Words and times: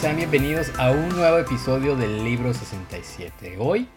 Sean 0.00 0.16
bienvenidos 0.16 0.70
a 0.78 0.90
un 0.90 1.08
nuevo 1.08 1.38
episodio 1.38 1.96
del 1.96 2.22
Libro 2.22 2.52
67. 2.52 3.56
Hoy 3.58 3.88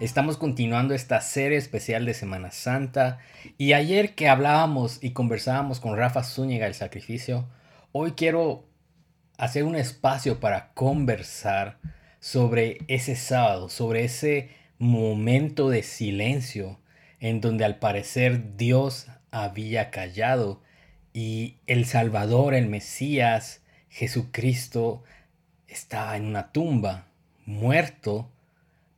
estamos 0.00 0.36
continuando 0.36 0.94
esta 0.94 1.20
serie 1.20 1.58
especial 1.58 2.04
de 2.06 2.12
Semana 2.12 2.50
Santa 2.50 3.20
y 3.56 3.72
ayer 3.72 4.16
que 4.16 4.28
hablábamos 4.28 4.98
y 5.00 5.12
conversábamos 5.12 5.78
con 5.78 5.96
Rafa 5.96 6.24
Zúñiga 6.24 6.66
el 6.66 6.74
sacrificio, 6.74 7.48
hoy 7.92 8.12
quiero 8.12 8.68
hacer 9.38 9.62
un 9.62 9.76
espacio 9.76 10.40
para 10.40 10.72
conversar 10.74 11.78
sobre 12.18 12.78
ese 12.88 13.14
sábado, 13.14 13.68
sobre 13.68 14.04
ese 14.04 14.50
momento 14.78 15.70
de 15.70 15.84
silencio 15.84 16.80
en 17.20 17.40
donde 17.40 17.64
al 17.64 17.78
parecer 17.78 18.56
Dios 18.56 19.06
había 19.30 19.92
callado 19.92 20.62
y 21.12 21.58
el 21.68 21.86
Salvador, 21.86 22.54
el 22.54 22.66
Mesías, 22.66 23.62
Jesucristo 23.88 25.04
estaba 25.74 26.16
en 26.16 26.24
una 26.24 26.52
tumba, 26.52 27.06
muerto, 27.46 28.30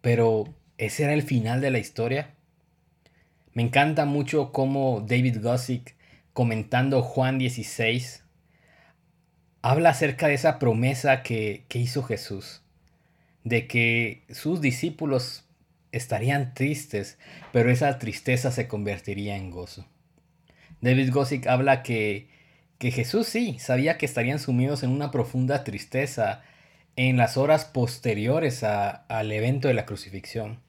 pero 0.00 0.44
ese 0.78 1.04
era 1.04 1.14
el 1.14 1.22
final 1.22 1.60
de 1.60 1.70
la 1.70 1.78
historia. 1.78 2.34
Me 3.52 3.62
encanta 3.62 4.04
mucho 4.04 4.52
cómo 4.52 5.04
David 5.06 5.42
Gossick, 5.42 5.96
comentando 6.32 7.02
Juan 7.02 7.38
16, 7.38 8.24
habla 9.62 9.90
acerca 9.90 10.28
de 10.28 10.34
esa 10.34 10.59
promesa 10.59 11.23
que, 11.23 11.64
que 11.68 11.78
hizo 11.78 12.02
Jesús, 12.02 12.62
de 13.42 13.66
que 13.66 14.24
sus 14.30 14.60
discípulos 14.60 15.45
estarían 15.92 16.52
tristes, 16.54 17.18
pero 17.52 17.70
esa 17.70 17.98
tristeza 17.98 18.52
se 18.52 18.68
convertiría 18.68 19.36
en 19.36 19.51
gozo. 19.51 19.86
David 20.82 21.10
Gossick 21.12 21.46
habla 21.46 21.82
que 21.82 22.29
que 22.79 22.90
Jesús 22.90 23.26
sí 23.26 23.58
sabía 23.58 23.98
que 23.98 24.06
estarían 24.06 24.38
sumidos 24.38 24.82
en 24.82 24.90
una 24.90 25.10
profunda 25.10 25.64
tristeza 25.64 26.42
en 26.96 27.18
las 27.18 27.36
horas 27.36 27.66
posteriores 27.66 28.64
al 28.64 29.30
evento 29.30 29.68
de 29.68 29.74
la 29.74 29.86
crucifixión. 29.86 30.60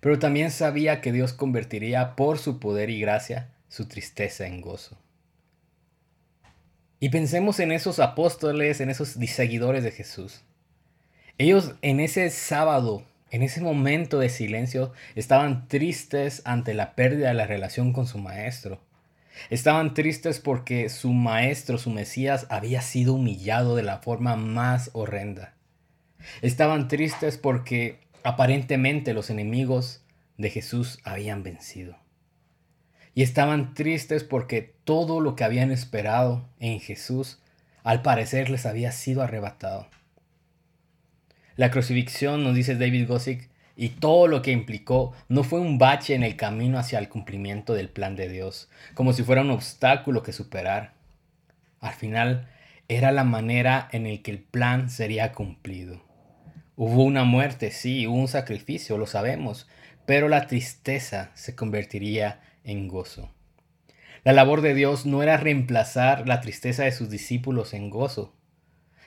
Pero 0.00 0.18
también 0.18 0.50
sabía 0.50 1.00
que 1.00 1.12
Dios 1.12 1.32
convertiría 1.32 2.16
por 2.16 2.38
su 2.38 2.58
poder 2.60 2.90
y 2.90 3.00
gracia 3.00 3.50
su 3.68 3.86
tristeza 3.86 4.46
en 4.46 4.60
gozo. 4.60 4.98
Y 6.98 7.10
pensemos 7.10 7.60
en 7.60 7.72
esos 7.72 7.98
apóstoles, 7.98 8.80
en 8.80 8.90
esos 8.90 9.10
seguidores 9.10 9.84
de 9.84 9.92
Jesús. 9.92 10.42
Ellos 11.38 11.74
en 11.82 12.00
ese 12.00 12.30
sábado, 12.30 13.04
en 13.30 13.42
ese 13.42 13.60
momento 13.60 14.18
de 14.18 14.30
silencio, 14.30 14.92
estaban 15.14 15.68
tristes 15.68 16.42
ante 16.44 16.72
la 16.72 16.94
pérdida 16.94 17.28
de 17.28 17.34
la 17.34 17.46
relación 17.46 17.92
con 17.92 18.06
su 18.06 18.18
maestro. 18.18 18.80
Estaban 19.50 19.94
tristes 19.94 20.40
porque 20.40 20.88
su 20.88 21.12
maestro, 21.12 21.78
su 21.78 21.90
Mesías, 21.90 22.46
había 22.50 22.80
sido 22.82 23.14
humillado 23.14 23.76
de 23.76 23.82
la 23.82 23.98
forma 23.98 24.36
más 24.36 24.90
horrenda. 24.92 25.54
Estaban 26.42 26.88
tristes 26.88 27.38
porque 27.38 28.00
aparentemente 28.24 29.14
los 29.14 29.30
enemigos 29.30 30.02
de 30.36 30.50
Jesús 30.50 30.98
habían 31.04 31.42
vencido. 31.42 31.96
Y 33.14 33.22
estaban 33.22 33.74
tristes 33.74 34.24
porque 34.24 34.74
todo 34.84 35.20
lo 35.20 35.36
que 35.36 35.44
habían 35.44 35.70
esperado 35.70 36.48
en 36.58 36.80
Jesús 36.80 37.40
al 37.82 38.02
parecer 38.02 38.50
les 38.50 38.66
había 38.66 38.92
sido 38.92 39.22
arrebatado. 39.22 39.88
La 41.56 41.70
crucifixión, 41.70 42.44
nos 42.44 42.54
dice 42.54 42.74
David 42.74 43.08
Gossick, 43.08 43.48
y 43.76 43.90
todo 43.90 44.26
lo 44.26 44.40
que 44.40 44.52
implicó 44.52 45.12
no 45.28 45.44
fue 45.44 45.60
un 45.60 45.78
bache 45.78 46.14
en 46.14 46.24
el 46.24 46.36
camino 46.36 46.78
hacia 46.78 46.98
el 46.98 47.10
cumplimiento 47.10 47.74
del 47.74 47.90
plan 47.90 48.16
de 48.16 48.28
Dios, 48.28 48.70
como 48.94 49.12
si 49.12 49.22
fuera 49.22 49.42
un 49.42 49.50
obstáculo 49.50 50.22
que 50.22 50.32
superar. 50.32 50.94
Al 51.80 51.92
final, 51.92 52.48
era 52.88 53.12
la 53.12 53.24
manera 53.24 53.88
en 53.92 54.10
la 54.10 54.22
que 54.22 54.30
el 54.30 54.38
plan 54.38 54.88
sería 54.88 55.32
cumplido. 55.32 56.02
Hubo 56.74 57.04
una 57.04 57.24
muerte, 57.24 57.70
sí, 57.70 58.06
hubo 58.06 58.16
un 58.16 58.28
sacrificio, 58.28 58.96
lo 58.96 59.06
sabemos, 59.06 59.68
pero 60.06 60.28
la 60.28 60.46
tristeza 60.46 61.30
se 61.34 61.54
convertiría 61.54 62.40
en 62.64 62.88
gozo. 62.88 63.30
La 64.24 64.32
labor 64.32 64.60
de 64.60 64.74
Dios 64.74 65.04
no 65.04 65.22
era 65.22 65.36
reemplazar 65.36 66.26
la 66.26 66.40
tristeza 66.40 66.84
de 66.84 66.92
sus 66.92 67.10
discípulos 67.10 67.74
en 67.74 67.90
gozo, 67.90 68.34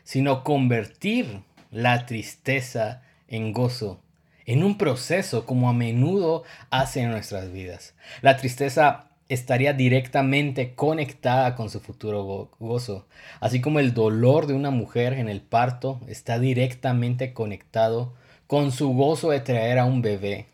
sino 0.03 0.43
convertir 0.43 1.41
la 1.71 2.05
tristeza 2.05 3.01
en 3.27 3.51
gozo 3.51 4.01
en 4.49 4.63
un 4.63 4.79
proceso 4.79 5.45
como 5.45 5.69
a 5.69 5.73
menudo 5.73 6.43
hace 6.71 7.01
en 7.01 7.11
nuestras 7.11 7.51
vidas. 7.51 7.93
La 8.23 8.35
tristeza 8.35 9.11
estaría 9.27 9.73
directamente 9.73 10.73
conectada 10.73 11.53
con 11.53 11.69
su 11.69 11.79
futuro 11.79 12.49
gozo, 12.57 13.05
así 13.41 13.61
como 13.61 13.79
el 13.79 13.93
dolor 13.93 14.47
de 14.47 14.55
una 14.55 14.71
mujer 14.71 15.13
en 15.13 15.29
el 15.29 15.41
parto 15.41 16.01
está 16.07 16.39
directamente 16.39 17.31
conectado 17.31 18.15
con 18.47 18.71
su 18.71 18.91
gozo 18.91 19.29
de 19.29 19.39
traer 19.39 19.77
a 19.77 19.85
un 19.85 20.01
bebé 20.01 20.47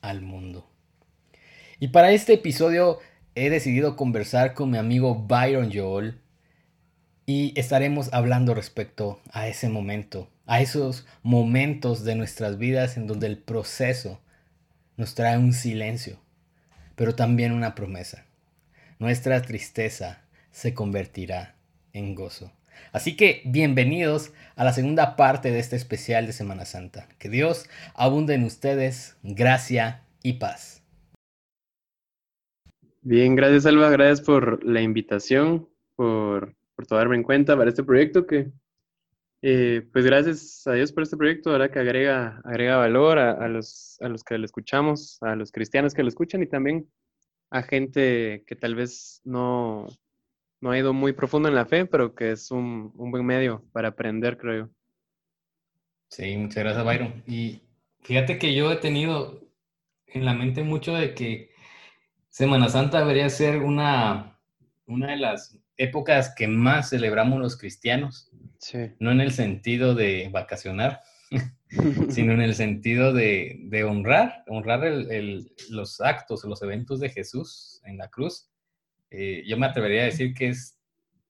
al 0.00 0.20
mundo. 0.20 0.66
Y 1.78 1.88
para 1.88 2.10
este 2.10 2.32
episodio 2.32 2.98
he 3.36 3.50
decidido 3.50 3.94
conversar 3.94 4.52
con 4.52 4.72
mi 4.72 4.78
amigo 4.78 5.14
Byron 5.14 5.70
Joel 5.72 6.18
y 7.24 7.52
estaremos 7.54 8.12
hablando 8.12 8.52
respecto 8.52 9.20
a 9.30 9.46
ese 9.46 9.68
momento 9.68 10.28
a 10.48 10.62
esos 10.62 11.06
momentos 11.22 12.04
de 12.04 12.14
nuestras 12.14 12.56
vidas 12.56 12.96
en 12.96 13.06
donde 13.06 13.26
el 13.26 13.36
proceso 13.36 14.18
nos 14.96 15.14
trae 15.14 15.36
un 15.36 15.52
silencio, 15.52 16.20
pero 16.96 17.14
también 17.14 17.52
una 17.52 17.74
promesa. 17.74 18.24
Nuestra 18.98 19.42
tristeza 19.42 20.24
se 20.50 20.72
convertirá 20.72 21.54
en 21.92 22.14
gozo. 22.14 22.50
Así 22.92 23.14
que 23.14 23.42
bienvenidos 23.44 24.32
a 24.56 24.64
la 24.64 24.72
segunda 24.72 25.16
parte 25.16 25.50
de 25.50 25.58
este 25.58 25.76
especial 25.76 26.26
de 26.26 26.32
Semana 26.32 26.64
Santa. 26.64 27.08
Que 27.18 27.28
Dios 27.28 27.68
abunde 27.94 28.32
en 28.32 28.44
ustedes 28.44 29.18
gracia 29.22 30.02
y 30.22 30.34
paz. 30.34 30.82
Bien, 33.02 33.36
gracias 33.36 33.66
Alba, 33.66 33.90
gracias 33.90 34.22
por 34.22 34.64
la 34.64 34.80
invitación, 34.80 35.68
por, 35.94 36.56
por 36.74 36.86
tomarme 36.86 37.16
en 37.16 37.22
cuenta 37.22 37.54
para 37.54 37.68
este 37.68 37.84
proyecto 37.84 38.26
que 38.26 38.50
eh, 39.42 39.86
pues 39.92 40.04
gracias 40.04 40.66
a 40.66 40.72
Dios 40.72 40.92
por 40.92 41.02
este 41.02 41.16
proyecto, 41.16 41.52
¿verdad? 41.52 41.70
Que 41.70 41.78
agrega, 41.78 42.40
agrega 42.44 42.76
valor 42.76 43.18
a, 43.18 43.48
los, 43.48 43.96
a 44.00 44.08
los 44.08 44.24
que 44.24 44.38
lo 44.38 44.44
escuchamos, 44.44 45.18
a 45.22 45.36
los 45.36 45.52
cristianos 45.52 45.94
que 45.94 46.02
lo 46.02 46.08
escuchan 46.08 46.42
y 46.42 46.46
también 46.46 46.88
a 47.50 47.62
gente 47.62 48.44
que 48.46 48.56
tal 48.56 48.74
vez 48.74 49.20
no, 49.24 49.86
no 50.60 50.70
ha 50.70 50.78
ido 50.78 50.92
muy 50.92 51.12
profundo 51.12 51.48
en 51.48 51.54
la 51.54 51.66
fe, 51.66 51.86
pero 51.86 52.14
que 52.14 52.32
es 52.32 52.50
un, 52.50 52.92
un 52.96 53.10
buen 53.10 53.24
medio 53.24 53.64
para 53.72 53.88
aprender, 53.88 54.38
creo 54.38 54.66
yo. 54.66 54.70
Sí, 56.08 56.36
muchas 56.36 56.64
gracias, 56.64 56.84
Byron. 56.84 57.22
Y 57.26 57.60
fíjate 58.02 58.38
que 58.38 58.54
yo 58.54 58.72
he 58.72 58.76
tenido 58.76 59.40
en 60.06 60.24
la 60.24 60.34
mente 60.34 60.62
mucho 60.62 60.94
de 60.94 61.14
que 61.14 61.52
Semana 62.28 62.68
Santa 62.68 63.00
debería 63.00 63.28
ser 63.28 63.62
una, 63.62 64.38
una 64.86 65.10
de 65.10 65.16
las 65.16 65.58
épocas 65.78 66.34
que 66.34 66.48
más 66.48 66.90
celebramos 66.90 67.40
los 67.40 67.56
cristianos. 67.56 68.30
No 68.98 69.12
en 69.12 69.20
el 69.20 69.30
sentido 69.30 69.94
de 69.94 70.28
vacacionar, 70.30 71.00
sino 72.10 72.32
en 72.32 72.42
el 72.42 72.54
sentido 72.54 73.12
de, 73.12 73.84
honrar, 73.88 74.42
honrar 74.48 74.80
los 75.70 76.00
actos, 76.00 76.44
los 76.44 76.62
eventos 76.62 77.00
de 77.00 77.08
Jesús 77.08 77.80
en 77.84 77.96
la 77.96 78.08
cruz. 78.08 78.50
Eh, 79.10 79.44
yo 79.46 79.56
me 79.56 79.66
atrevería 79.66 80.02
a 80.02 80.06
decir 80.06 80.34
que 80.34 80.48
es 80.48 80.78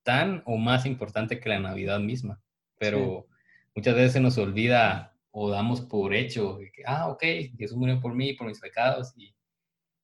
tan 0.02 0.43
o 0.46 0.56
más 0.56 0.87
importante 0.87 1.38
que 1.38 1.50
la 1.50 1.61
Navidad 1.61 2.00
misma, 2.00 2.40
pero 2.78 3.28
muchas 3.75 3.94
veces 3.94 4.12
se 4.14 4.20
nos 4.20 4.38
olvida 4.38 5.14
o 5.31 5.50
damos 5.50 5.82
por 5.82 6.14
hecho 6.14 6.58
que, 6.75 6.82
ah, 6.87 7.08
ok, 7.08 7.23
Jesús 7.58 7.76
murió 7.76 8.00
por 8.00 8.14
mí, 8.14 8.32
por 8.32 8.46
mis 8.46 8.58
pecados, 8.58 9.12
y, 9.17 9.34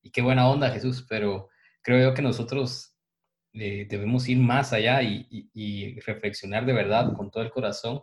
y 0.03 0.11
qué 0.11 0.21
buena 0.21 0.47
onda 0.47 0.69
Jesús, 0.69 1.05
pero 1.09 1.49
creo 1.81 2.09
yo 2.09 2.13
que 2.13 2.21
nosotros 2.21 2.94
eh, 3.57 3.87
debemos 3.89 4.27
ir 4.27 4.37
más 4.37 4.73
allá 4.73 5.01
y, 5.01 5.99
reflexionar 6.01 6.65
de 6.65 6.73
verdad 6.73 7.13
con 7.13 7.31
todo 7.31 7.41
el 7.43 7.51
corazón 7.51 8.01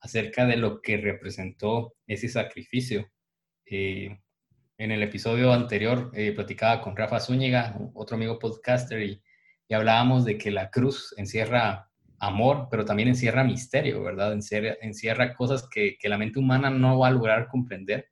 acerca 0.00 0.44
de 0.44 0.58
lo 0.58 0.82
que 0.82 0.98
representó 0.98 1.94
ese 2.06 2.28
sacrificio. 2.28 3.10
Eh, 3.64 4.20
en 4.76 4.90
el 4.90 5.02
episodio 5.02 5.52
anterior 5.52 6.10
eh, 6.14 6.32
platicaba 6.32 6.82
con 6.82 6.96
Rafa 6.96 7.20
Zúñiga, 7.20 7.78
otro 7.94 8.16
amigo 8.16 8.38
podcaster, 8.38 9.02
y, 9.02 9.22
hablábamos 9.74 10.24
de 10.24 10.38
que 10.38 10.52
la 10.52 10.70
cruz 10.70 11.14
encierra 11.16 11.90
amor, 12.18 12.68
pero 12.70 12.84
también 12.84 13.08
encierra 13.08 13.42
misterio, 13.42 14.02
¿verdad? 14.04 14.32
Encierra, 14.32 14.76
encierra 14.82 15.34
cosas 15.34 15.68
que, 15.68 15.96
la 16.04 16.18
mente 16.18 16.38
humana 16.38 16.70
no 16.70 16.98
va 16.98 17.08
a 17.08 17.10
lograr 17.10 17.48
comprender. 17.48 18.10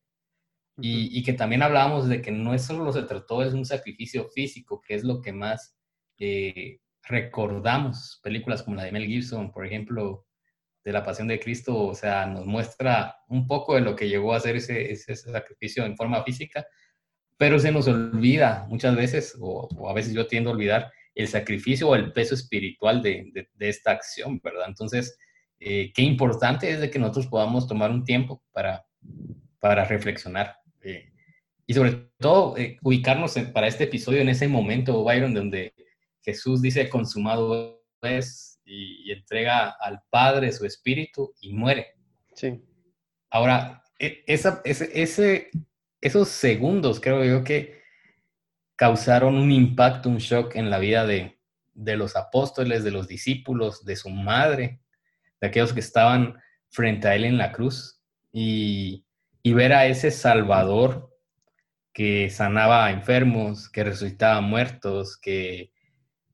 Y, 0.78 1.16
y, 1.18 1.22
que 1.22 1.34
también 1.34 1.62
hablábamos 1.62 2.08
de 2.08 2.22
que 2.22 2.32
no 2.32 2.54
es 2.54 2.64
solo 2.64 2.92
se 2.92 3.02
trató 3.02 3.40
de 3.40 3.54
un 3.54 3.66
sacrificio 3.66 4.28
físico, 4.30 4.80
que 4.80 4.94
es 4.94 5.04
lo 5.04 5.20
que 5.20 5.32
más 5.32 5.76
eh, 6.18 6.78
recordamos 7.02 8.20
películas 8.22 8.62
como 8.62 8.76
la 8.76 8.84
de 8.84 8.92
Mel 8.92 9.06
Gibson, 9.06 9.52
por 9.52 9.66
ejemplo, 9.66 10.26
de 10.84 10.92
la 10.92 11.04
Pasión 11.04 11.28
de 11.28 11.38
Cristo, 11.38 11.78
o 11.78 11.94
sea, 11.94 12.26
nos 12.26 12.46
muestra 12.46 13.16
un 13.28 13.46
poco 13.46 13.74
de 13.74 13.82
lo 13.82 13.94
que 13.94 14.08
llegó 14.08 14.34
a 14.34 14.38
hacer 14.38 14.56
ese, 14.56 14.96
sacrificio 15.16 15.84
en 15.84 15.96
forma 15.96 16.22
física, 16.24 16.66
pero 17.36 17.58
se 17.58 17.72
nos 17.72 17.86
olvida 17.88 18.66
muchas 18.68 18.96
veces, 18.96 19.36
o, 19.40 19.68
a 19.88 19.92
veces 19.92 20.12
yo 20.12 20.26
tiendo 20.26 20.50
a 20.50 20.52
olvidar, 20.54 20.92
el 21.14 21.28
sacrificio 21.28 21.88
o 21.88 21.94
el 21.94 22.12
peso 22.12 22.34
espiritual 22.34 23.02
de, 23.02 23.48
esta 23.58 23.92
acción, 23.92 24.40
¿verdad? 24.42 24.64
Entonces, 24.68 25.18
eh, 25.60 25.92
qué 25.94 26.02
importante 26.02 26.70
es 26.70 26.80
de 26.80 26.90
que 26.90 26.98
nosotros 26.98 27.26
podamos 27.26 27.68
tomar 27.68 27.90
un 27.90 28.04
tiempo 28.04 28.42
para, 28.52 28.84
reflexionar. 29.60 30.56
Eh, 30.80 31.12
y 31.66 31.74
sobre 31.74 32.08
todo, 32.18 32.56
ubicarnos 32.82 33.34
para 33.52 33.68
este 33.68 33.84
episodio 33.84 34.20
en 34.20 34.30
ese 34.30 34.48
momento, 34.48 35.04
Byron, 35.04 35.34
donde 35.34 35.74
Jesús 36.22 36.62
dice, 36.62 36.88
consumado 36.88 37.82
es, 38.02 38.60
y, 38.64 39.08
y 39.08 39.12
entrega 39.12 39.70
al 39.80 40.02
Padre 40.10 40.52
su 40.52 40.64
espíritu 40.64 41.34
y 41.40 41.52
muere. 41.52 41.94
Sí. 42.34 42.62
Ahora, 43.30 43.82
e, 43.98 44.24
esa, 44.26 44.60
ese, 44.64 44.90
ese, 45.00 45.50
esos 46.00 46.28
segundos 46.28 47.00
creo 47.00 47.24
yo 47.24 47.44
que 47.44 47.82
causaron 48.76 49.36
un 49.36 49.52
impacto, 49.52 50.08
un 50.08 50.18
shock 50.18 50.56
en 50.56 50.70
la 50.70 50.78
vida 50.78 51.06
de, 51.06 51.38
de 51.74 51.96
los 51.96 52.16
apóstoles, 52.16 52.84
de 52.84 52.90
los 52.90 53.08
discípulos, 53.08 53.84
de 53.84 53.96
su 53.96 54.10
madre, 54.10 54.80
de 55.40 55.46
aquellos 55.48 55.72
que 55.72 55.80
estaban 55.80 56.40
frente 56.70 57.08
a 57.08 57.14
él 57.14 57.24
en 57.24 57.38
la 57.38 57.52
cruz 57.52 58.00
y, 58.32 59.04
y 59.42 59.52
ver 59.52 59.72
a 59.72 59.86
ese 59.86 60.10
Salvador 60.10 61.10
que 61.92 62.30
sanaba 62.30 62.86
a 62.86 62.90
enfermos, 62.90 63.68
que 63.68 63.84
resucitaba 63.84 64.40
muertos, 64.40 65.18
que, 65.18 65.72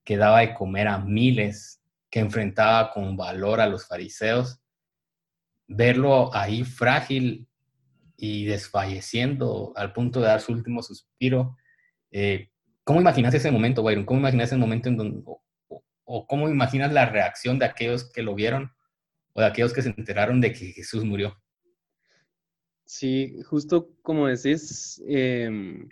que 0.08 0.16
daba 0.16 0.40
de 0.40 0.54
comer 0.54 0.88
a 0.88 0.96
miles, 0.96 1.82
que 2.10 2.20
enfrentaba 2.20 2.90
con 2.92 3.14
valor 3.14 3.60
a 3.60 3.66
los 3.66 3.86
fariseos, 3.86 4.58
verlo 5.66 6.34
ahí 6.34 6.64
frágil 6.64 7.46
y 8.16 8.46
desfalleciendo 8.46 9.74
al 9.76 9.92
punto 9.92 10.20
de 10.20 10.28
dar 10.28 10.40
su 10.40 10.52
último 10.52 10.82
suspiro. 10.82 11.58
Eh, 12.10 12.48
¿Cómo 12.84 13.02
imaginas 13.02 13.34
ese 13.34 13.50
momento, 13.50 13.82
Byron? 13.82 14.06
¿Cómo 14.06 14.20
imaginas 14.20 14.48
ese 14.48 14.56
momento 14.56 14.88
en 14.88 14.96
donde, 14.96 15.22
o, 15.26 16.26
cómo 16.26 16.48
imaginas 16.48 16.90
la 16.90 17.04
reacción 17.04 17.58
de 17.58 17.66
aquellos 17.66 18.10
que 18.10 18.22
lo 18.22 18.34
vieron 18.34 18.72
o 19.34 19.42
de 19.42 19.46
aquellos 19.46 19.74
que 19.74 19.82
se 19.82 19.90
enteraron 19.90 20.40
de 20.40 20.54
que 20.54 20.72
Jesús 20.72 21.04
murió? 21.04 21.38
Sí, 22.86 23.42
justo 23.42 23.90
como 24.00 24.26
decís, 24.26 25.02
em, 25.06 25.86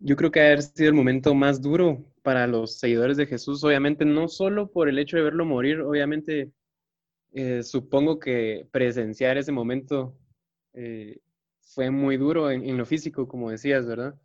yo 0.00 0.16
creo 0.16 0.32
que 0.32 0.40
ha 0.40 0.60
sido 0.60 0.88
el 0.88 0.96
momento 0.96 1.36
más 1.36 1.62
duro 1.62 2.04
para 2.26 2.48
los 2.48 2.80
seguidores 2.80 3.16
de 3.16 3.26
Jesús, 3.26 3.62
obviamente 3.62 4.04
no 4.04 4.26
solo 4.26 4.72
por 4.72 4.88
el 4.88 4.98
hecho 4.98 5.16
de 5.16 5.22
verlo 5.22 5.44
morir, 5.44 5.80
obviamente 5.80 6.50
eh, 7.32 7.62
supongo 7.62 8.18
que 8.18 8.66
presenciar 8.72 9.38
ese 9.38 9.52
momento 9.52 10.18
eh, 10.72 11.20
fue 11.60 11.92
muy 11.92 12.16
duro 12.16 12.50
en, 12.50 12.76
lo 12.76 12.84
físico, 12.84 13.28
como 13.28 13.52
decías, 13.52 13.86
¿verdad? 13.86 14.16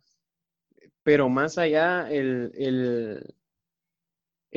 Pero 1.04 1.28
más 1.28 1.58
allá, 1.58 2.10
el, 2.10 2.50
el, 2.56 3.36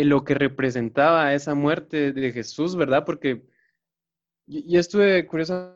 lo 0.10 0.24
que 0.24 0.34
representaba 0.34 1.36
esa 1.36 1.54
muerte 1.54 2.14
de 2.14 2.32
Jesús, 2.32 2.76
¿verdad? 2.76 3.06
Porque 3.06 3.46
yo, 4.48 4.80
estuve 4.80 5.28
curiosamente 5.28 5.75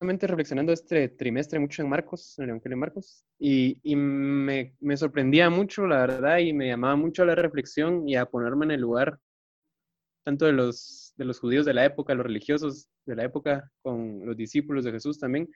reflexionando 0.00 0.72
este 0.72 1.08
trimestre 1.08 1.58
mucho 1.58 1.82
en 1.82 1.88
Marcos, 1.88 2.38
en 2.38 2.44
el 2.44 2.50
Evangelio 2.50 2.76
Marcos, 2.76 3.24
y, 3.38 3.78
y 3.82 3.96
me, 3.96 4.74
me, 4.80 4.96
sorprendía 4.96 5.50
mucho, 5.50 5.86
la 5.86 6.00
verdad, 6.00 6.38
y 6.38 6.52
me 6.52 6.68
llamaba 6.68 6.96
mucho 6.96 7.22
a 7.22 7.26
la 7.26 7.34
reflexión 7.34 8.08
y 8.08 8.16
a 8.16 8.26
ponerme 8.26 8.66
en 8.66 8.72
el 8.72 8.80
lugar 8.80 9.18
tanto 10.24 10.46
de 10.46 10.52
los, 10.52 11.14
de 11.16 11.24
los 11.24 11.38
judíos 11.38 11.64
de 11.64 11.74
la 11.74 11.84
época, 11.84 12.14
los 12.14 12.26
religiosos 12.26 12.88
de 13.06 13.16
la 13.16 13.24
época, 13.24 13.70
con 13.82 14.26
los 14.26 14.36
discípulos 14.36 14.84
de 14.84 14.92
Jesús 14.92 15.18
también, 15.18 15.48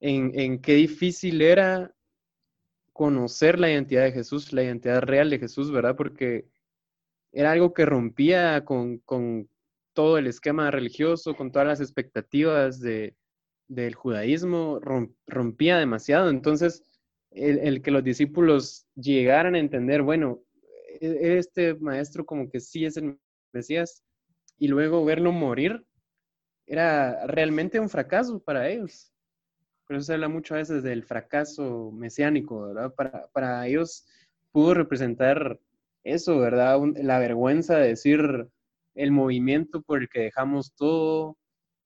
en, 0.00 0.32
en 0.38 0.60
qué 0.60 0.74
difícil 0.74 1.40
era 1.40 1.94
conocer 2.92 3.60
la 3.60 3.70
identidad 3.70 4.02
de 4.02 4.12
Jesús, 4.12 4.52
la 4.52 4.64
identidad 4.64 5.02
real 5.02 5.30
de 5.30 5.38
Jesús, 5.38 5.70
¿verdad? 5.70 5.96
Porque 5.96 6.48
era 7.32 7.52
algo 7.52 7.72
que 7.72 7.86
rompía 7.86 8.64
con, 8.64 8.98
con 8.98 9.48
todo 9.92 10.18
el 10.18 10.26
esquema 10.26 10.70
religioso, 10.70 11.36
con 11.36 11.52
todas 11.52 11.68
las 11.68 11.80
expectativas 11.80 12.80
de, 12.80 13.14
del 13.68 13.94
judaísmo 13.94 14.80
rompía 15.26 15.78
demasiado. 15.78 16.30
Entonces, 16.30 16.82
el, 17.30 17.82
que 17.82 17.90
los 17.90 18.02
discípulos 18.02 18.86
llegaran 18.94 19.54
a 19.54 19.58
entender, 19.58 20.02
bueno, 20.02 20.42
e, 21.00 21.38
este 21.38 21.74
maestro 21.74 22.24
como 22.26 22.50
que 22.50 22.60
sí 22.60 22.84
es 22.84 22.96
el 22.96 23.18
Mesías, 23.52 24.02
y 24.58 24.68
luego 24.68 25.04
verlo 25.04 25.32
morir, 25.32 25.86
era 26.66 27.26
realmente 27.26 27.80
un 27.80 27.88
fracaso 27.88 28.40
para 28.40 28.68
ellos. 28.68 29.12
Por 29.86 29.96
eso 29.96 30.06
se 30.06 30.14
habla 30.14 30.28
mucho 30.28 30.54
a 30.54 30.58
veces 30.58 30.82
del 30.82 31.04
fracaso 31.04 31.90
mesiánico, 31.92 32.62
¿verdad? 32.62 32.94
Para, 32.94 33.28
para 33.28 33.66
ellos 33.66 34.06
pudo 34.52 34.74
representar 34.74 35.58
eso, 36.04 36.38
¿verdad? 36.38 36.78
la 36.96 37.18
vergüenza 37.18 37.78
de 37.78 37.88
decir 37.88 38.48
el 38.94 39.12
movimiento 39.12 39.82
por 39.82 40.02
el 40.02 40.08
que 40.08 40.20
dejamos 40.20 40.74
todo, 40.74 41.36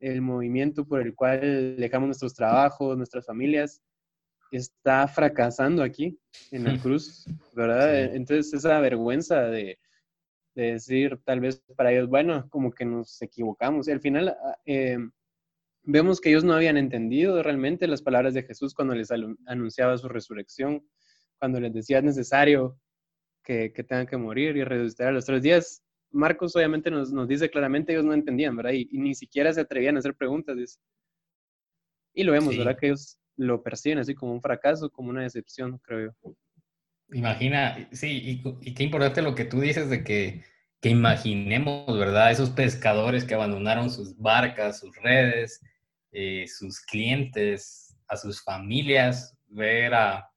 el 0.02 0.20
movimiento 0.20 0.84
por 0.84 1.00
el 1.00 1.14
cual 1.14 1.76
dejamos 1.76 2.08
nuestros 2.08 2.34
trabajos, 2.34 2.96
nuestras 2.96 3.24
familias, 3.24 3.80
está 4.50 5.06
fracasando 5.06 5.82
aquí 5.82 6.18
en 6.50 6.64
la 6.64 6.76
cruz, 6.82 7.24
¿verdad? 7.54 8.14
Entonces 8.14 8.52
esa 8.52 8.80
vergüenza 8.80 9.42
de, 9.44 9.78
decir 10.54 11.18
tal 11.24 11.40
vez 11.40 11.62
para 11.76 11.92
ellos, 11.92 12.08
bueno, 12.08 12.46
como 12.50 12.72
que 12.72 12.84
nos 12.84 13.22
equivocamos. 13.22 13.88
Y 13.88 13.92
al 13.92 14.00
final 14.00 14.28
ah, 14.28 14.58
eh, 14.66 14.98
vemos 15.82 16.20
que 16.20 16.28
ellos 16.28 16.44
no 16.44 16.52
habían 16.52 16.76
entendido 16.76 17.42
realmente 17.42 17.86
las 17.86 18.02
palabras 18.02 18.34
de 18.34 18.42
Jesús 18.42 18.74
cuando 18.74 18.94
les 18.94 19.10
anunciaba 19.46 19.96
su 19.96 20.08
resurrección, 20.08 20.86
cuando 21.38 21.58
les 21.58 21.72
decía 21.72 21.98
es 21.98 22.04
necesario 22.04 22.78
que, 23.42 23.72
que 23.72 23.82
tengan 23.82 24.06
que 24.06 24.18
morir 24.18 24.56
y 24.56 24.64
resucitar 24.64 25.08
a 25.08 25.12
los 25.12 25.24
tres 25.24 25.42
días. 25.42 25.82
Marcos 26.12 26.54
obviamente 26.56 26.90
nos, 26.90 27.12
nos 27.12 27.26
dice 27.26 27.50
claramente, 27.50 27.92
ellos 27.92 28.04
no 28.04 28.14
entendían, 28.14 28.56
¿verdad? 28.56 28.72
Y, 28.72 28.88
ni 28.92 29.14
siquiera 29.14 29.52
se 29.52 29.60
atrevían 29.60 29.96
a 29.96 29.98
hacer 30.00 30.14
preguntas. 30.14 30.78
Y 32.14 32.24
lo 32.24 32.32
vemos, 32.32 32.56
¿verdad? 32.56 32.76
Que 32.78 32.86
ellos 32.86 33.18
lo 33.36 33.62
perciben 33.62 33.98
así 33.98 34.14
como 34.14 34.32
un 34.32 34.42
fracaso, 34.42 34.90
como 34.90 35.10
una 35.10 35.22
decepción, 35.22 35.78
creo 35.78 36.12
yo. 36.24 36.34
Imagina, 37.12 37.88
sí, 37.92 38.42
y, 38.60 38.74
qué 38.74 38.84
importante 38.84 39.22
lo 39.22 39.34
que 39.34 39.44
tú 39.44 39.60
dices 39.60 39.90
de 39.90 40.04
que, 40.04 40.44
que 40.80 40.88
imaginemos, 40.88 41.98
¿verdad? 41.98 42.30
Esos 42.30 42.50
pescadores 42.50 43.24
que 43.24 43.34
abandonaron 43.34 43.90
sus 43.90 44.16
barcas, 44.16 44.80
sus 44.80 44.94
redes, 44.96 45.60
eh, 46.12 46.46
sus 46.46 46.80
clientes, 46.80 47.96
a 48.08 48.16
sus 48.16 48.42
familias, 48.42 49.36
ver 49.48 49.94
a, 49.94 50.30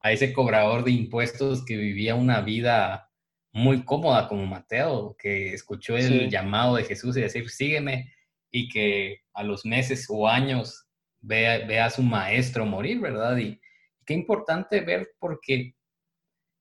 a 0.00 0.12
ese 0.12 0.32
cobrador 0.32 0.84
de 0.84 0.92
impuestos 0.92 1.64
que 1.64 1.76
vivía 1.76 2.14
una 2.14 2.40
vida 2.40 3.11
muy 3.52 3.84
cómoda 3.84 4.28
como 4.28 4.46
Mateo, 4.46 5.14
que 5.18 5.52
escuchó 5.52 5.96
el 5.96 6.30
llamado 6.30 6.76
de 6.76 6.84
Jesús 6.84 7.16
y 7.16 7.20
decir, 7.20 7.48
sígueme, 7.50 8.12
y 8.50 8.68
que 8.68 9.22
a 9.34 9.42
los 9.42 9.64
meses 9.66 10.06
o 10.08 10.26
años 10.26 10.86
ve, 11.20 11.78
a 11.78 11.90
su 11.90 12.02
maestro 12.02 12.66
morir, 12.66 13.00
¿verdad? 13.00 13.36
Y, 13.36 13.60
qué 14.04 14.14
importante 14.14 14.80
ver 14.80 15.12
porque 15.20 15.76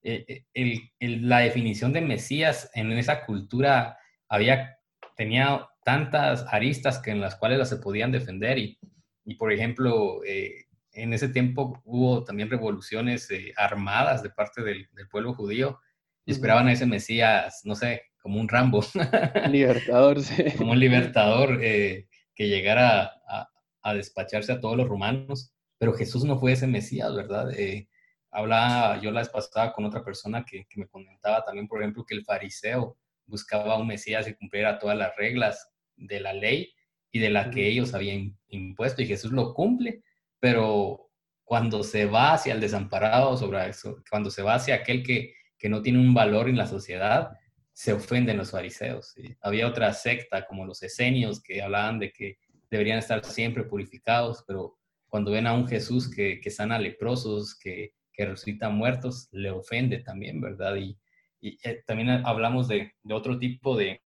eh, 0.04 0.46
eh, 0.54 0.80
la 1.00 1.40
definición 1.40 1.92
de 1.92 2.02
Mesías 2.02 2.70
en 2.76 2.92
esa 2.92 3.26
cultura 3.26 3.98
había, 4.30 4.78
tenía 5.16 5.68
tantas 5.84 6.46
aristas 6.54 7.00
que 7.00 7.10
en 7.10 7.20
las 7.20 7.36
cuales 7.36 7.58
las 7.58 7.70
se 7.70 7.78
podían 7.78 8.12
defender 8.12 8.60
y, 8.60 8.78
y 9.26 9.36
por 9.36 9.52
ejemplo, 9.52 10.24
eh, 10.24 10.66
en 10.92 11.14
ese 11.14 11.30
tiempo 11.30 11.82
hubo 11.84 12.24
también 12.24 12.50
revoluciones 12.50 13.28
armadas 13.58 14.22
de 14.22 14.30
parte 14.30 14.62
del, 14.62 14.88
del 14.92 15.08
pueblo 15.08 15.34
judío 15.34 15.80
y 16.26 16.32
esperaban 16.32 16.68
a 16.68 16.74
ese 16.74 16.86
Mesías, 16.86 17.62
no 17.64 17.76
sé, 17.76 18.04
como 18.22 18.40
un 18.40 18.48
Rambo. 18.48 18.84
Libertador, 19.50 20.22
sí. 20.22 20.44
Como 20.58 20.72
un 20.72 20.80
libertador 20.80 21.60
eh, 21.64 22.08
que 22.36 22.48
llegara 22.48 23.12
a, 23.28 23.50
a, 23.82 23.94
despacharse 23.94 24.52
a 24.52 24.60
todos 24.60 24.78
los 24.78 24.88
romanos. 24.88 25.54
Pero 25.78 25.94
Jesús 25.94 26.24
no 26.24 26.40
fue 26.40 26.52
ese 26.52 26.68
Mesías, 26.68 27.16
¿verdad? 27.16 27.52
Eh, 27.58 27.88
hablaba 28.30 29.02
yo 29.02 29.12
la 29.12 29.22
vez 29.22 29.30
pasada 29.30 29.74
con 29.74 29.86
otra 29.86 30.04
persona 30.04 30.46
que, 30.46 30.66
que, 30.70 30.80
me 30.80 30.88
comentaba 30.88 31.44
también, 31.44 31.68
por 31.68 31.82
ejemplo, 31.82 32.06
que 32.06 32.16
el 32.16 32.24
fariseo 32.24 32.98
buscaba 33.26 33.78
un 33.78 33.88
Mesías 33.88 34.26
que 34.26 34.36
cumpliera 34.36 34.78
todas 34.78 34.98
las 34.98 35.16
reglas 35.16 35.70
de 35.96 36.20
la 36.20 36.34
ley 36.34 36.72
y 37.12 37.20
de 37.20 37.30
la 37.30 37.50
que 37.50 37.68
ellos 37.68 37.94
habían 37.94 38.38
impuesto. 38.50 39.02
Y 39.02 39.08
Jesús 39.08 39.32
lo 39.32 39.54
cumple, 39.54 40.04
pero 40.40 41.10
cuando 41.44 41.84
se 41.84 42.06
va 42.06 42.34
hacia 42.34 42.54
el 42.54 42.62
desamparado, 42.62 43.36
sobre 43.36 43.70
eso, 43.70 44.02
cuando 44.10 44.30
se 44.30 44.42
va 44.42 44.56
hacia 44.56 44.76
aquel 44.76 45.04
que 45.04 45.34
que 45.62 45.70
no 45.70 45.84
tiene 45.84 46.00
un 46.00 46.16
valor 46.16 46.50
en 46.50 46.58
la 46.58 46.66
sociedad, 46.66 47.38
se 47.72 47.94
ofenden 47.94 48.38
los 48.38 48.50
fariseos. 48.50 49.14
Había 49.42 49.68
otra 49.68 49.94
secta 49.94 50.48
como 50.48 50.66
los 50.66 50.82
esenios 50.82 51.40
que 51.40 51.62
hablaban 51.62 52.00
de 52.00 52.12
que 52.12 52.40
deberían 52.72 52.98
estar 52.98 53.24
siempre 53.24 53.64
purificados, 53.66 54.44
pero 54.48 54.80
cuando 55.08 55.30
ven 55.32 55.46
a 55.46 55.54
un 55.54 55.68
Jesús 55.68 56.10
que, 56.10 56.42
que 56.42 56.50
sana 56.50 56.80
leprosos, 56.80 57.56
que, 57.60 57.94
que 58.12 58.26
resucita 58.26 58.70
muertos, 58.70 59.30
le 59.32 59.52
ofende 59.52 60.00
también, 60.00 60.42
¿verdad? 60.42 60.78
Y, 60.78 60.98
y 61.40 61.60
eh, 61.64 61.84
también 61.86 62.10
hablamos 62.26 62.68
de, 62.68 62.94
de 63.04 63.14
otro 63.14 63.38
tipo 63.38 63.78
de, 63.78 64.02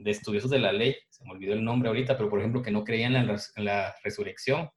de, 0.00 0.10
estudiosos 0.10 0.50
de 0.50 0.58
la 0.58 0.72
ley, 0.72 0.96
se 1.08 1.24
me 1.24 1.30
olvidó 1.30 1.54
el 1.54 1.64
nombre 1.64 1.88
ahorita, 1.88 2.18
pero 2.18 2.28
por 2.28 2.40
ejemplo 2.40 2.60
que 2.60 2.70
no 2.70 2.84
creían 2.84 3.16
en 3.16 3.64
la, 3.64 3.94
resurrección. 4.04 4.68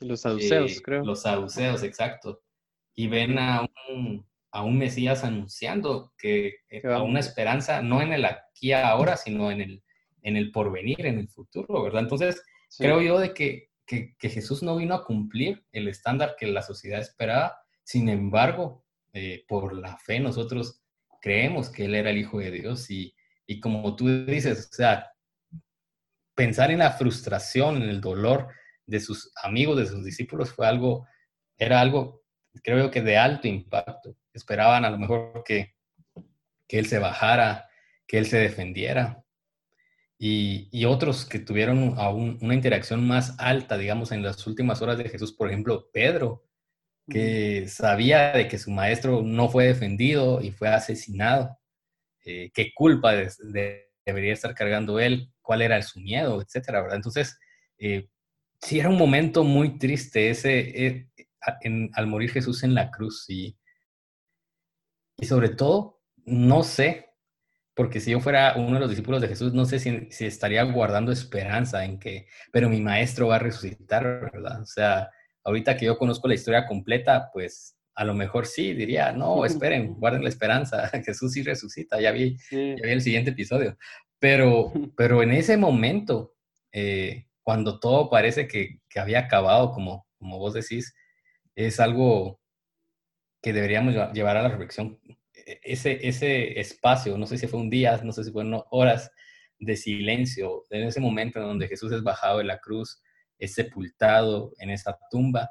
los 0.00 0.20
saduceos, 0.20 0.76
eh, 0.76 0.82
creo. 0.82 1.02
Los 1.02 1.22
saduceos, 1.22 1.82
exacto. 1.82 2.42
Y 2.94 3.08
ven 3.08 3.38
a 3.38 3.66
un, 3.88 4.26
a 4.54 4.62
un 4.62 4.78
Mesías 4.78 5.24
anunciando 5.24 6.12
que, 6.16 6.58
eh, 6.70 6.82
a 6.86 7.02
una 7.02 7.18
esperanza, 7.18 7.82
no 7.82 8.00
en 8.00 8.12
el 8.12 8.24
aquí 8.24 8.72
ahora, 8.72 9.16
sino 9.16 9.50
en 9.50 9.60
el, 9.60 9.82
en 10.22 10.36
el 10.36 10.52
porvenir, 10.52 11.04
en 11.04 11.18
el 11.18 11.28
futuro, 11.28 11.82
¿verdad? 11.82 12.02
Entonces, 12.02 12.40
creo 12.78 13.02
yo 13.02 13.18
de 13.18 13.34
que, 13.34 13.70
que, 13.84 14.14
Jesús 14.20 14.62
no 14.62 14.76
vino 14.76 14.94
a 14.94 15.04
cumplir 15.04 15.66
el 15.72 15.88
estándar 15.88 16.36
que 16.38 16.46
la 16.46 16.62
sociedad 16.62 17.00
esperaba, 17.00 17.58
sin 17.82 18.08
embargo, 18.08 18.84
eh, 19.12 19.44
por 19.48 19.74
la 19.74 19.96
fe 19.98 20.20
nosotros 20.20 20.84
creemos 21.20 21.68
que 21.68 21.86
Él 21.86 21.96
era 21.96 22.10
el 22.10 22.18
Hijo 22.18 22.38
de 22.38 22.52
Dios 22.52 22.88
y, 22.92 23.12
y 23.48 23.58
como 23.58 23.96
tú 23.96 24.24
dices, 24.24 24.68
o 24.70 24.74
sea, 24.74 25.10
pensar 26.36 26.70
en 26.70 26.78
la 26.78 26.92
frustración, 26.92 27.82
en 27.82 27.88
el 27.88 28.00
dolor 28.00 28.50
de 28.86 29.00
sus 29.00 29.32
amigos, 29.42 29.78
de 29.78 29.86
sus 29.86 30.04
discípulos, 30.04 30.52
fue 30.52 30.68
algo, 30.68 31.08
era 31.58 31.80
algo, 31.80 32.22
creo 32.62 32.92
que 32.92 33.02
de 33.02 33.16
alto 33.16 33.48
impacto. 33.48 34.16
Esperaban 34.34 34.84
a 34.84 34.90
lo 34.90 34.98
mejor 34.98 35.42
que, 35.44 35.76
que 36.68 36.78
Él 36.78 36.86
se 36.86 36.98
bajara, 36.98 37.68
que 38.06 38.18
Él 38.18 38.26
se 38.26 38.38
defendiera. 38.38 39.24
Y, 40.18 40.84
otros 40.86 41.26
que 41.26 41.38
tuvieron 41.38 41.94
aún 41.98 42.38
una 42.40 42.54
interacción 42.54 43.06
más 43.06 43.34
alta, 43.38 43.76
digamos, 43.76 44.12
en 44.12 44.22
las 44.22 44.46
últimas 44.46 44.80
horas 44.80 44.98
de 44.98 45.08
Jesús, 45.08 45.32
por 45.32 45.48
ejemplo, 45.48 45.90
Pedro, 45.92 46.44
que 47.08 47.68
sabía 47.68 48.32
de 48.32 48.48
que 48.48 48.58
su 48.58 48.70
maestro 48.70 49.22
no 49.22 49.48
fue 49.50 49.66
defendido 49.66 50.40
y 50.40 50.50
fue 50.50 50.68
asesinado. 50.68 51.58
Eh, 52.24 52.50
¿Qué 52.54 52.72
culpa 52.74 53.12
debería 54.06 54.32
estar 54.32 54.54
cargando 54.54 54.98
él? 54.98 55.30
¿Cuál 55.42 55.62
era 55.62 55.82
su 55.82 56.00
miedo? 56.00 56.40
Etcétera, 56.40 56.80
¿verdad? 56.80 56.96
Entonces, 56.96 57.38
eh, 57.78 58.08
sí 58.60 58.78
era 58.80 58.88
un 58.88 58.96
momento 58.96 59.44
muy 59.44 59.78
triste 59.78 60.30
ese, 60.30 60.86
eh, 60.86 61.08
al 61.92 62.06
morir 62.06 62.30
Jesús 62.30 62.62
en 62.62 62.74
la 62.74 62.90
cruz 62.90 63.26
y, 63.28 63.58
y 65.16 65.26
sobre 65.26 65.48
todo, 65.50 66.00
no 66.24 66.62
sé, 66.62 67.10
porque 67.74 68.00
si 68.00 68.12
yo 68.12 68.20
fuera 68.20 68.54
uno 68.56 68.74
de 68.74 68.80
los 68.80 68.90
discípulos 68.90 69.20
de 69.20 69.28
Jesús, 69.28 69.52
no 69.52 69.64
sé 69.64 69.78
si, 69.78 70.08
si, 70.10 70.26
estaría 70.26 70.62
guardando 70.62 71.12
esperanza 71.12 71.84
en 71.84 71.98
que, 71.98 72.26
pero 72.52 72.68
mi 72.68 72.80
maestro 72.80 73.28
va 73.28 73.36
a 73.36 73.40
resucitar, 73.40 74.04
¿verdad? 74.32 74.62
O 74.62 74.66
sea, 74.66 75.10
ahorita 75.44 75.76
que 75.76 75.86
yo 75.86 75.98
conozco 75.98 76.28
la 76.28 76.34
historia 76.34 76.66
completa, 76.66 77.30
pues 77.32 77.76
a 77.94 78.04
lo 78.04 78.14
mejor 78.14 78.46
sí, 78.46 78.74
diría, 78.74 79.12
no, 79.12 79.44
esperen, 79.46 79.94
guarden 79.94 80.22
la 80.22 80.28
esperanza, 80.28 80.88
Jesús 81.04 81.32
sí 81.32 81.42
resucita, 81.42 82.00
ya 82.00 82.12
vi, 82.12 82.36
ya 82.50 82.82
vi 82.82 82.90
el 82.90 83.02
siguiente 83.02 83.30
episodio. 83.30 83.76
Pero, 84.18 84.72
pero 84.96 85.22
en 85.22 85.32
ese 85.32 85.56
momento, 85.56 86.34
eh, 86.72 87.26
cuando 87.42 87.78
todo 87.78 88.08
parece 88.08 88.48
que, 88.48 88.80
que, 88.88 89.00
había 89.00 89.20
acabado, 89.20 89.72
como, 89.72 90.06
como 90.18 90.38
vos 90.38 90.54
decís, 90.54 90.94
es 91.54 91.78
algo 91.78 92.40
que 93.44 93.52
deberíamos 93.52 93.94
llevar 94.14 94.38
a 94.38 94.42
la 94.42 94.48
reflexión. 94.48 94.98
E, 95.34 95.60
ese, 95.62 96.08
ese 96.08 96.58
espacio, 96.58 97.18
no 97.18 97.26
sé 97.26 97.36
si 97.36 97.46
fue 97.46 97.60
un 97.60 97.68
día, 97.68 98.00
no 98.02 98.10
sé 98.10 98.24
si 98.24 98.32
fueron 98.32 98.62
horas 98.70 99.10
de 99.58 99.76
silencio, 99.76 100.64
en 100.70 100.84
ese 100.84 100.98
momento 100.98 101.38
en 101.38 101.46
donde 101.46 101.68
Jesús 101.68 101.92
es 101.92 102.02
bajado 102.02 102.38
de 102.38 102.44
la 102.44 102.58
cruz, 102.58 103.02
es 103.38 103.52
sepultado 103.52 104.52
en 104.58 104.70
esa 104.70 104.98
tumba 105.10 105.50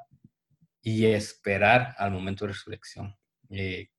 y 0.82 1.06
esperar 1.06 1.94
al 1.96 2.10
momento 2.10 2.44
de 2.44 2.52
resurrección. 2.52 3.16
Eh, 3.50 3.90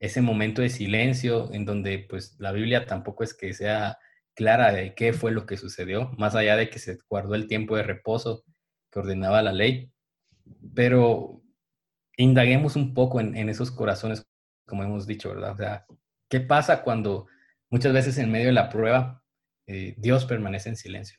ese 0.00 0.20
momento 0.20 0.60
de 0.60 0.68
silencio 0.68 1.52
en 1.52 1.64
donde 1.64 2.06
pues 2.10 2.36
la 2.40 2.50
Biblia 2.50 2.86
tampoco 2.86 3.22
es 3.22 3.34
que 3.34 3.52
sea 3.52 3.98
clara 4.34 4.72
de 4.72 4.94
qué 4.94 5.12
fue 5.12 5.30
lo 5.30 5.46
que 5.46 5.56
sucedió, 5.56 6.10
más 6.18 6.34
allá 6.34 6.56
de 6.56 6.70
que 6.70 6.80
se 6.80 6.98
guardó 7.08 7.36
el 7.36 7.46
tiempo 7.46 7.76
de 7.76 7.84
reposo 7.84 8.44
que 8.90 8.98
ordenaba 8.98 9.42
la 9.42 9.52
ley. 9.52 9.92
Pero 10.74 11.42
indaguemos 12.18 12.76
un 12.76 12.92
poco 12.94 13.20
en, 13.20 13.48
esos 13.48 13.70
corazones, 13.70 14.26
como 14.66 14.82
hemos 14.82 15.06
dicho, 15.06 15.30
¿verdad? 15.30 15.52
O 15.52 15.56
sea, 15.56 15.86
¿qué 16.28 16.40
pasa 16.40 16.82
cuando 16.82 17.28
muchas 17.70 17.92
veces 17.92 18.18
en 18.18 18.30
medio 18.30 18.46
de 18.46 18.52
la 18.52 18.68
prueba 18.68 19.22
eh, 19.66 19.94
Dios 19.96 20.24
permanece 20.24 20.68
en 20.68 20.76
silencio? 20.76 21.18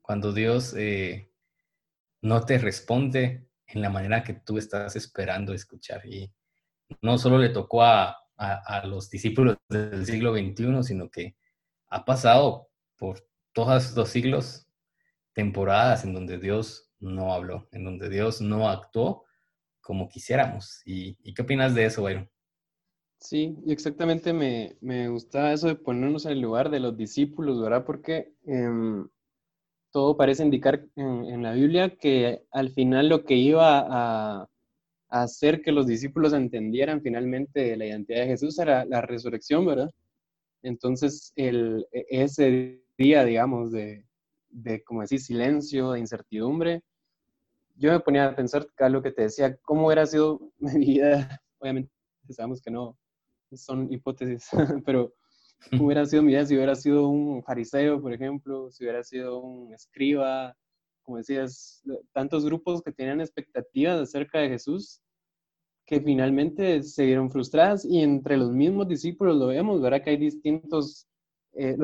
Cuando 0.00 0.32
Dios 0.32 0.74
eh, 0.78 1.28
no 2.22 2.44
te 2.44 2.58
responde 2.58 3.48
en 3.66 3.82
la 3.82 3.90
manera 3.90 4.22
que 4.22 4.34
tú 4.34 4.58
estás 4.58 4.94
esperando 4.94 5.52
escuchar. 5.52 6.06
Y 6.06 6.32
no 7.00 7.18
solo 7.18 7.38
le 7.38 7.48
tocó 7.48 7.82
a, 7.82 8.18
los 8.84 9.08
discípulos 9.08 9.56
del 9.68 10.04
siglo 10.04 10.32
XXI, 10.34 10.82
sino 10.82 11.08
que 11.08 11.36
ha 11.90 12.04
pasado 12.04 12.70
por 12.96 13.24
todos 13.52 13.84
estos 13.84 14.08
siglos 14.08 14.66
temporadas 15.32 16.04
en 16.04 16.12
donde 16.12 16.38
Dios 16.38 16.90
no 16.98 17.32
habló, 17.32 17.68
en 17.70 17.84
donde 17.84 18.08
Dios 18.08 18.40
no 18.40 18.68
actuó 18.68 19.26
como 19.82 20.08
quisiéramos. 20.08 20.80
¿Y, 20.86 21.14
qué 21.34 21.42
opinas 21.42 21.74
de 21.74 21.84
eso, 21.84 22.02
Byron? 22.02 22.28
Sí, 23.18 23.56
exactamente 23.66 24.32
me, 24.32 24.76
me 24.80 25.08
gusta 25.08 25.52
eso 25.52 25.68
de 25.68 25.74
ponernos 25.76 26.24
en 26.26 26.32
el 26.32 26.40
lugar 26.40 26.70
de 26.70 26.80
los 26.80 26.96
discípulos, 26.96 27.60
¿verdad? 27.60 27.84
Porque 27.84 28.32
em, 28.46 29.06
todo 29.92 30.16
parece 30.16 30.42
indicar 30.42 30.84
en, 30.96 31.42
la 31.42 31.52
Biblia 31.52 31.96
que 31.96 32.42
al 32.50 32.70
final 32.70 33.08
lo 33.08 33.24
que 33.24 33.34
iba 33.34 33.84
a, 33.88 34.48
hacer 35.08 35.60
que 35.60 35.72
los 35.72 35.86
discípulos 35.86 36.32
entendieran 36.32 37.02
finalmente 37.02 37.76
la 37.76 37.84
identidad 37.86 38.20
de 38.20 38.28
Jesús 38.28 38.58
era 38.58 38.86
la 38.86 39.02
resurrección, 39.02 39.66
¿verdad? 39.66 39.90
Entonces, 40.62 41.32
el, 41.36 41.86
e, 41.92 42.06
ese 42.08 42.82
día, 42.96 43.24
digamos, 43.24 43.72
de, 43.72 44.06
de, 44.48 44.82
como 44.82 45.02
decir, 45.02 45.20
silencio, 45.20 45.92
de 45.92 46.00
incertidumbre, 46.00 46.82
yo 47.74 47.92
me 47.92 48.00
ponía 48.00 48.26
a 48.26 48.36
pensar, 48.36 48.66
lo 48.90 49.02
que 49.02 49.12
te 49.12 49.22
decía, 49.22 49.56
cómo 49.62 49.86
hubiera 49.86 50.06
sido 50.06 50.40
mi 50.58 50.86
vida, 50.86 51.40
obviamente 51.58 51.90
sabemos 52.30 52.60
que 52.60 52.70
no, 52.70 52.98
son 53.52 53.92
hipótesis, 53.92 54.48
pero 54.86 55.12
hubiera 55.80 56.04
sido 56.06 56.22
mi 56.22 56.32
vida 56.32 56.46
si 56.46 56.54
hubiera 56.54 56.74
sido 56.74 57.08
un 57.08 57.42
fariseo, 57.42 58.00
por 58.00 58.12
ejemplo, 58.12 58.70
si 58.70 58.84
hubiera 58.84 59.02
sido 59.02 59.40
un 59.40 59.72
escriba, 59.72 60.56
como 61.02 61.18
decías, 61.18 61.82
tantos 62.12 62.44
grupos 62.44 62.82
que 62.82 62.92
tenían 62.92 63.20
expectativas 63.20 64.00
acerca 64.00 64.38
de 64.38 64.50
Jesús 64.50 65.02
que 65.84 66.00
finalmente 66.00 66.82
se 66.82 67.04
vieron 67.04 67.30
frustradas 67.30 67.84
y 67.84 68.00
entre 68.00 68.36
los 68.36 68.50
mismos 68.50 68.88
discípulos 68.88 69.36
lo 69.36 69.48
vemos, 69.48 69.80
¿verdad? 69.80 70.02
Que 70.02 70.10
hay 70.10 70.16
distintos, 70.16 71.08
eh, 71.54 71.76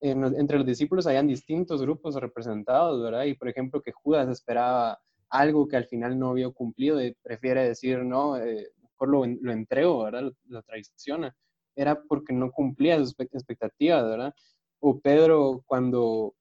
entre 0.00 0.58
los 0.58 0.66
discípulos 0.66 1.06
hayan 1.06 1.26
distintos 1.26 1.82
grupos 1.82 2.14
representados, 2.14 3.02
¿verdad? 3.02 3.24
Y 3.24 3.34
por 3.34 3.48
ejemplo 3.48 3.82
que 3.82 3.92
Judas 3.92 4.28
esperaba 4.28 5.00
algo 5.30 5.68
que 5.68 5.76
al 5.76 5.86
final 5.86 6.18
no 6.18 6.34
vio 6.34 6.52
cumplido 6.52 7.02
y 7.02 7.14
prefiere 7.22 7.66
decir, 7.68 8.04
no, 8.04 8.36
eh, 8.36 8.68
mejor 8.82 9.08
lo, 9.08 9.26
lo 9.26 9.52
entrego, 9.52 10.04
¿verdad? 10.04 10.22
Lo, 10.22 10.32
lo 10.46 10.62
traiciona 10.62 11.34
era 11.80 12.02
porque 12.02 12.32
no 12.32 12.50
cumplía 12.50 12.98
sus 12.98 13.14
expectativas, 13.18 14.04
¿verdad? 14.04 14.34
O 14.80 15.00
Pedro 15.00 15.62
cuando 15.66 16.34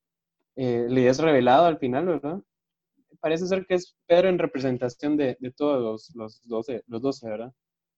eh, 0.55 0.87
le 0.89 1.07
es 1.07 1.19
revelado 1.19 1.65
al 1.65 1.77
final, 1.79 2.05
¿verdad? 2.05 2.41
Parece 3.21 3.47
ser 3.47 3.65
que 3.65 3.75
es 3.75 3.95
Pedro 4.07 4.29
en 4.29 4.39
representación 4.39 5.17
de, 5.17 5.37
todos 5.55 5.81
los, 5.81 6.15
los, 6.15 6.47
12, 6.47 6.83
los 6.87 7.21
¿verdad? 7.21 7.53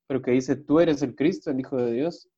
Pero 0.08 0.22
que 0.22 0.32
dice, 0.32 0.56
tú 0.56 0.80
eres 0.80 1.02
el 1.02 1.16
Cristo, 1.16 1.52
el 1.52 1.60
Hijo 1.60 1.78
de 1.78 1.94
Dios. 1.94 2.30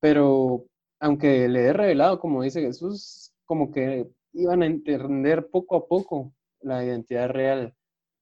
Pero 0.00 0.66
aunque 1.00 1.48
le 1.48 1.68
es 1.68 1.74
revelado, 1.74 2.18
como 2.18 2.42
dice 2.42 2.60
Jesús, 2.60 3.32
como 3.44 3.70
que 3.70 4.08
iban 4.32 4.62
a 4.62 4.66
entender 4.66 5.48
poco 5.48 5.76
a 5.76 5.86
poco 5.86 6.32
la 6.62 6.84
identidad 6.84 7.28
real 7.28 7.74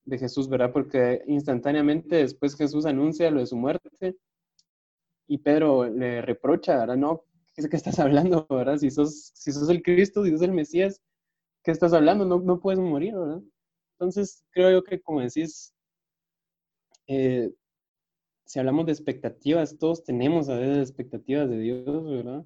de 0.04 0.18
Jesús, 0.18 0.48
¿verdad? 0.48 0.72
Porque 0.72 1.22
instantáneamente 1.26 2.16
después 2.16 2.56
Jesús 2.56 2.86
anuncia 2.86 3.30
lo 3.30 3.40
de 3.40 3.46
su 3.46 3.56
muerte, 3.56 4.16
y 5.30 5.38
Pedro 5.38 5.88
le 5.88 6.22
reprocha, 6.22 6.76
¿verdad? 6.76 6.96
No, 6.96 7.24
¿qué, 7.54 7.68
qué 7.68 7.76
estás 7.76 8.00
hablando, 8.00 8.46
verdad? 8.50 8.78
Si 8.78 8.90
sos, 8.90 9.30
si 9.32 9.52
sos 9.52 9.68
el 9.70 9.80
Cristo, 9.80 10.24
si 10.24 10.32
sos 10.32 10.42
el 10.42 10.50
Mesías, 10.50 11.00
¿qué 11.62 11.70
estás 11.70 11.92
hablando? 11.92 12.24
No, 12.24 12.40
no 12.40 12.58
puedes 12.58 12.80
morir, 12.80 13.14
¿verdad? 13.14 13.40
Entonces, 13.92 14.44
creo 14.50 14.72
yo 14.72 14.82
que 14.82 15.00
como 15.00 15.20
decís, 15.20 15.72
eh, 17.06 17.52
si 18.44 18.58
hablamos 18.58 18.86
de 18.86 18.92
expectativas, 18.92 19.78
todos 19.78 20.02
tenemos 20.02 20.48
a 20.48 20.58
veces 20.58 20.78
expectativas 20.78 21.48
de 21.48 21.58
Dios, 21.60 22.04
¿verdad? 22.04 22.44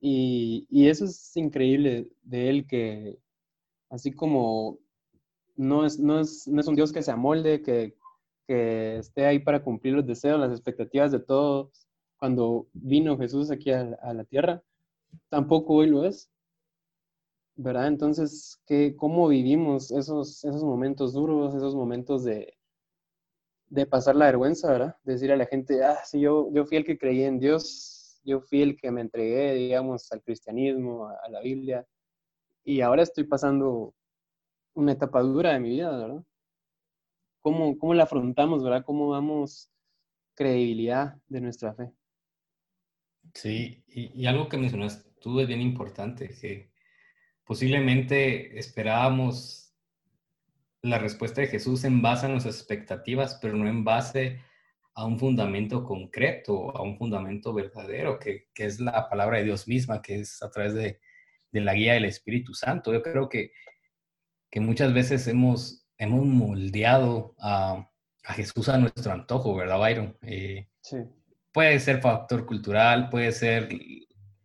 Y, 0.00 0.66
y, 0.68 0.88
eso 0.88 1.04
es 1.04 1.36
increíble 1.36 2.08
de 2.22 2.48
Él, 2.48 2.66
que 2.66 3.20
así 3.92 4.10
como 4.10 4.78
no 5.54 5.84
es, 5.86 5.98
no 6.00 6.18
es, 6.18 6.48
no 6.48 6.60
es 6.60 6.66
un 6.66 6.74
Dios 6.74 6.92
que 6.92 7.02
se 7.02 7.10
amolde, 7.10 7.62
que, 7.62 7.94
que 8.48 8.96
esté 8.96 9.26
ahí 9.26 9.38
para 9.38 9.62
cumplir 9.62 9.94
los 9.94 10.06
deseos, 10.06 10.40
las 10.40 10.50
expectativas 10.50 11.12
de 11.12 11.20
todos 11.20 11.86
cuando 12.16 12.68
vino 12.72 13.18
Jesús 13.18 13.50
aquí 13.50 13.70
a, 13.70 13.84
la 14.14 14.24
tierra, 14.24 14.62
tampoco 15.28 15.74
hoy 15.74 15.88
lo 15.88 16.04
es. 16.04 16.30
¿Verdad? 17.54 17.88
Entonces, 17.88 18.58
¿qué, 18.66 18.96
¿cómo 18.96 19.28
vivimos 19.28 19.90
esos, 19.90 20.42
esos 20.42 20.64
momentos 20.64 21.12
duros, 21.12 21.54
esos 21.54 21.74
momentos 21.74 22.24
de, 22.24 22.54
de 23.66 23.86
pasar 23.86 24.16
la 24.16 24.26
vergüenza, 24.26 24.70
¿verdad? 24.70 24.96
Decir 25.02 25.32
a 25.32 25.36
la 25.36 25.46
gente, 25.46 25.84
ah, 25.84 25.98
sí, 26.04 26.20
yo, 26.20 26.48
yo 26.52 26.64
fui 26.64 26.78
el 26.78 26.84
que 26.84 26.96
creí 26.96 27.24
en 27.24 27.38
Dios, 27.38 28.20
yo 28.24 28.40
fui 28.40 28.62
el 28.62 28.76
que 28.76 28.90
me 28.90 29.02
entregué, 29.02 29.54
digamos, 29.54 30.10
al 30.12 30.22
cristianismo, 30.22 31.08
a, 31.08 31.16
a 31.24 31.28
la 31.28 31.40
Biblia, 31.40 31.86
y 32.64 32.80
ahora 32.80 33.02
estoy 33.02 33.24
pasando 33.24 33.94
una 34.74 34.92
etapa 34.92 35.20
dura 35.20 35.52
de 35.52 35.60
mi 35.60 35.70
vida, 35.70 35.96
¿verdad? 35.96 36.24
cómo, 37.42 37.76
cómo 37.76 37.92
la 37.92 38.04
afrontamos, 38.04 38.64
¿verdad? 38.64 38.84
¿Cómo 38.86 39.12
damos 39.12 39.70
credibilidad 40.34 41.16
de 41.28 41.40
nuestra 41.42 41.74
fe? 41.74 41.92
Sí, 43.34 43.84
y, 43.88 44.26
algo 44.26 44.48
que 44.48 44.56
mencionaste, 44.56 45.10
tú 45.20 45.40
es 45.40 45.46
bien 45.46 45.60
importante, 45.60 46.28
que 46.40 46.70
posiblemente 47.44 48.58
esperábamos 48.58 49.74
la 50.80 50.98
respuesta 50.98 51.40
de 51.40 51.48
Jesús 51.48 51.84
en 51.84 52.02
base 52.02 52.26
a 52.26 52.28
nuestras 52.28 52.56
expectativas, 52.56 53.38
pero 53.40 53.56
no 53.56 53.68
en 53.68 53.84
base 53.84 54.40
a 54.94 55.04
un 55.04 55.18
fundamento 55.18 55.84
concreto, 55.84 56.76
a 56.76 56.82
un 56.82 56.96
fundamento 56.98 57.52
verdadero, 57.52 58.18
que, 58.18 58.48
que 58.52 58.66
es 58.66 58.80
la 58.80 59.08
palabra 59.08 59.38
de 59.38 59.44
Dios 59.44 59.68
misma, 59.68 60.02
que 60.02 60.20
es 60.20 60.42
a 60.42 60.50
través 60.50 60.74
de, 60.74 61.00
de 61.52 61.60
la 61.60 61.74
guía 61.74 61.94
del 61.94 62.06
Espíritu 62.06 62.54
Santo. 62.54 62.92
Yo 62.92 63.02
creo 63.02 63.28
que, 63.28 63.52
que 64.50 64.60
muchas 64.60 64.92
veces 64.92 65.28
hemos, 65.28 65.86
hemos 65.98 66.24
moldeado 66.24 67.34
a, 67.38 67.88
a 68.24 68.32
Jesús 68.32 68.68
a 68.68 68.78
nuestro 68.78 69.12
antojo, 69.12 69.54
¿verdad, 69.54 69.78
Byron? 69.78 70.18
Eh, 70.22 70.68
sí. 70.80 70.96
Puede 71.52 71.78
ser 71.80 72.00
factor 72.00 72.46
cultural, 72.46 73.10
puede 73.10 73.30
ser 73.30 73.68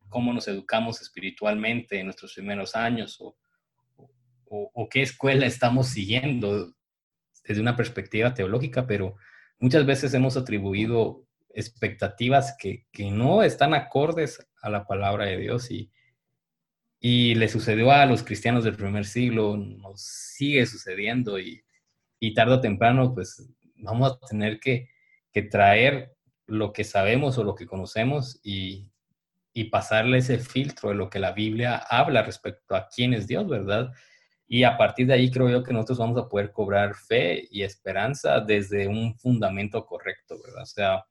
cómo 0.09 0.33
nos 0.33 0.47
educamos 0.49 1.01
espiritualmente 1.01 1.99
en 1.99 2.05
nuestros 2.07 2.33
primeros 2.33 2.75
años 2.75 3.17
o, 3.21 3.37
o, 4.49 4.71
o 4.73 4.89
qué 4.89 5.01
escuela 5.01 5.45
estamos 5.45 5.87
siguiendo 5.87 6.73
desde 7.45 7.61
una 7.61 7.77
perspectiva 7.77 8.33
teológica, 8.33 8.85
pero 8.85 9.15
muchas 9.57 9.85
veces 9.85 10.13
hemos 10.13 10.35
atribuido 10.35 11.25
expectativas 11.49 12.55
que, 12.59 12.85
que, 12.91 13.09
no 13.09 13.41
están 13.41 13.73
acordes 13.73 14.45
a 14.61 14.69
la 14.69 14.85
palabra 14.85 15.25
de 15.25 15.37
Dios 15.37 15.71
y, 15.71 15.91
y 16.99 17.35
le 17.35 17.47
sucedió 17.47 17.91
a 17.91 18.05
los 18.05 18.23
cristianos 18.23 18.63
del 18.63 18.75
primer 18.75 19.05
siglo, 19.05 19.55
nos 19.57 20.01
sigue 20.01 20.65
sucediendo 20.65 21.39
y, 21.39 21.63
y 22.19 22.33
tarde 22.33 22.55
o 22.55 22.61
temprano 22.61 23.13
pues 23.13 23.47
vamos 23.75 24.11
a 24.11 24.27
tener 24.27 24.59
que, 24.59 24.89
que, 25.31 25.43
traer 25.43 26.15
lo 26.47 26.73
que 26.73 26.83
sabemos 26.83 27.37
o 27.37 27.43
lo 27.43 27.55
que 27.55 27.67
conocemos 27.67 28.39
y, 28.43 28.89
y 29.53 29.65
pasarle 29.65 30.19
ese 30.19 30.39
filtro 30.39 30.89
de 30.89 30.95
lo 30.95 31.09
que 31.09 31.19
la 31.19 31.33
Biblia 31.33 31.77
habla 31.77 32.23
respecto 32.23 32.75
a 32.75 32.87
quién 32.87 33.13
es 33.13 33.27
Dios, 33.27 33.47
¿verdad? 33.47 33.91
Y 34.47 34.63
a 34.63 34.77
partir 34.77 35.07
de 35.07 35.13
ahí 35.13 35.29
creo 35.29 35.49
yo 35.49 35.63
que 35.63 35.73
nosotros 35.73 35.97
vamos 35.97 36.17
a 36.17 36.29
poder 36.29 36.51
cobrar 36.51 36.95
fe 36.95 37.47
y 37.51 37.63
esperanza 37.63 38.39
desde 38.39 38.87
un 38.87 39.17
fundamento 39.19 39.85
correcto, 39.85 40.37
¿verdad? 40.43 40.63
O 40.63 40.65
sea, 40.65 41.05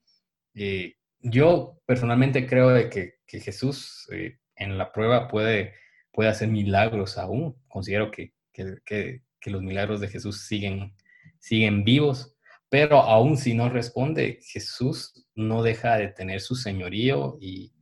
eh, 0.55 0.95
yo 1.21 1.78
personalmente 1.87 2.47
creo 2.47 2.71
de 2.71 2.88
que, 2.88 3.16
que 3.26 3.40
Jesús 3.40 4.09
eh, 4.12 4.38
en 4.56 4.78
la 4.78 4.92
prueba 4.92 5.28
puede, 5.28 5.75
puede 6.12 6.30
hacer 6.30 6.48
milagros 6.48 7.18
aún. 7.18 7.56
Considero 7.68 8.10
que, 8.10 8.32
que, 8.52 8.76
que, 8.84 9.22
los 9.50 9.62
milagros 9.62 10.00
de 10.00 10.08
Jesús 10.08 10.44
siguen, 10.46 10.96
siguen 11.38 11.84
vivos, 11.84 12.34
pero 12.68 12.98
aún 12.98 13.36
si 13.36 13.54
no 13.54 13.68
responde, 13.68 14.40
Jesús 14.42 15.25
no 15.36 15.62
deja 15.62 15.96
de 15.98 16.08
tener 16.08 16.40
su 16.40 16.56
señorío 16.56 17.38
y, 17.40 17.72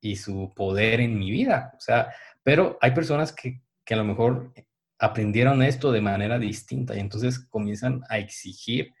y 0.00 0.14
su 0.14 0.52
poder 0.54 1.00
en 1.00 1.18
mi 1.18 1.32
vida. 1.32 1.72
O 1.76 1.80
sea, 1.80 2.14
pero 2.44 2.78
hay 2.80 2.92
personas 2.92 3.32
que, 3.32 3.60
que 3.84 3.94
a 3.94 3.96
lo 3.96 4.04
mejor 4.04 4.52
aprendieron 5.00 5.64
esto 5.64 5.90
de 5.90 6.00
manera 6.00 6.38
distinta 6.38 6.94
y 6.94 7.00
entonces 7.00 7.40
comienzan 7.40 8.02
a 8.08 8.18
exigir 8.18 8.94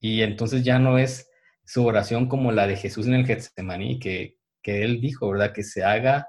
y 0.00 0.22
entonces 0.22 0.62
ya 0.62 0.78
no 0.78 0.96
es 0.96 1.30
su 1.64 1.84
oración 1.84 2.28
como 2.28 2.52
la 2.52 2.66
de 2.66 2.76
Jesús 2.76 3.06
en 3.06 3.14
el 3.14 3.26
Getsemaní, 3.26 3.98
que, 3.98 4.37
que 4.68 4.82
él 4.84 5.00
dijo, 5.00 5.30
¿verdad? 5.30 5.54
Que 5.54 5.62
se 5.62 5.82
haga, 5.82 6.28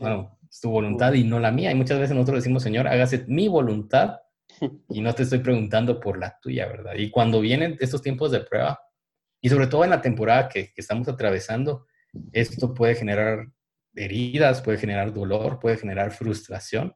bueno, 0.00 0.38
su 0.50 0.68
voluntad 0.68 1.14
y 1.14 1.24
no 1.24 1.40
la 1.40 1.50
mía. 1.50 1.72
Y 1.72 1.74
muchas 1.74 1.98
veces 1.98 2.14
nosotros 2.14 2.42
decimos, 2.42 2.62
Señor, 2.62 2.86
hágase 2.86 3.24
mi 3.26 3.48
voluntad 3.48 4.18
y 4.90 5.00
no 5.00 5.14
te 5.14 5.22
estoy 5.22 5.38
preguntando 5.38 5.98
por 5.98 6.18
la 6.18 6.38
tuya, 6.42 6.66
¿verdad? 6.66 6.92
Y 6.94 7.10
cuando 7.10 7.40
vienen 7.40 7.78
estos 7.80 8.02
tiempos 8.02 8.32
de 8.32 8.40
prueba, 8.40 8.78
y 9.40 9.48
sobre 9.48 9.66
todo 9.66 9.84
en 9.84 9.90
la 9.90 10.02
temporada 10.02 10.50
que, 10.50 10.74
que 10.74 10.80
estamos 10.82 11.08
atravesando, 11.08 11.86
esto 12.32 12.74
puede 12.74 12.94
generar 12.94 13.46
heridas, 13.94 14.60
puede 14.60 14.76
generar 14.76 15.14
dolor, 15.14 15.58
puede 15.58 15.78
generar 15.78 16.10
frustración 16.10 16.94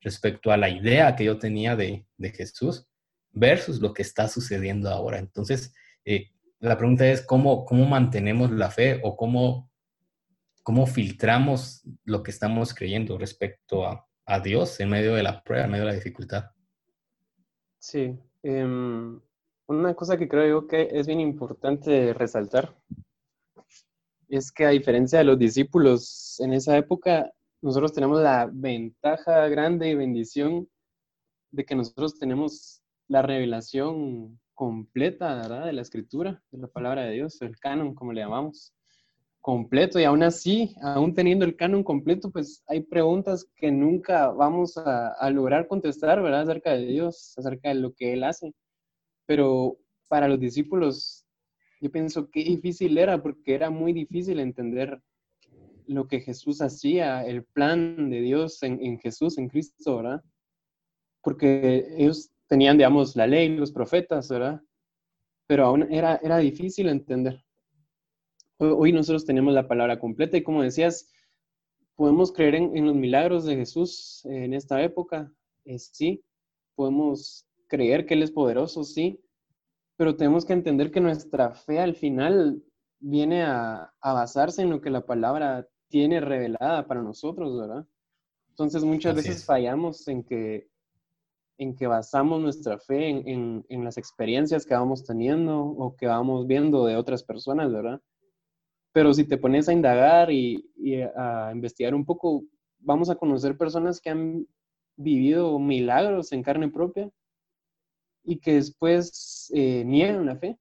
respecto 0.00 0.50
a 0.50 0.56
la 0.56 0.68
idea 0.68 1.14
que 1.14 1.24
yo 1.26 1.38
tenía 1.38 1.76
de, 1.76 2.06
Jesús 2.18 2.88
versus 3.30 3.80
lo 3.80 3.94
que 3.94 4.02
está 4.02 4.26
sucediendo 4.26 4.90
ahora. 4.90 5.18
Entonces, 5.18 5.72
eh, 6.04 6.30
la 6.58 6.76
pregunta 6.76 7.06
es 7.06 7.22
cómo, 7.22 7.64
cómo 7.64 7.86
mantenemos 7.86 8.50
la 8.50 8.70
fe 8.70 9.00
o 9.02 9.16
cómo, 9.16 9.69
cómo 10.62 10.86
filtramos 10.86 11.82
lo 12.04 12.22
que 12.22 12.30
estamos 12.30 12.74
creyendo 12.74 13.18
respecto 13.18 13.86
a, 13.86 14.06
Dios 14.44 14.78
en 14.78 14.90
medio 14.90 15.16
de 15.16 15.24
la 15.24 15.42
prueba, 15.42 15.64
en 15.64 15.72
medio 15.72 15.84
de 15.84 15.90
la 15.90 15.96
dificultad. 15.96 16.52
Sí, 17.80 18.16
em, 18.44 19.20
una 19.66 19.94
cosa 19.94 20.16
que 20.16 20.28
creo 20.28 20.46
yo 20.46 20.66
que 20.68 20.88
es 20.92 21.08
bien 21.08 21.18
importante 21.18 22.14
resaltar 22.14 22.76
es 24.28 24.52
que 24.52 24.64
a 24.64 24.70
diferencia 24.70 25.18
de 25.18 25.24
los 25.24 25.36
discípulos 25.36 26.38
en 26.38 26.52
esa 26.52 26.76
época, 26.76 27.32
nosotros 27.60 27.92
tenemos 27.92 28.22
la 28.22 28.48
ventaja 28.52 29.48
grande 29.48 29.90
y 29.90 29.96
bendición 29.96 30.68
de 31.50 31.64
que 31.64 31.74
nosotros 31.74 32.16
tenemos 32.16 32.80
la 33.08 33.22
revelación 33.22 34.38
completa 34.54 35.34
¿verdad? 35.34 35.66
de 35.66 35.72
la 35.72 35.82
escritura, 35.82 36.40
de 36.52 36.58
la 36.58 36.68
palabra 36.68 37.02
de 37.02 37.12
Dios, 37.12 37.42
el 37.42 37.58
canon, 37.58 37.94
como 37.94 38.12
le 38.12 38.20
llamamos, 38.20 38.72
completo. 39.40 39.98
Y 39.98 40.04
aún 40.04 40.22
así, 40.22 40.74
aún 40.82 41.14
teniendo 41.14 41.44
el 41.44 41.56
canon 41.56 41.82
completo, 41.82 42.30
pues 42.30 42.62
hay 42.66 42.80
preguntas 42.82 43.46
que 43.56 43.70
nunca 43.70 44.28
vamos 44.28 44.76
a, 44.76 45.30
lograr 45.30 45.66
contestar, 45.66 46.22
¿verdad? 46.22 46.42
Acerca 46.42 46.72
de 46.72 46.86
Dios, 46.86 47.34
acerca 47.38 47.70
de 47.70 47.76
lo 47.76 47.92
que 47.94 48.12
Él 48.12 48.24
hace. 48.24 48.52
Pero 49.26 49.78
para 50.08 50.28
los 50.28 50.40
discípulos, 50.40 51.26
yo 51.80 51.90
pienso 51.90 52.30
que 52.30 52.44
difícil 52.44 52.98
era, 52.98 53.22
porque 53.22 53.54
era 53.54 53.70
muy 53.70 53.92
difícil 53.92 54.40
entender 54.40 55.00
lo 55.86 56.06
que 56.06 56.20
Jesús 56.20 56.60
hacía, 56.62 57.24
el 57.24 57.44
plan 57.44 58.10
de 58.10 58.20
Dios 58.20 58.62
en, 58.62 58.98
Jesús, 59.00 59.38
en 59.38 59.48
Cristo, 59.48 59.96
¿verdad? 59.96 60.22
Porque 61.22 61.86
ellos 61.96 62.30
tenían, 62.46 62.76
digamos, 62.76 63.16
la 63.16 63.26
ley, 63.26 63.48
los 63.56 63.72
profetas, 63.72 64.28
¿verdad? 64.28 64.60
Pero 65.46 65.66
aún 65.66 65.92
era, 65.92 66.20
era 66.22 66.38
difícil 66.38 66.88
entender. 66.88 67.42
Hoy 68.62 68.92
nosotros 68.92 69.24
tenemos 69.24 69.54
la 69.54 69.66
palabra 69.66 69.98
completa 69.98 70.36
y 70.36 70.42
como 70.42 70.62
decías, 70.62 71.10
podemos 71.96 72.30
creer 72.30 72.56
en, 72.56 72.86
los 72.86 72.94
milagros 72.94 73.46
de 73.46 73.56
Jesús 73.56 74.22
en 74.26 74.52
esta 74.52 74.82
época, 74.82 75.32
sí, 75.78 76.22
podemos 76.74 77.46
creer 77.68 78.04
que 78.04 78.12
Él 78.12 78.22
es 78.22 78.30
poderoso, 78.30 78.84
sí, 78.84 79.18
pero 79.96 80.14
tenemos 80.14 80.44
que 80.44 80.52
entender 80.52 80.90
que 80.90 81.00
nuestra 81.00 81.54
fe 81.54 81.78
al 81.78 81.94
final 81.94 82.62
viene 82.98 83.44
a, 83.44 83.94
a, 83.98 84.12
basarse 84.12 84.60
en 84.60 84.68
lo 84.68 84.82
que 84.82 84.90
la 84.90 85.06
palabra 85.06 85.66
tiene 85.88 86.20
revelada 86.20 86.86
para 86.86 87.02
nosotros, 87.02 87.58
¿verdad? 87.58 87.86
Entonces 88.50 88.84
muchas 88.84 89.14
veces 89.14 89.46
fallamos 89.46 90.06
en 90.06 90.22
que, 90.22 90.68
en 91.56 91.74
que 91.74 91.86
basamos 91.86 92.42
nuestra 92.42 92.78
fe 92.78 93.08
en, 93.08 93.64
en, 93.66 93.84
las 93.84 93.96
experiencias 93.96 94.66
que 94.66 94.74
vamos 94.74 95.02
teniendo 95.02 95.62
o 95.62 95.96
que 95.96 96.06
vamos 96.06 96.46
viendo 96.46 96.84
de 96.84 96.96
otras 96.96 97.22
personas, 97.22 97.72
¿verdad? 97.72 98.02
Pero 98.92 99.12
si 99.14 99.24
te 99.24 99.38
pones 99.38 99.68
a 99.68 99.72
indagar 99.72 100.30
y, 100.32 100.64
a 101.16 101.50
investigar 101.54 101.94
un 101.94 102.04
poco, 102.04 102.44
vamos 102.78 103.10
a 103.10 103.16
conocer 103.16 103.56
personas 103.56 104.00
que 104.00 104.10
han 104.10 104.46
vivido 104.96 105.58
milagros 105.58 106.32
en 106.32 106.42
carne 106.42 106.68
propia 106.68 107.10
y 108.24 108.38
que 108.38 108.54
después 108.54 109.50
eh, 109.54 109.84
niegan 109.84 110.26
la 110.26 110.36
fe. 110.36 110.58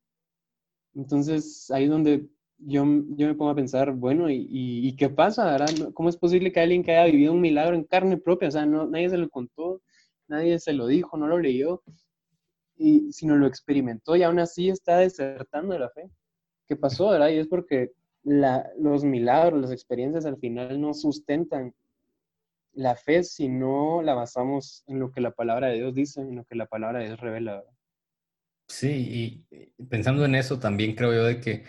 Entonces, 0.95 1.69
ahí 1.71 1.85
es 1.85 1.89
donde 1.89 2.29
yo, 2.57 2.83
yo 3.09 3.27
me 3.27 3.35
pongo 3.35 3.51
a 3.51 3.55
pensar, 3.55 3.93
bueno, 3.93 4.29
¿y, 4.29 4.47
y, 4.49 4.95
qué 4.95 5.09
pasa? 5.09 5.57
¿Cómo 5.93 6.09
es 6.09 6.17
posible 6.17 6.51
que 6.51 6.59
alguien 6.59 6.83
que 6.83 6.91
haya 6.91 7.11
vivido 7.11 7.33
un 7.33 7.41
milagro 7.41 7.75
en 7.75 7.83
carne 7.83 8.17
propia, 8.17 8.49
o 8.49 8.51
sea, 8.51 8.65
no, 8.65 8.87
nadie 8.87 9.09
se 9.09 9.17
lo 9.17 9.29
contó, 9.29 9.81
nadie 10.27 10.59
se 10.59 10.73
lo 10.73 10.87
dijo, 10.87 11.17
no 11.17 11.27
lo 11.27 11.39
leyó, 11.39 11.83
y, 12.77 13.11
sino 13.11 13.35
lo 13.35 13.47
experimentó 13.47 14.15
y 14.15 14.23
aún 14.23 14.39
así 14.39 14.69
está 14.69 14.97
desertando 14.97 15.73
de 15.73 15.79
la 15.79 15.89
fe? 15.89 16.09
¿Qué 16.67 16.75
pasó, 16.75 17.09
verdad? 17.09 17.29
Y 17.29 17.37
es 17.37 17.47
porque 17.47 17.91
la, 18.23 18.69
los 18.77 19.03
milagros, 19.03 19.62
las 19.62 19.71
experiencias 19.71 20.25
al 20.25 20.38
final 20.38 20.79
no 20.79 20.93
sustentan 20.93 21.73
la 22.73 22.95
fe 22.95 23.23
si 23.23 23.49
no 23.49 24.01
la 24.01 24.13
basamos 24.13 24.84
en 24.88 24.99
lo 24.99 25.12
que 25.12 25.21
la 25.21 25.32
palabra 25.32 25.67
de 25.67 25.75
Dios 25.75 25.93
dice, 25.93 26.21
en 26.21 26.36
lo 26.36 26.45
que 26.45 26.55
la 26.55 26.67
palabra 26.67 26.99
de 26.99 27.08
Dios 27.08 27.19
revela. 27.19 27.63
Sí, 28.67 29.45
y 29.49 29.86
pensando 29.86 30.25
en 30.25 30.36
eso 30.36 30.60
también 30.60 30.95
creo 30.95 31.13
yo 31.13 31.23
de 31.23 31.41
que 31.41 31.63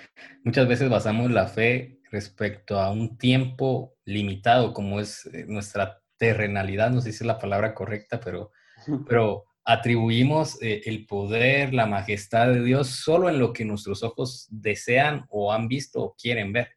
muchas 0.45 0.69
veces 0.69 0.91
basamos 0.91 1.31
la 1.31 1.47
fe 1.47 2.01
respecto 2.11 2.79
a 2.79 2.91
un 2.91 3.17
tiempo 3.17 3.97
limitado, 4.05 4.75
como 4.75 5.01
es 5.01 5.27
eh, 5.27 5.47
nuestra 5.49 6.03
terrenalidad, 6.19 6.91
no 6.91 7.01
sé 7.01 7.13
si 7.13 7.25
es 7.25 7.27
la 7.27 7.39
palabra 7.39 7.75
correcta, 7.75 8.21
pero, 8.21 8.53
pero 9.09 9.47
atribuimos 9.65 10.61
eh, 10.63 10.83
el 10.87 11.07
poder, 11.07 11.75
la 11.75 11.87
majestad 11.87 12.49
de 12.49 12.63
Dios 12.63 12.89
solo 12.89 13.29
en 13.29 13.39
lo 13.39 13.53
que 13.53 13.65
nuestros 13.65 14.03
ojos 14.03 14.47
desean 14.51 15.27
o 15.29 15.53
han 15.53 15.69
visto 15.69 16.03
o 16.03 16.15
quieren 16.15 16.53
ver. 16.53 16.71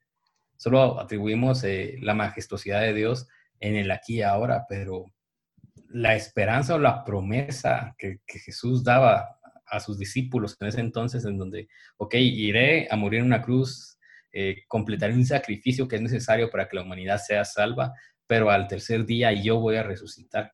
Solo 0.57 0.99
atribuimos 0.99 1.63
eh, 1.63 1.97
la 2.01 2.13
majestuosidad 2.13 2.81
de 2.81 2.93
Dios 2.93 3.27
en 3.59 3.75
el 3.75 3.91
aquí 3.91 4.17
y 4.17 4.21
ahora, 4.21 4.65
pero 4.67 5.13
la 5.89 6.15
esperanza 6.15 6.75
o 6.75 6.79
la 6.79 7.03
promesa 7.03 7.95
que, 7.97 8.19
Jesús 8.27 8.83
daba 8.83 9.39
a 9.65 9.79
sus 9.79 9.97
discípulos 9.97 10.57
en 10.59 10.67
ese 10.67 10.81
entonces, 10.81 11.25
en 11.25 11.37
donde, 11.37 11.67
ok, 11.97 12.15
iré 12.15 12.87
a 12.91 12.95
morir 12.95 13.21
en 13.21 13.27
una 13.27 13.41
cruz, 13.41 13.97
eh, 14.31 14.63
completaré 14.67 15.13
un 15.13 15.25
sacrificio 15.25 15.87
que 15.87 15.95
es 15.95 16.01
necesario 16.01 16.49
para 16.49 16.67
que 16.67 16.75
la 16.75 16.81
humanidad 16.83 17.17
sea 17.17 17.45
salva, 17.45 17.93
pero 18.27 18.49
al 18.49 18.67
tercer 18.67 19.05
día 19.05 19.31
yo 19.31 19.59
voy 19.59 19.75
a 19.77 19.83
resucitar. 19.83 20.53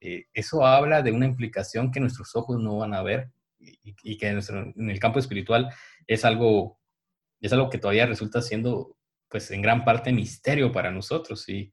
Eh, 0.00 0.24
eso 0.32 0.64
habla 0.64 1.02
de 1.02 1.12
una 1.12 1.26
implicación 1.26 1.92
que 1.92 2.00
nuestros 2.00 2.34
ojos 2.34 2.58
no 2.58 2.78
van 2.78 2.94
a 2.94 3.02
ver 3.02 3.30
y, 3.58 4.16
que 4.16 4.28
en, 4.28 4.90
el 4.90 4.98
campo 4.98 5.18
espiritual 5.18 5.70
es 6.06 6.24
algo, 6.24 6.78
es 7.40 7.52
algo 7.52 7.68
que 7.68 7.76
todavía 7.76 8.06
resulta 8.06 8.40
siendo, 8.40 8.96
pues 9.28 9.50
en 9.50 9.60
gran 9.60 9.84
parte, 9.84 10.12
misterio 10.12 10.72
para 10.72 10.90
nosotros. 10.90 11.46
Y, 11.48 11.72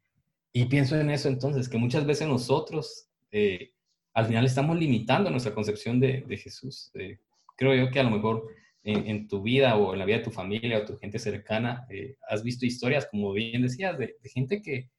y 0.52 0.66
pienso 0.66 1.00
en 1.00 1.10
eso 1.10 1.30
entonces, 1.30 1.70
que 1.70 1.78
muchas 1.78 2.06
veces 2.06 2.28
nosotros 2.28 3.08
eh, 3.32 3.72
al 4.14 4.26
final 4.26 4.46
estamos 4.46 4.78
limitando 4.78 5.30
nuestra 5.30 5.54
concepción 5.54 6.00
de, 6.02 6.26
Jesús. 6.38 6.92
Eh, 6.96 7.20
creo 7.56 7.74
yo 7.74 7.90
que 7.90 8.02
a 8.02 8.04
lo 8.04 8.12
mejor 8.12 8.46
en, 8.84 9.28
tu 9.28 9.42
vida 9.42 9.76
o 9.78 9.94
en 9.94 10.00
la 10.00 10.06
vida 10.06 10.18
de 10.18 10.24
tu 10.24 10.32
familia 10.32 10.80
o 10.80 10.86
tu 10.86 10.98
gente 10.98 11.20
cercana 11.20 11.86
has 12.30 12.42
visto 12.42 12.66
historias, 12.66 13.06
como 13.12 13.34
bien 13.34 13.62
decías, 13.62 13.98
de 13.98 14.16
gente 14.34 14.62
que, 14.62 14.90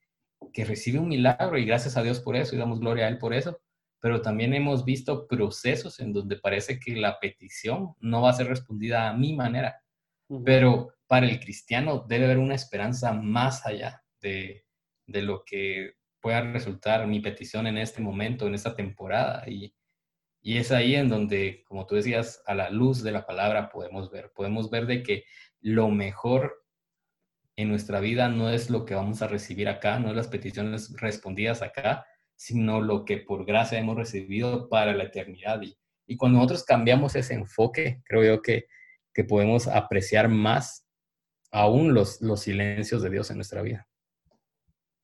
que 0.52 0.64
recibe 0.64 0.98
un 0.98 1.08
milagro 1.08 1.58
y 1.58 1.64
gracias 1.64 1.96
a 1.96 2.02
Dios 2.02 2.20
por 2.20 2.36
eso 2.36 2.54
y 2.54 2.58
damos 2.58 2.80
gloria 2.80 3.06
a 3.06 3.08
Él 3.08 3.18
por 3.18 3.34
eso, 3.34 3.60
pero 4.00 4.22
también 4.22 4.54
hemos 4.54 4.84
visto 4.84 5.26
procesos 5.26 6.00
en 6.00 6.12
donde 6.12 6.36
parece 6.36 6.78
que 6.78 6.96
la 6.96 7.18
petición 7.18 7.94
no 8.00 8.22
va 8.22 8.30
a 8.30 8.34
ser 8.34 8.46
respondida 8.46 9.08
a 9.08 9.14
mi 9.14 9.34
manera, 9.34 9.82
pero 10.44 10.94
para 11.06 11.26
el 11.26 11.40
cristiano 11.40 12.04
debe 12.06 12.26
haber 12.26 12.38
una 12.38 12.54
esperanza 12.54 13.12
más 13.12 13.66
allá 13.66 14.04
de, 14.20 14.64
de 15.06 15.22
lo 15.22 15.42
que 15.44 15.94
pueda 16.20 16.40
resultar 16.42 17.06
mi 17.06 17.20
petición 17.20 17.66
en 17.66 17.78
este 17.78 18.00
momento, 18.00 18.46
en 18.46 18.54
esta 18.54 18.76
temporada. 18.76 19.44
Y, 19.48 19.74
y 20.42 20.58
es 20.58 20.70
ahí 20.70 20.94
en 20.94 21.08
donde, 21.08 21.64
como 21.66 21.86
tú 21.86 21.94
decías, 21.94 22.42
a 22.46 22.54
la 22.54 22.70
luz 22.70 23.02
de 23.02 23.12
la 23.12 23.26
palabra 23.26 23.70
podemos 23.70 24.10
ver, 24.10 24.32
podemos 24.34 24.70
ver 24.70 24.86
de 24.86 25.02
que 25.02 25.24
lo 25.60 25.88
mejor 25.88 26.57
en 27.58 27.68
nuestra 27.68 27.98
vida 27.98 28.28
no 28.28 28.50
es 28.50 28.70
lo 28.70 28.84
que 28.84 28.94
vamos 28.94 29.20
a 29.20 29.26
recibir 29.26 29.68
acá, 29.68 29.98
no 29.98 30.10
es 30.10 30.16
las 30.16 30.28
peticiones 30.28 30.92
respondidas 30.96 31.60
acá, 31.60 32.06
sino 32.36 32.80
lo 32.80 33.04
que 33.04 33.16
por 33.16 33.44
gracia 33.44 33.80
hemos 33.80 33.96
recibido 33.96 34.68
para 34.68 34.94
la 34.94 35.02
eternidad. 35.02 35.60
Y, 35.62 35.76
y 36.06 36.16
cuando 36.16 36.38
nosotros 36.38 36.62
cambiamos 36.62 37.16
ese 37.16 37.34
enfoque, 37.34 38.00
creo 38.04 38.22
yo 38.22 38.42
que, 38.42 38.66
que 39.12 39.24
podemos 39.24 39.66
apreciar 39.66 40.28
más 40.28 40.86
aún 41.50 41.94
los, 41.94 42.20
los 42.20 42.42
silencios 42.42 43.02
de 43.02 43.10
Dios 43.10 43.28
en 43.30 43.38
nuestra 43.38 43.60
vida. 43.60 43.88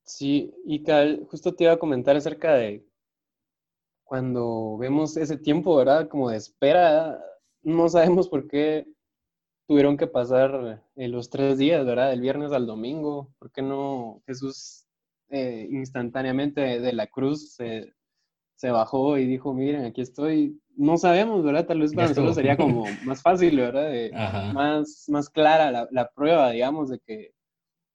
Sí, 0.04 0.54
y 0.64 0.84
Cal, 0.84 1.26
justo 1.28 1.56
te 1.56 1.64
iba 1.64 1.72
a 1.72 1.78
comentar 1.78 2.14
acerca 2.14 2.54
de 2.54 2.86
cuando 4.04 4.76
vemos 4.78 5.16
ese 5.16 5.38
tiempo, 5.38 5.74
¿verdad? 5.74 6.06
Como 6.08 6.30
de 6.30 6.36
espera, 6.36 7.20
no 7.62 7.88
sabemos 7.88 8.28
por 8.28 8.46
qué 8.46 8.86
tuvieron 9.66 9.96
que 9.96 10.06
pasar 10.06 10.82
eh, 10.96 11.08
los 11.08 11.30
tres 11.30 11.58
días, 11.58 11.84
¿verdad? 11.84 12.10
Del 12.10 12.20
viernes 12.20 12.52
al 12.52 12.66
domingo. 12.66 13.32
¿Por 13.38 13.50
qué 13.50 13.62
no 13.62 14.22
Jesús 14.26 14.86
eh, 15.30 15.66
instantáneamente 15.70 16.80
de 16.80 16.92
la 16.92 17.06
cruz 17.06 17.54
se, 17.54 17.92
bajó 18.70 19.18
y 19.18 19.26
dijo, 19.26 19.52
miren, 19.52 19.84
aquí 19.84 20.00
estoy? 20.00 20.58
No 20.76 20.96
sabemos, 20.96 21.44
¿verdad? 21.44 21.66
Tal 21.66 21.80
vez 21.80 21.94
para 21.94 22.08
nosotros 22.08 22.34
sería 22.34 22.56
como 22.56 22.84
más 23.04 23.20
fácil, 23.20 23.58
¿verdad? 23.58 24.52
más, 24.54 25.04
más 25.08 25.28
clara 25.28 25.86
la, 25.90 26.10
prueba, 26.14 26.50
digamos, 26.50 26.88
de 26.88 26.98
que, 27.00 27.32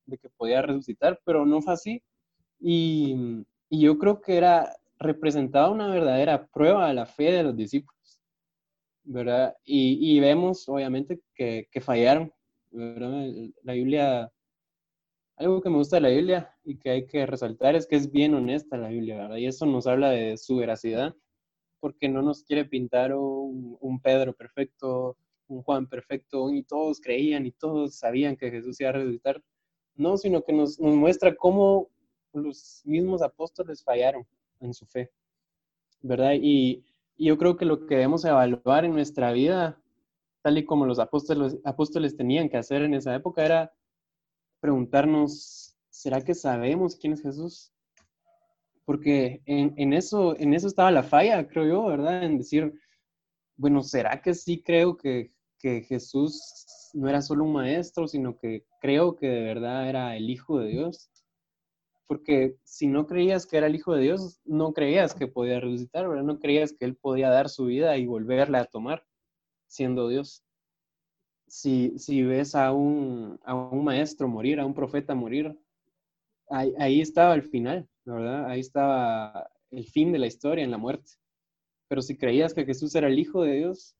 de 0.05 0.17
que 0.19 0.29
podía 0.29 0.61
resucitar, 0.61 1.19
pero 1.25 1.45
no 1.45 1.61
fue 1.61 1.73
así. 1.73 2.03
Y, 2.59 3.43
y 3.69 3.81
yo 3.81 3.97
creo 3.97 4.21
que 4.21 4.37
era, 4.37 4.75
representaba 4.99 5.69
una 5.69 5.87
verdadera 5.87 6.45
prueba 6.47 6.87
de 6.87 6.93
la 6.93 7.05
fe 7.05 7.31
de 7.31 7.43
los 7.43 7.55
discípulos. 7.55 7.98
¿Verdad? 9.03 9.55
Y, 9.63 10.19
vemos, 10.19 10.67
obviamente, 10.69 11.19
que, 11.35 11.67
fallaron, 11.81 12.33
¿verdad? 12.71 13.25
La 13.63 13.73
Biblia, 13.73 14.31
algo 15.35 15.61
que 15.61 15.69
me 15.69 15.77
gusta 15.77 15.97
de 15.97 16.01
la 16.01 16.09
Biblia 16.09 16.55
y 16.63 16.77
que 16.77 16.89
hay 16.89 17.07
que 17.07 17.25
resaltar 17.25 17.75
es 17.75 17.87
que 17.87 17.95
es 17.95 18.11
bien 18.11 18.33
honesta 18.33 18.77
la 18.77 18.89
Biblia. 18.89 19.37
Y 19.39 19.45
eso 19.45 19.65
nos 19.65 19.87
habla 19.87 20.11
de 20.11 20.37
su 20.37 20.57
veracidad, 20.57 21.15
porque 21.79 22.09
no 22.09 22.21
nos 22.21 22.43
quiere 22.43 22.65
pintar 22.65 23.13
un, 23.15 23.99
Pedro 24.03 24.33
perfecto, 24.33 25.17
un 25.47 25.63
Juan 25.63 25.87
perfecto, 25.87 26.51
y 26.51 26.63
todos 26.63 27.01
creían 27.01 27.45
y 27.45 27.51
todos 27.51 27.95
sabían 27.95 28.35
que 28.37 28.51
Jesús 28.51 28.79
iba 28.81 28.89
a 28.89 28.93
resucitar. 28.93 29.41
No, 29.95 30.17
sino 30.17 30.43
que 30.43 30.53
nos, 30.53 30.79
nos 30.79 30.95
muestra 30.95 31.35
cómo 31.35 31.89
los 32.33 32.81
mismos 32.85 33.21
apóstoles 33.21 33.83
fallaron 33.83 34.25
en 34.59 34.73
su 34.73 34.85
fe, 34.85 35.11
¿verdad? 36.01 36.33
Y, 36.35 36.83
y 37.19 37.25
yo 37.25 37.37
creo 37.37 37.57
que 37.57 37.65
lo 37.65 37.85
que 37.85 37.95
debemos 37.95 38.23
evaluar 38.23 38.85
en 38.85 38.93
nuestra 38.93 39.33
vida, 39.33 39.77
tal 40.41 40.57
y 40.57 40.63
como 40.63 40.85
los 40.85 40.99
apóstoles, 40.99 41.57
apóstoles 41.65 42.15
tenían 42.15 42.47
que 42.47 42.55
hacer 42.55 42.81
en 42.81 42.93
esa 42.93 43.13
época, 43.13 43.43
era 43.43 43.73
preguntarnos, 44.61 45.75
¿será 45.89 46.21
que 46.21 46.33
sabemos 46.33 46.95
quién 46.95 47.11
es 47.11 47.21
Jesús? 47.21 47.73
Porque 48.85 49.41
en, 49.45 49.91
eso, 49.91 50.39
en 50.39 50.53
eso 50.53 50.67
estaba 50.67 50.91
la 50.91 51.03
falla, 51.03 51.45
creo 51.45 51.67
yo, 51.67 51.85
¿verdad? 51.87 52.23
En 52.23 52.37
decir, 52.37 52.73
bueno, 53.57 53.83
¿será 53.83 54.21
que 54.21 54.33
sí 54.33 54.63
creo 54.63 54.95
que, 54.95 55.33
que 55.59 55.81
Jesús 55.81 56.89
no 56.93 57.09
era 57.09 57.21
solo 57.21 57.43
un 57.43 57.51
maestro, 57.51 58.07
sino 58.07 58.37
que 58.37 58.65
creo 58.79 59.17
que 59.17 59.27
de 59.27 59.43
verdad 59.43 59.89
era 59.89 60.15
el 60.15 60.29
Hijo 60.29 60.59
de 60.59 60.69
Dios? 60.69 61.11
Porque 62.09 62.57
si 62.63 62.87
no 62.87 63.05
creías 63.05 63.45
que 63.45 63.57
era 63.57 63.67
el 63.67 63.75
Hijo 63.75 63.93
de 63.93 64.01
Dios, 64.01 64.41
no 64.43 64.73
creías 64.73 65.13
que 65.13 65.27
podía 65.27 65.59
resucitar, 65.59 66.09
¿verdad? 66.09 66.23
No 66.23 66.39
creías 66.39 66.73
que 66.73 66.85
Él 66.85 66.95
podía 66.95 67.29
dar 67.29 67.49
su 67.49 67.65
vida 67.65 67.95
y 67.97 68.07
volverla 68.07 68.61
a 68.61 68.65
tomar 68.65 69.05
siendo 69.67 70.07
Dios. 70.09 70.43
Si, 71.47 71.99
si 71.99 72.23
ves 72.23 72.55
a 72.55 72.71
un, 72.71 73.39
a 73.43 73.53
un 73.53 73.83
maestro 73.83 74.27
morir, 74.27 74.59
a 74.59 74.65
un 74.65 74.73
profeta 74.73 75.13
morir, 75.13 75.55
ahí, 76.49 76.73
ahí 76.79 76.99
estaba 76.99 77.35
el 77.35 77.43
final, 77.43 77.87
¿verdad? 78.05 78.47
Ahí 78.47 78.61
estaba 78.61 79.47
el 79.69 79.85
fin 79.85 80.11
de 80.11 80.17
la 80.17 80.25
historia 80.25 80.63
en 80.63 80.71
la 80.71 80.79
muerte. 80.79 81.11
Pero 81.89 82.01
si 82.01 82.17
creías 82.17 82.55
que 82.55 82.65
Jesús 82.65 82.95
era 82.95 83.07
el 83.07 83.19
Hijo 83.19 83.43
de 83.43 83.53
Dios, 83.53 83.95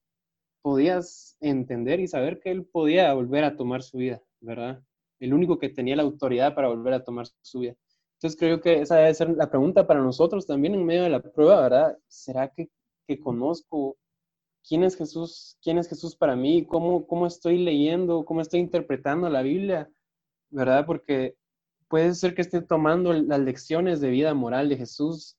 podías 0.63 1.37
entender 1.41 1.99
y 1.99 2.07
saber 2.07 2.39
que 2.39 2.49
Él 2.49 2.65
podía 2.65 3.13
volver 3.13 3.43
a 3.43 3.55
tomar 3.55 3.83
su 3.83 3.97
vida, 3.99 4.19
¿verdad? 4.41 4.81
El 5.19 5.31
único 5.35 5.59
que 5.59 5.69
tenía 5.69 5.95
la 5.95 6.01
autoridad 6.01 6.55
para 6.55 6.69
volver 6.69 6.93
a 6.95 7.03
tomar 7.03 7.27
su 7.43 7.59
vida. 7.59 7.75
Entonces 8.19 8.37
creo 8.37 8.59
que 8.59 8.81
esa 8.81 8.97
debe 8.97 9.13
ser 9.13 9.29
la 9.29 9.49
pregunta 9.49 9.87
para 9.87 10.01
nosotros 10.01 10.45
también 10.45 10.75
en 10.75 10.85
medio 10.85 11.03
de 11.03 11.09
la 11.09 11.21
prueba, 11.21 11.61
¿verdad? 11.61 11.97
¿Será 12.09 12.49
que, 12.49 12.69
que 13.07 13.17
conozco 13.17 13.97
quién 14.67 14.83
es 14.83 14.97
Jesús? 14.97 15.57
¿Quién 15.61 15.77
es 15.77 15.87
Jesús 15.87 16.17
para 16.17 16.35
mí? 16.35 16.65
¿Cómo, 16.65 17.07
¿Cómo 17.07 17.25
estoy 17.25 17.59
leyendo? 17.59 18.25
¿Cómo 18.25 18.41
estoy 18.41 18.59
interpretando 18.59 19.29
la 19.29 19.41
Biblia? 19.41 19.89
¿Verdad? 20.49 20.85
Porque 20.85 21.37
puede 21.87 22.13
ser 22.13 22.35
que 22.35 22.41
esté 22.41 22.61
tomando 22.61 23.13
las 23.13 23.39
lecciones 23.39 24.01
de 24.01 24.09
vida 24.09 24.33
moral 24.33 24.67
de 24.67 24.75
Jesús. 24.75 25.37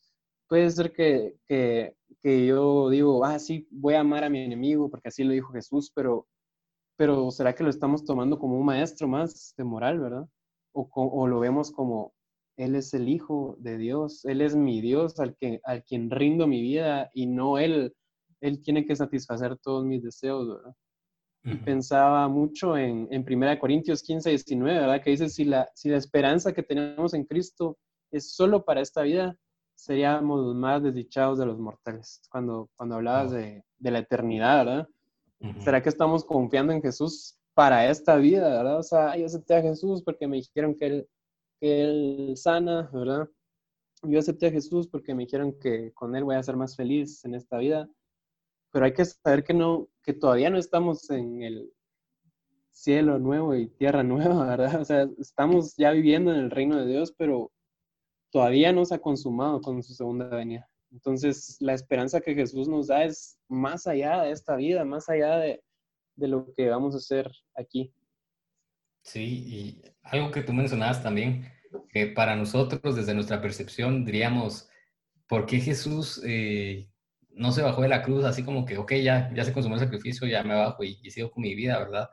Puede 0.49 0.71
ser 0.71 0.93
que, 0.95 1.37
que, 1.47 1.95
que 2.23 2.47
yo 2.47 2.89
digo, 2.89 3.27
ah, 3.27 3.39
sí, 3.39 3.69
voy 3.71 3.93
a 3.93 4.01
amar 4.01 4.25
a 4.25 4.31
mi 4.31 4.41
enemigo 4.41 4.89
porque 4.91 5.09
así 5.09 5.23
lo 5.23 5.35
dijo 5.35 5.53
Jesús, 5.53 5.93
pero, 5.95 6.27
pero 6.97 7.31
¿será 7.31 7.55
que 7.55 7.63
lo 7.63 7.69
estamos 7.69 8.07
tomando 8.07 8.39
como 8.39 8.59
un 8.59 8.65
maestro 8.65 9.07
más 9.07 9.53
de 9.59 9.65
moral, 9.65 10.01
verdad? 10.01 10.27
O, 10.73 10.89
o 10.95 11.27
lo 11.27 11.41
vemos 11.41 11.71
como, 11.71 12.15
él 12.61 12.75
es 12.75 12.93
el 12.93 13.09
Hijo 13.09 13.57
de 13.59 13.79
Dios, 13.79 14.25
Él 14.27 14.43
es 14.43 14.55
mi 14.55 14.83
Dios 14.83 15.19
al, 15.19 15.35
que, 15.35 15.61
al 15.65 15.83
quien 15.83 16.11
rindo 16.11 16.47
mi 16.47 16.61
vida 16.61 17.11
y 17.15 17.27
no 17.27 17.57
Él. 17.57 17.95
Él 18.43 18.61
tiene 18.63 18.85
que 18.85 18.95
satisfacer 18.95 19.57
todos 19.57 19.85
mis 19.85 20.03
deseos, 20.03 20.47
¿verdad? 20.47 20.75
Pensaba 21.65 22.29
mucho 22.29 22.77
en, 22.77 23.09
en 23.11 23.25
1 23.27 23.59
Corintios 23.59 24.03
15, 24.03 24.29
19, 24.29 24.79
¿verdad? 24.79 25.03
Que 25.03 25.11
dice, 25.11 25.31
si 25.31 25.45
la, 25.45 25.71
si 25.75 25.89
la 25.89 25.97
esperanza 25.97 26.53
que 26.53 26.63
tenemos 26.63 27.15
en 27.15 27.25
Cristo 27.25 27.79
es 28.11 28.35
solo 28.35 28.63
para 28.63 28.83
esta 28.83 29.03
vida, 29.03 29.35
seríamos 29.75 30.41
los 30.41 30.55
más 30.55 30.83
desdichados 30.83 31.39
de 31.39 31.47
los 31.47 31.59
mortales. 31.59 32.21
Cuando, 32.31 32.69
cuando 32.77 32.97
hablabas 32.97 33.31
de, 33.31 33.65
de, 33.79 33.91
la 33.91 34.01
eternidad, 34.01 34.67
¿verdad? 34.67 34.89
¿Será 35.65 35.83
que 35.83 35.89
estamos 35.89 36.27
confiando 36.27 36.75
en 36.75 36.83
Jesús 36.83 37.39
para 37.55 37.89
esta 37.89 38.17
vida, 38.17 38.51
¿verdad? 38.51 38.79
O 38.79 38.83
sea, 38.83 39.17
yo 39.17 39.25
acepté 39.25 39.55
a 39.55 39.63
Jesús 39.63 40.03
porque 40.03 40.29
me 40.29 40.37
dijeron 40.37 40.75
que 40.75 40.87
Él 40.87 41.09
que 41.61 41.83
Él 41.83 42.33
sana, 42.37 42.91
¿verdad? 42.93 43.29
Yo 44.03 44.19
acepté 44.19 44.47
a 44.47 44.51
Jesús 44.51 44.89
porque 44.89 45.15
me 45.15 45.25
dijeron 45.25 45.59
que 45.59 45.93
con 45.93 46.17
Él 46.17 46.25
voy 46.25 46.37
a 46.37 46.43
ser 46.43 46.57
más 46.57 46.75
feliz 46.75 47.25
en 47.25 47.35
esta 47.35 47.59
vida, 47.59 47.89
pero 48.73 48.87
hay 48.87 48.95
que 48.95 49.05
saber 49.05 49.45
que, 49.45 49.53
no, 49.53 49.89
que 50.03 50.15
todavía 50.15 50.49
no 50.49 50.59
estamos 50.59 51.09
en 51.11 51.43
el 51.43 51.73
cielo 52.71 53.19
nuevo 53.19 53.55
y 53.55 53.69
tierra 53.69 54.03
nueva, 54.03 54.47
¿verdad? 54.47 54.81
O 54.81 54.85
sea, 54.85 55.09
estamos 55.19 55.77
ya 55.77 55.91
viviendo 55.91 56.33
en 56.33 56.39
el 56.39 56.51
reino 56.51 56.79
de 56.79 56.87
Dios, 56.87 57.13
pero 57.17 57.53
todavía 58.31 58.73
no 58.73 58.85
se 58.85 58.95
ha 58.95 59.01
consumado 59.01 59.61
con 59.61 59.83
su 59.83 59.93
segunda 59.95 60.29
venida. 60.29 60.69
Entonces, 60.93 61.57
la 61.61 61.75
esperanza 61.75 62.21
que 62.21 62.35
Jesús 62.35 62.69
nos 62.69 62.89
da 62.89 63.05
es 63.05 63.39
más 63.49 63.87
allá 63.87 64.23
de 64.23 64.33
esta 64.33 64.57
vida, 64.57 64.85
más 64.85 65.09
allá 65.09 65.37
de, 65.37 65.63
de 66.17 66.29
lo 66.29 66.53
que 66.55 66.69
vamos 66.69 66.95
a 66.95 66.99
hacer 66.99 67.31
aquí. 67.55 67.93
Sí, 69.13 69.45
y 69.49 69.83
algo 70.05 70.31
que 70.31 70.43
tú 70.43 70.53
mencionabas 70.53 71.03
también, 71.03 71.51
que 71.89 72.07
para 72.07 72.37
nosotros, 72.37 72.95
desde 72.95 73.13
nuestra 73.13 73.43
percepción, 73.43 74.05
diríamos, 74.05 74.69
¿por 75.27 75.47
qué 75.47 75.59
Jesús 75.59 76.23
eh, 76.25 76.89
no 77.31 77.51
se 77.51 77.63
bajó 77.63 77.83
de 77.83 77.89
la 77.89 78.03
cruz 78.03 78.25
así 78.25 78.45
como 78.45 78.65
que, 78.65 78.79
ok, 78.79 78.93
ya, 79.03 79.29
ya 79.35 79.45
se 79.45 79.53
consumó 79.53 79.75
el 79.75 79.81
sacrificio, 79.81 80.29
ya 80.29 80.45
me 80.45 80.55
bajo 80.55 80.85
y, 80.85 80.95
sigo 81.11 81.33
con 81.33 81.43
mi 81.43 81.57
vida, 81.57 81.81
¿verdad? 81.81 82.09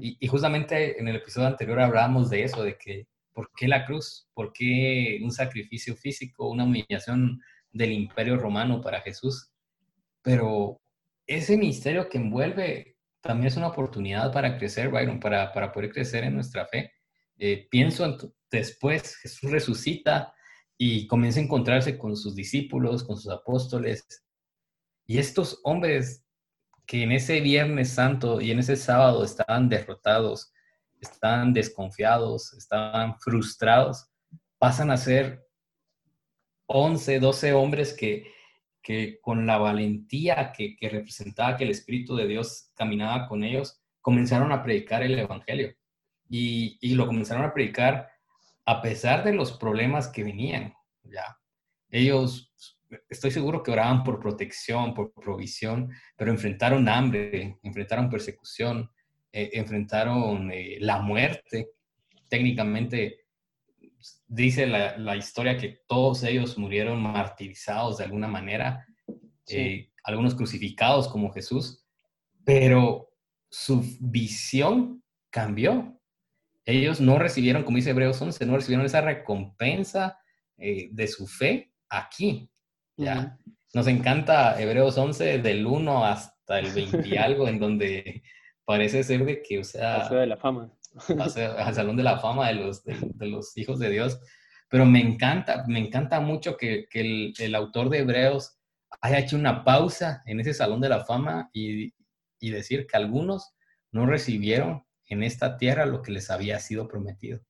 y, 0.00 0.24
justamente 0.28 1.00
en 1.00 1.08
el 1.08 1.16
episodio 1.16 1.48
anterior 1.48 1.80
hablábamos 1.80 2.30
de 2.30 2.44
eso, 2.44 2.62
de 2.62 2.78
que 2.78 3.08
¿por 3.32 3.50
qué 3.56 3.66
la 3.66 3.84
cruz? 3.84 4.28
¿Por 4.34 4.52
qué 4.52 5.18
un 5.20 5.32
sacrificio 5.32 5.96
físico, 5.96 6.48
una 6.48 6.62
humillación 6.62 7.40
del 7.72 7.90
imperio 7.90 8.36
romano 8.36 8.80
para 8.80 9.00
Jesús? 9.00 9.50
Pero 10.22 10.80
ese 11.26 11.56
misterio 11.56 12.08
que 12.08 12.18
envuelve 12.18 12.93
también 13.24 13.48
es 13.48 13.56
una 13.56 13.68
oportunidad 13.68 14.30
para 14.32 14.58
crecer, 14.58 14.90
Byron, 14.90 15.18
para, 15.18 15.50
para 15.52 15.72
poder 15.72 15.90
crecer 15.90 16.24
en 16.24 16.34
nuestra 16.34 16.66
fe. 16.66 16.92
Eh, 17.38 17.66
pienso 17.70 18.18
después, 18.50 19.16
Jesús 19.16 19.50
resucita 19.50 20.34
y 20.76 21.06
comienza 21.06 21.40
a 21.40 21.42
encontrarse 21.42 21.96
con 21.96 22.16
sus 22.16 22.34
discípulos, 22.34 23.02
con 23.02 23.16
sus 23.16 23.32
apóstoles. 23.32 24.06
Y 25.06 25.18
estos 25.18 25.58
hombres 25.64 26.22
que 26.86 27.02
en 27.02 27.12
ese 27.12 27.40
Viernes 27.40 27.88
Santo 27.90 28.42
y 28.42 28.50
en 28.50 28.58
ese 28.58 28.76
sábado 28.76 29.24
estaban 29.24 29.70
derrotados, 29.70 30.52
estaban 31.00 31.54
desconfiados, 31.54 32.52
estaban 32.52 33.18
frustrados, 33.20 34.06
pasan 34.58 34.90
a 34.90 34.98
ser 34.98 35.46
11, 36.66 37.20
12 37.20 37.52
hombres 37.54 37.94
que, 37.94 38.33
que 38.84 39.18
con 39.22 39.46
la 39.46 39.56
valentía 39.56 40.52
que, 40.52 40.76
representaba 40.82 41.56
que 41.56 41.64
el 41.64 41.70
Espíritu 41.70 42.14
de 42.14 42.28
Dios 42.28 42.70
caminaba 42.74 43.26
con 43.26 43.42
ellos, 43.42 43.80
comenzaron 44.02 44.52
a 44.52 44.62
predicar 44.62 45.02
el 45.02 45.18
Evangelio. 45.18 45.74
Y, 46.28 46.78
y 46.82 46.94
lo 46.94 47.06
comenzaron 47.06 47.44
a 47.44 47.54
predicar 47.54 48.10
a 48.66 48.82
pesar 48.82 49.24
de 49.24 49.32
los 49.32 49.52
problemas 49.52 50.08
que 50.08 50.22
venían. 50.22 50.74
Ya. 51.02 51.38
Ellos 51.90 52.52
estoy 53.08 53.30
seguro 53.30 53.62
que 53.62 53.70
oraban 53.70 54.04
por 54.04 54.20
protección, 54.20 54.92
por 54.92 55.12
provisión, 55.12 55.90
pero 56.16 56.30
enfrentaron 56.30 56.86
hambre, 56.88 57.58
enfrentaron 57.62 58.10
persecución, 58.10 58.90
eh, 59.32 59.50
enfrentaron 59.54 60.50
eh, 60.52 60.76
la 60.80 61.00
muerte. 61.00 61.70
Técnicamente 62.28 63.23
dice 64.34 64.66
la, 64.66 65.16
historia 65.16 65.56
que 65.56 65.80
todos 65.86 66.22
ellos 66.24 66.58
murieron 66.58 67.02
martirizados 67.02 67.98
de 67.98 68.04
alguna 68.04 68.28
manera, 68.28 68.86
eh, 69.48 69.90
algunos 70.02 70.34
crucificados 70.34 71.08
como 71.08 71.32
Jesús, 71.32 71.86
pero 72.44 73.10
su 73.48 73.82
visión 74.00 75.02
cambió. 75.30 76.00
Ellos 76.64 77.00
no 77.00 77.18
recibieron, 77.18 77.62
como 77.62 77.76
dice 77.76 77.90
Hebreos 77.90 78.20
11, 78.20 78.46
no 78.46 78.56
recibieron 78.56 78.86
esa 78.86 79.00
recompensa 79.00 80.18
de 80.56 81.06
su 81.08 81.26
fe 81.26 81.72
aquí, 81.88 82.50
¿ya? 82.96 83.38
Nos 83.74 83.88
encanta 83.88 84.60
Hebreos 84.60 84.96
11 84.96 85.38
del 85.38 85.66
1 85.66 86.04
hasta 86.04 86.60
el 86.60 86.72
20 86.72 87.08
y 87.08 87.16
algo, 87.16 87.48
en 87.48 87.58
donde 87.58 88.22
parece 88.64 89.02
ser 89.02 89.24
de 89.24 89.42
que, 89.42 89.58
o 89.58 89.64
sea... 89.64 90.08
De 90.08 90.26
la 90.28 90.36
fama. 90.36 90.72
al 91.18 91.74
Salón 91.74 91.96
de 91.96 92.02
la 92.02 92.18
Fama 92.18 92.48
de 92.48 92.54
los, 92.54 92.84
de, 92.84 93.26
los 93.26 93.56
hijos 93.56 93.78
de 93.78 93.90
Dios. 93.90 94.20
Pero 94.68 94.86
me 94.86 95.00
encanta, 95.00 95.64
me 95.68 95.78
encanta 95.78 96.20
mucho 96.20 96.56
que, 96.56 96.86
que 96.90 97.00
el, 97.00 97.34
el, 97.38 97.54
autor 97.54 97.90
de 97.90 97.98
Hebreos 97.98 98.58
haya 99.00 99.18
hecho 99.18 99.36
una 99.36 99.64
pausa 99.64 100.22
en 100.26 100.40
ese 100.40 100.54
Salón 100.54 100.80
de 100.80 100.88
la 100.88 101.04
Fama 101.04 101.50
y, 101.52 101.94
y 102.40 102.50
decir 102.50 102.86
que 102.86 102.96
algunos 102.96 103.54
no 103.92 104.06
recibieron 104.06 104.84
en 105.06 105.22
esta 105.22 105.56
tierra 105.56 105.86
lo 105.86 106.02
que 106.02 106.12
les 106.12 106.30
había 106.30 106.58
sido 106.60 106.88
prometido. 106.88 107.40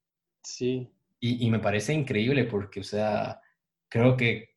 Sí. 0.43 0.91
Y, 1.21 1.47
y, 1.47 1.51
me 1.51 1.61
parece 1.61 1.95
increíble 1.95 2.45
porque, 2.45 2.81
o 2.81 2.85
sea, 2.85 3.41
creo 3.89 4.17
que 4.17 4.51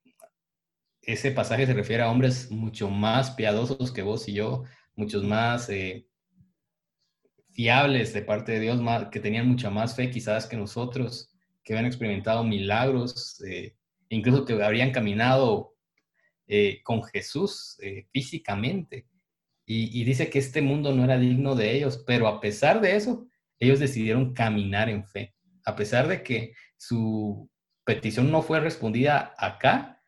ese 1.01 1.31
pasaje 1.31 1.65
se 1.65 1.73
refiere 1.73 2.03
a 2.03 2.11
hombres 2.11 2.51
mucho 2.51 2.89
más 2.89 3.31
piadosos 3.31 3.91
que 3.93 4.01
vos 4.01 4.27
y 4.27 4.33
yo, 4.33 4.63
muchos 4.95 5.23
más 5.23 5.69
eh, 5.69 6.06
fiables 7.57 8.13
de 8.13 8.21
parte 8.21 8.51
de 8.51 8.59
Dios, 8.59 8.79
que 9.11 9.19
tenían 9.19 9.47
mucha 9.47 9.71
más 9.71 9.95
fe 9.95 10.11
quizás 10.11 10.45
que 10.45 10.55
nosotros, 10.55 11.31
que 11.63 11.73
habían 11.73 11.87
experimentado 11.87 12.43
milagros, 12.43 13.41
eh, 13.41 13.75
incluso 14.09 14.45
que 14.45 14.61
habrían 14.63 14.91
caminado 14.91 15.75
eh, 16.45 16.81
con 16.83 17.03
Jesús 17.03 17.79
físicamente. 18.13 19.07
Y, 19.65 19.99
y 19.99 20.03
dice 20.03 20.29
que 20.29 20.37
este 20.37 20.61
mundo 20.61 20.93
no 20.93 21.03
era 21.03 21.17
digno 21.17 21.55
de 21.55 21.75
ellos, 21.75 22.03
pero 22.05 22.27
a 22.27 22.39
pesar 22.39 22.79
de 22.79 22.95
eso, 22.95 23.27
ellos 23.57 23.79
decidieron 23.79 24.35
caminar 24.35 24.87
en 24.87 25.03
fe. 25.03 25.33
A 25.65 25.75
pesar 25.75 26.07
de 26.07 26.21
que 26.21 26.53
su 26.77 27.49
petición 27.83 28.29
no 28.31 28.43
fue 28.43 28.59
respondida 28.59 29.33
acá, 29.35 30.03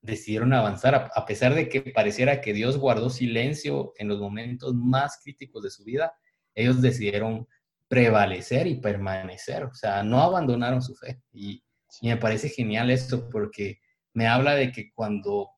decidieron 0.00 0.54
avanzar, 0.54 1.10
a, 1.14 1.26
pesar 1.26 1.54
de 1.54 1.68
que 1.68 1.82
pareciera 1.82 2.40
que 2.40 2.54
Dios 2.54 2.78
guardó 2.78 3.10
silencio 3.10 3.92
en 3.98 4.08
los 4.08 4.18
momentos 4.18 4.74
más 4.74 5.20
críticos 5.22 5.62
de 5.62 5.70
su 5.70 5.84
vida, 5.84 6.14
ellos 6.58 6.82
decidieron 6.82 7.46
prevalecer 7.86 8.66
y 8.66 8.80
permanecer, 8.80 9.64
o 9.64 9.74
sea, 9.74 10.02
no 10.02 10.20
abandonaron 10.20 10.82
su 10.82 10.94
fe. 10.94 11.20
Y, 11.32 11.62
me 12.02 12.18
parece 12.18 12.50
genial 12.50 12.90
esto 12.90 13.30
porque 13.30 13.80
me 14.12 14.26
habla 14.26 14.54
de 14.54 14.72
que 14.72 14.92
cuando 14.92 15.50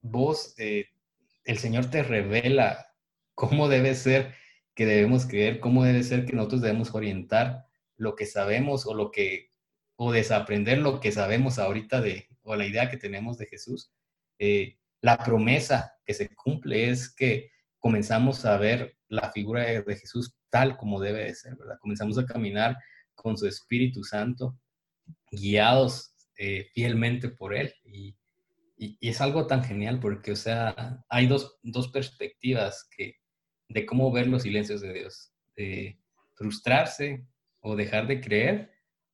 vos, 0.00 0.54
eh, 0.56 0.86
el 1.44 1.58
Señor 1.58 1.90
te 1.90 2.02
revela 2.02 2.94
cómo 3.34 3.68
debe 3.68 3.94
ser 3.94 4.34
que 4.74 4.86
debemos 4.86 5.26
creer, 5.26 5.60
cómo 5.60 5.84
debe 5.84 6.02
ser 6.02 6.24
que 6.24 6.32
nosotros 6.32 6.62
debemos 6.62 6.94
orientar 6.94 7.66
lo 7.96 8.16
que 8.16 8.24
sabemos 8.24 8.86
o 8.86 8.94
lo 8.94 9.10
que, 9.10 9.50
o 9.96 10.12
desaprender 10.12 10.78
lo 10.78 10.98
que 10.98 11.12
sabemos 11.12 11.58
ahorita 11.58 12.00
de, 12.00 12.28
o 12.42 12.56
la 12.56 12.66
idea 12.66 12.90
que 12.90 12.96
tenemos 12.96 13.36
de 13.36 13.46
Jesús, 13.46 13.92
eh, 14.38 14.78
la 15.02 15.18
promesa 15.18 15.94
que 16.06 16.14
se 16.14 16.34
cumple 16.34 16.88
es 16.88 17.14
que 17.14 17.50
comenzamos 17.78 18.44
a 18.44 18.56
ver 18.56 18.96
la 19.08 19.30
figura 19.32 19.62
de, 19.62 19.96
Jesús 19.96 20.34
tal 20.50 20.76
como 20.76 21.00
debe 21.00 21.24
de 21.24 21.34
ser, 21.34 21.56
¿verdad? 21.56 21.78
Comenzamos 21.80 22.18
a 22.18 22.26
caminar 22.26 22.76
con 23.14 23.36
su 23.36 23.46
Espíritu 23.46 24.02
Santo, 24.02 24.58
guiados 25.30 26.14
eh, 26.38 26.68
fielmente 26.74 27.28
por 27.28 27.54
Él. 27.54 27.74
Y, 27.84 28.16
es 29.00 29.22
algo 29.22 29.46
tan 29.46 29.64
genial 29.64 30.00
porque, 30.00 30.32
o 30.32 30.36
sea, 30.36 31.02
hay 31.08 31.26
dos, 31.26 31.58
dos 31.62 31.88
perspectivas 31.88 32.86
que, 32.94 33.16
de 33.68 33.86
cómo 33.86 34.12
ver 34.12 34.26
los 34.26 34.42
silencios 34.42 34.82
de 34.82 34.92
Dios. 34.92 35.32
De 35.56 35.98
frustrarse 36.34 37.26
o 37.60 37.74
dejar 37.74 38.06
de 38.06 38.20
creer 38.20 38.70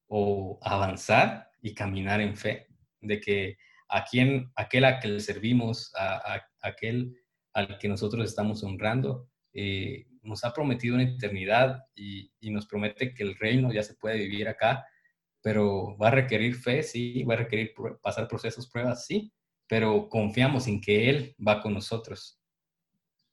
o 0.08 0.58
avanzar 0.62 1.48
y 1.62 1.74
caminar 1.74 2.20
en 2.20 2.36
fe 2.36 2.66
de 3.00 3.20
que 3.20 3.56
a 3.88 4.04
quien, 4.04 4.50
aquel 4.56 4.84
a 4.84 4.98
que 5.00 5.08
le 5.08 5.20
servimos, 5.20 5.92
a, 5.96 6.42
aquel 6.62 7.14
al 7.52 7.78
que 7.78 7.88
nosotros 7.88 8.24
estamos 8.24 8.62
honrando, 8.62 9.28
eh, 9.52 10.06
nos 10.22 10.44
ha 10.44 10.52
prometido 10.52 10.94
una 10.94 11.04
eternidad 11.04 11.84
y, 11.94 12.30
nos 12.50 12.66
promete 12.66 13.14
que 13.14 13.22
el 13.22 13.36
reino 13.36 13.72
ya 13.72 13.82
se 13.82 13.94
puede 13.94 14.18
vivir 14.18 14.48
acá, 14.48 14.84
pero 15.42 15.96
va 15.96 16.08
a 16.08 16.12
requerir 16.12 16.54
fe, 16.54 16.82
sí, 16.82 17.24
va 17.24 17.34
a 17.34 17.38
requerir 17.38 17.72
pasar 18.02 18.28
procesos, 18.28 18.68
pruebas, 18.68 19.06
sí, 19.06 19.32
pero 19.66 20.08
confiamos 20.08 20.68
en 20.68 20.80
que 20.80 21.08
Él 21.08 21.36
va 21.46 21.60
con 21.60 21.74
nosotros. 21.74 22.38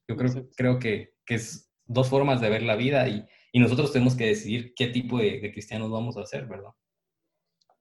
Yo 0.08 0.16
creo, 0.16 0.50
creo 0.56 0.80
que, 0.80 1.14
que 1.26 1.36
es 1.36 1.72
dos 1.86 2.10
formas 2.10 2.42
de 2.42 2.50
ver 2.50 2.64
la 2.64 2.76
vida 2.76 3.08
y, 3.08 3.26
y 3.52 3.60
nosotros 3.60 3.92
tenemos 3.92 4.16
que 4.16 4.28
decidir 4.28 4.74
qué 4.76 4.88
tipo 4.88 5.20
de, 5.20 5.40
de 5.40 5.52
cristianos 5.52 5.92
vamos 5.92 6.18
a 6.18 6.26
ser, 6.26 6.48
¿verdad? 6.48 6.72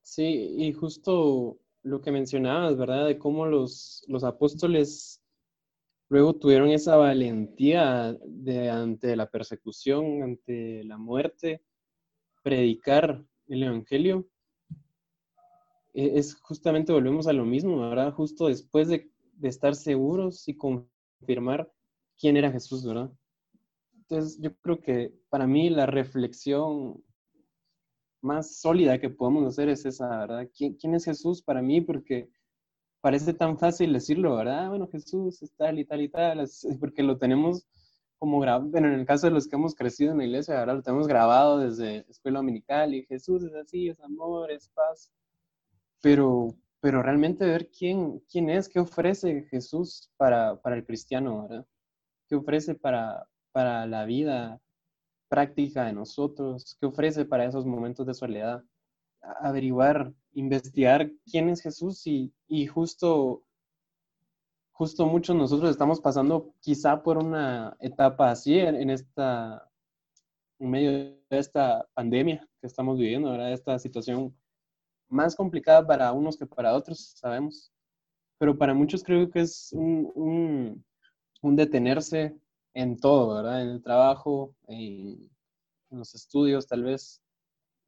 Sí, 0.03 0.55
y 0.59 0.73
justo 0.73 1.59
lo 1.83 2.01
que 2.01 2.11
mencionabas, 2.11 2.77
¿verdad? 2.77 3.07
De 3.07 3.19
cómo 3.19 3.47
los, 3.47 4.05
los 4.09 4.25
apóstoles 4.25 5.18
luego 6.09 6.35
tuvieron 6.35 6.71
esa 6.71 6.97
valentía 6.97 8.17
de 8.25 8.71
ante 8.71 9.17
la 9.17 9.31
persecución, 9.31 10.23
ante 10.23 10.85
la 10.85 10.99
muerte, 10.99 11.63
predicar 12.43 13.25
el 13.47 13.63
Evangelio. 13.63 14.29
E, 15.95 16.19
es 16.19 16.35
justamente, 16.41 16.93
volvemos 16.93 17.27
a 17.27 17.33
lo 17.33 17.45
mismo, 17.45 17.89
¿verdad? 17.89 18.13
Justo 18.13 18.49
después 18.49 18.89
de, 18.89 19.11
de 19.35 19.49
estar 19.49 19.75
seguros 19.75 20.49
y 20.49 20.57
confirmar 20.57 21.71
quién 22.19 22.37
era 22.37 22.51
Jesús, 22.51 22.87
¿verdad? 22.87 23.11
Entonces, 23.93 24.41
yo 24.41 24.55
creo 24.57 24.81
que 24.81 25.15
para 25.29 25.47
mí 25.47 25.69
la 25.69 25.87
reflexión 25.87 27.03
más 28.21 28.57
sólida 28.61 28.99
que 28.99 29.11
podemos 29.11 29.47
hacer 29.47 29.69
es 29.69 29.85
esa, 29.85 30.09
¿verdad? 30.09 30.49
¿Quién, 30.57 30.95
es 30.95 31.05
Jesús 31.05 31.43
para 31.43 31.63
mí? 31.63 31.81
Porque 31.81 32.31
parece 33.01 33.35
tan 33.35 33.59
fácil 33.59 33.93
decirlo, 33.93 34.37
¿verdad? 34.37 34.69
Bueno, 34.71 34.89
Jesús 34.89 35.43
es 35.43 35.53
tal 35.55 35.79
y 35.79 35.85
tal 35.85 36.03
y 36.03 36.09
tal, 36.09 36.49
porque 36.81 37.03
lo 37.03 37.19
tenemos 37.19 37.67
como 38.19 38.41
grabado, 38.41 38.71
bueno, 38.71 38.89
en 38.89 38.95
el 38.95 39.07
caso 39.07 39.29
de 39.29 39.33
los 39.33 39.47
que 39.47 39.57
hemos 39.57 39.75
crecido 39.75 40.13
en 40.13 40.19
la 40.19 40.25
iglesia, 40.25 40.59
ahora 40.59 40.75
lo 40.75 40.83
tenemos 40.83 41.07
grabado 41.07 41.59
desde 41.59 42.05
escuela 42.11 42.41
dominical 42.41 42.95
y 42.95 43.05
Jesús 43.07 43.45
es 43.45 43.55
así, 43.55 43.89
es 43.89 44.01
amor, 44.01 44.51
es 44.51 44.69
paz, 44.71 45.13
pero, 46.03 46.57
pero 46.81 47.03
realmente 47.03 47.47
ver 47.47 47.71
quién, 47.71 48.21
quién 48.31 48.51
es, 48.51 48.69
qué 48.69 48.81
ofrece 48.81 49.47
Jesús 49.51 50.11
para, 50.17 50.61
para 50.61 50.77
el 50.77 50.85
cristiano, 50.85 51.43
¿verdad? 51.43 51.67
¿Qué 52.29 52.35
ofrece 52.35 52.75
para, 52.75 53.29
para 53.53 53.87
la 53.87 54.05
vida 54.05 54.61
práctica 55.29 55.85
de 55.85 55.93
nosotros, 55.93 56.77
qué 56.81 56.87
ofrece 56.87 57.25
para 57.25 57.45
esos 57.45 57.67
momentos 57.67 58.07
de 58.07 58.15
soledad. 58.15 58.65
Averiguar, 59.21 60.13
investigar 60.33 61.11
quién 61.31 61.49
es 61.49 61.61
Jesús 61.61 62.07
y, 62.07 62.33
y 62.47 62.67
justo, 62.67 63.43
justo 64.73 65.07
muchos 65.07 65.37
nosotros 65.37 65.71
estamos 65.71 66.01
pasando 66.01 66.55
quizá 66.61 67.03
por 67.03 67.19
una 67.19 67.77
etapa 67.81 68.31
así 68.31 68.59
en, 68.59 68.91
esta, 68.91 69.69
en 70.59 70.71
medio 70.71 70.93
de 70.93 71.19
esta 71.31 71.87
pandemia 71.95 72.49
que 72.61 72.67
estamos 72.67 72.99
viviendo, 72.99 73.31
¿verdad? 73.31 73.53
Esta 73.53 73.79
situación 73.79 74.35
más 75.09 75.35
complicada 75.35 75.87
para 75.87 76.13
unos 76.13 76.37
que 76.37 76.47
para 76.47 76.75
otros, 76.75 77.15
sabemos. 77.17 77.73
Pero 78.39 78.57
para 78.57 78.75
muchos 78.75 79.03
creo 79.03 79.31
que 79.31 79.41
es 79.41 79.73
un, 79.73 80.85
un, 81.43 81.57
detenerse 81.57 82.37
en 82.75 82.97
todo, 82.99 83.35
¿verdad? 83.35 83.63
En 83.63 83.69
el 83.71 83.83
trabajo, 83.83 84.55
en, 84.69 85.29
los 85.91 86.15
estudios 86.15 86.67
tal 86.67 86.85
vez, 86.85 87.23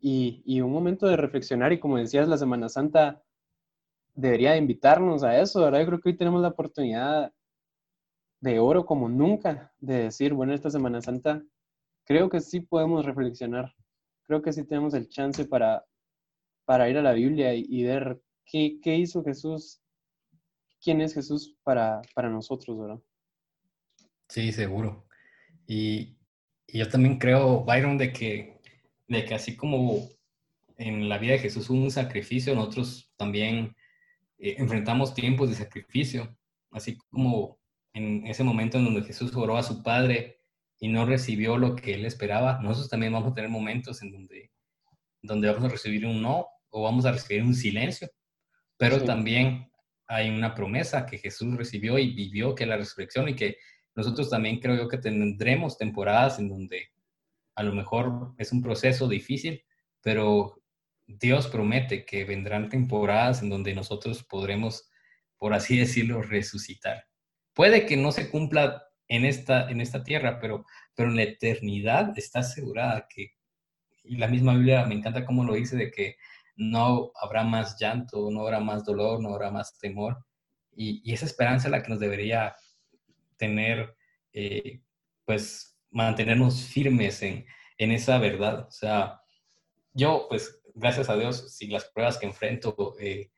y, 0.01 0.43
y, 0.45 0.61
un 0.61 0.73
momento 0.73 1.07
de 1.07 1.17
reflexionar 1.17 1.73
y 1.73 1.81
como 1.81 1.99
decías, 1.99 2.29
la 2.29 2.39
Semana 2.39 2.69
Santa 2.69 3.23
debería 4.15 4.57
invitarnos 4.57 5.23
a 5.23 5.41
eso, 5.41 5.61
¿verdad? 5.63 5.81
Yo 5.81 5.87
creo 5.87 6.01
que 6.01 6.09
hoy 6.11 6.17
tenemos 6.17 6.43
la 6.43 6.49
oportunidad 6.49 7.33
de 8.41 8.59
oro 8.59 8.87
como 8.87 9.09
nunca 9.09 9.73
de 9.81 10.05
decir, 10.05 10.33
bueno, 10.33 10.55
esta 10.55 10.71
Semana 10.71 11.01
Santa 11.01 11.43
creo 12.05 12.29
que 12.29 12.41
sí 12.41 12.61
podemos 12.61 13.05
reflexionar, 13.05 13.75
creo 14.25 14.43
que 14.43 14.53
sí 14.53 14.65
tenemos 14.65 14.95
el 14.95 15.09
chance 15.09 15.45
para, 15.45 15.85
para 16.65 16.89
ir 16.89 16.97
a 16.97 17.03
la 17.03 17.13
Biblia 17.13 17.55
y, 17.55 17.85
ver 17.85 18.21
qué, 18.45 18.79
qué, 18.83 18.97
hizo 18.97 19.23
Jesús, 19.23 19.81
quién 20.83 21.01
es 21.01 21.15
Jesús 21.15 21.57
para, 21.63 22.03
para 22.15 22.31
nosotros, 22.31 22.79
¿verdad? 22.79 23.01
Sí, 24.29 24.53
seguro. 24.53 25.07
Y, 25.67 26.17
y, 26.67 26.79
yo 26.79 26.89
también 26.89 27.19
creo, 27.19 27.65
Byron, 27.65 27.99
de 27.99 28.13
que, 28.13 28.60
de 29.11 29.25
que 29.25 29.35
así 29.35 29.57
como 29.57 30.09
en 30.77 31.09
la 31.09 31.19
vida 31.19 31.33
de 31.33 31.41
Jesús 31.41 31.69
hubo 31.69 31.83
un 31.83 31.91
sacrificio, 31.91 32.55
nosotros 32.55 33.13
también 33.17 33.77
eh, 34.39 34.55
enfrentamos 34.59 35.15
tiempos 35.15 35.51
de 35.51 35.57
sacrificio, 35.57 36.35
así 36.71 36.97
como 37.11 37.59
en 37.93 38.25
ese 38.27 38.45
momento 38.45 38.79
en 38.79 38.85
donde 38.85 39.03
Jesús 39.03 39.35
oró 39.35 39.57
a 39.57 39.65
su 39.65 39.83
Padre 39.83 40.39
y 40.79 40.89
no 40.89 41.05
recibió 41.05 41.59
lo 41.59 41.75
que 41.75 41.95
él 41.95 42.07
esperaba, 42.07 42.61
nosotros 42.63 42.89
también 42.89 43.13
vamos 43.13 43.33
a 43.33 43.35
tener 43.35 43.51
momentos 43.51 44.01
en 44.03 44.13
donde, 44.13 44.53
donde 45.23 45.49
vamos 45.49 45.65
a 45.65 45.69
recibir 45.69 46.07
un 46.07 46.23
no 46.23 46.47
o 46.71 46.83
vamos 46.83 47.05
a 47.05 47.13
recibir 47.13 47.43
un 47.43 47.55
silencio, 47.55 48.09
pero 48.77 49.03
también 49.03 49.71
hay 50.07 50.31
una 50.31 50.55
promesa 50.55 51.05
que 51.05 51.19
Jesús 51.19 51.57
recibió 51.57 51.99
y 51.99 52.15
vivió, 52.15 52.55
que 52.55 52.63
es 52.63 52.69
la 52.69 52.77
resurrección 52.77 53.29
y 53.29 53.35
que 53.35 53.57
nosotros 53.97 54.31
también 54.31 54.61
creo 54.61 54.77
yo 54.77 54.89
que 54.89 54.99
tendremos 54.99 55.77
temporadas 55.77 56.39
en 56.39 56.49
donde 56.49 56.91
a 57.61 57.63
lo 57.63 57.75
mejor 57.75 58.33
es 58.39 58.53
un 58.53 58.63
proceso 58.63 59.07
difícil, 59.07 59.63
pero 60.01 60.63
Dios 61.07 61.47
promete 61.47 62.07
que 62.07 62.25
vendrán 62.25 62.71
temporadas 62.71 63.43
en 63.43 63.51
donde 63.51 63.75
nosotros 63.75 64.25
podremos, 64.25 64.91
por 65.37 65.53
así 65.53 65.77
decirlo, 65.79 66.23
resucitar. 66.23 67.05
Puede 67.53 67.85
que 67.85 67.99
no 67.99 68.13
se 68.13 68.31
cumpla 68.31 68.83
en 69.09 69.27
esta, 69.27 69.69
en 69.69 69.83
esta 69.83 70.03
tierra, 70.03 70.39
pero, 70.41 70.65
pero 70.95 71.11
en 71.11 71.17
la 71.17 71.25
eternidad 71.25 72.17
está 72.17 72.39
asegurada 72.39 73.07
que, 73.15 73.33
y 74.05 74.17
la 74.17 74.29
misma 74.29 74.55
Biblia 74.55 74.87
me 74.87 74.95
encanta 74.95 75.27
cómo 75.27 75.45
lo 75.45 75.53
dice, 75.53 75.77
de 75.77 75.91
que 75.91 76.17
no 76.57 77.13
habrá 77.15 77.45
más 77.45 77.79
llanto, 77.79 78.31
no 78.31 78.41
habrá 78.41 78.61
más 78.61 78.87
dolor, 78.87 79.21
no 79.21 79.35
habrá 79.35 79.51
más 79.51 79.77
temor. 79.79 80.25
Y, 80.75 81.13
esa 81.13 81.27
esperanza 81.27 81.69
es 81.69 81.73
la 81.73 81.83
que 81.83 81.91
nos 81.91 82.01
debería 82.01 82.57
tener, 83.37 83.95
eh, 84.33 84.81
pues 85.27 85.71
mantenernos 85.91 86.63
firmes 86.63 87.23
en, 87.23 87.47
en 87.79 87.93
esa 87.93 88.19
verdad. 88.19 88.67
O 88.69 88.71
sea, 88.71 89.21
yo 89.93 90.27
pues 90.29 90.61
gracias 90.75 91.09
a 91.09 91.17
Dios, 91.17 91.55
si 91.55 91.67
las 91.67 91.87
pruebas 91.87 92.19
que 92.19 92.27
enfrento 92.27 92.95
eh, 93.01 93.31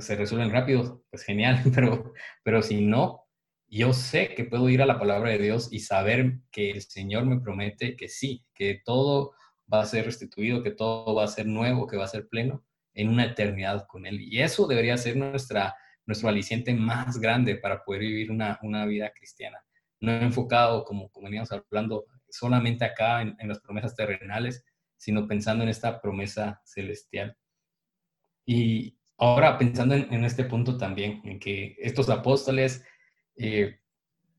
se 0.00 0.16
resuelven 0.16 0.50
rápido, 0.50 1.04
pues 1.10 1.22
genial, 1.22 1.62
pero, 1.74 2.12
pero 2.42 2.62
si 2.62 2.80
no, 2.80 3.24
yo 3.68 3.92
sé 3.92 4.34
que 4.34 4.44
puedo 4.44 4.68
ir 4.68 4.82
a 4.82 4.86
la 4.86 4.98
palabra 4.98 5.30
de 5.30 5.38
Dios 5.38 5.68
y 5.70 5.80
saber 5.80 6.38
que 6.50 6.70
el 6.70 6.82
Señor 6.82 7.26
me 7.26 7.40
promete 7.40 7.96
que 7.96 8.08
sí, 8.08 8.44
que 8.54 8.80
todo 8.84 9.32
va 9.72 9.82
a 9.82 9.86
ser 9.86 10.06
restituido, 10.06 10.62
que 10.62 10.70
todo 10.70 11.14
va 11.14 11.24
a 11.24 11.28
ser 11.28 11.46
nuevo, 11.46 11.86
que 11.86 11.96
va 11.96 12.04
a 12.04 12.08
ser 12.08 12.28
pleno 12.28 12.64
en 12.94 13.08
una 13.10 13.26
eternidad 13.26 13.86
con 13.86 14.06
Él. 14.06 14.20
Y 14.20 14.40
eso 14.40 14.66
debería 14.66 14.96
ser 14.96 15.16
nuestra, 15.16 15.76
nuestro 16.06 16.30
aliciente 16.30 16.72
más 16.72 17.18
grande 17.18 17.56
para 17.56 17.84
poder 17.84 18.00
vivir 18.00 18.30
una, 18.30 18.58
una 18.62 18.86
vida 18.86 19.12
cristiana. 19.12 19.58
No 20.00 20.12
enfocado, 20.12 20.84
como, 20.84 21.10
como 21.10 21.26
veníamos 21.26 21.50
hablando, 21.52 22.06
solamente 22.28 22.84
acá 22.84 23.22
en, 23.22 23.36
las 23.48 23.60
promesas 23.60 23.94
terrenales, 23.94 24.64
sino 24.96 25.26
pensando 25.26 25.64
en 25.64 25.70
esta 25.70 26.00
promesa 26.00 26.60
celestial. 26.64 27.36
Y 28.44 28.96
ahora 29.16 29.58
pensando 29.58 29.94
en, 29.94 30.24
este 30.24 30.44
punto 30.44 30.76
también, 30.76 31.20
en 31.24 31.38
que 31.38 31.76
estos 31.78 32.08
apóstoles 32.08 32.84
eh, 33.36 33.78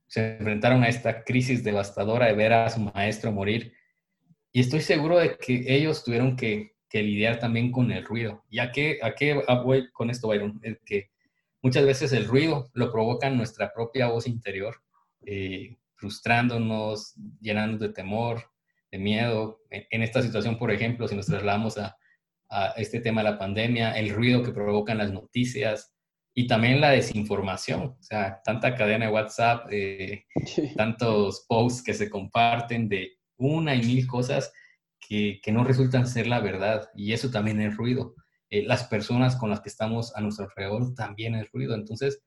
se 0.07 0.37
enfrentaron 0.37 0.83
a 0.83 0.89
esta 0.89 1.23
crisis 1.23 1.63
devastadora 1.63 2.27
de 2.27 2.33
ver 2.33 2.53
a 2.53 2.69
su 2.69 2.79
maestro 2.79 3.31
morir, 3.31 3.73
y 4.51 4.61
estoy 4.61 4.81
seguro 4.81 5.19
de 5.19 5.37
que 5.37 5.63
ellos 5.67 6.03
tuvieron 6.03 6.35
que, 6.35 6.75
lidiar 6.91 7.37
también 7.37 7.71
con 7.71 7.91
el 7.91 8.03
ruido. 8.03 8.43
¿Y 8.49 8.57
a 8.59 8.71
qué, 8.71 8.97
a 9.03 9.13
qué 9.13 9.43
voy 9.63 9.91
con 9.91 10.09
esto, 10.09 10.27
Byron? 10.27 10.59
Es 10.63 10.79
que 10.83 11.11
muchas 11.61 11.85
veces 11.85 12.11
el 12.13 12.25
ruido 12.25 12.71
lo 12.73 12.91
provoca 12.91 13.29
nuestra 13.29 13.71
propia 13.71 14.07
voz 14.07 14.25
interior, 14.25 14.81
eh, 15.25 15.77
frustrándonos, 15.95 17.15
llenándonos 17.41 17.81
de 17.81 17.89
temor, 17.89 18.43
de 18.91 18.97
miedo. 18.97 19.61
En, 19.69 20.01
esta 20.01 20.21
situación, 20.21 20.57
por 20.57 20.71
ejemplo, 20.71 21.07
si 21.07 21.15
nos 21.15 21.27
trasladamos 21.27 21.77
a, 21.77 21.95
este 22.77 22.99
tema 22.99 23.21
de 23.21 23.29
la 23.29 23.37
pandemia, 23.37 23.91
el 23.91 24.09
ruido 24.09 24.41
que 24.41 24.51
provocan 24.51 24.97
las 24.97 25.11
noticias 25.11 25.93
y 26.33 26.47
también 26.47 26.81
la 26.81 26.89
desinformación, 26.89 27.95
o 27.99 28.01
sea, 28.01 28.41
tanta 28.43 28.73
cadena 28.73 29.05
de 29.05 29.11
WhatsApp, 29.11 29.67
eh, 29.69 30.25
tantos 30.75 31.45
posts 31.47 31.83
que 31.83 31.93
se 31.93 32.09
comparten 32.09 32.89
de 32.89 33.19
una 33.37 33.75
y 33.75 33.83
mil 33.83 34.07
cosas 34.07 34.51
que, 34.99 35.41
no 35.51 35.63
resultan 35.63 36.07
ser 36.07 36.25
la 36.25 36.39
verdad 36.39 36.89
y 36.95 37.13
eso 37.13 37.29
también 37.29 37.61
es 37.61 37.77
ruido. 37.77 38.15
Eh, 38.49 38.63
las 38.63 38.85
personas 38.85 39.35
con 39.35 39.49
las 39.49 39.61
que 39.61 39.69
estamos 39.69 40.15
a 40.15 40.21
nuestro 40.21 40.45
alrededor 40.45 40.95
también 40.95 41.35
es 41.35 41.51
ruido. 41.51 41.75
Entonces, 41.75 42.23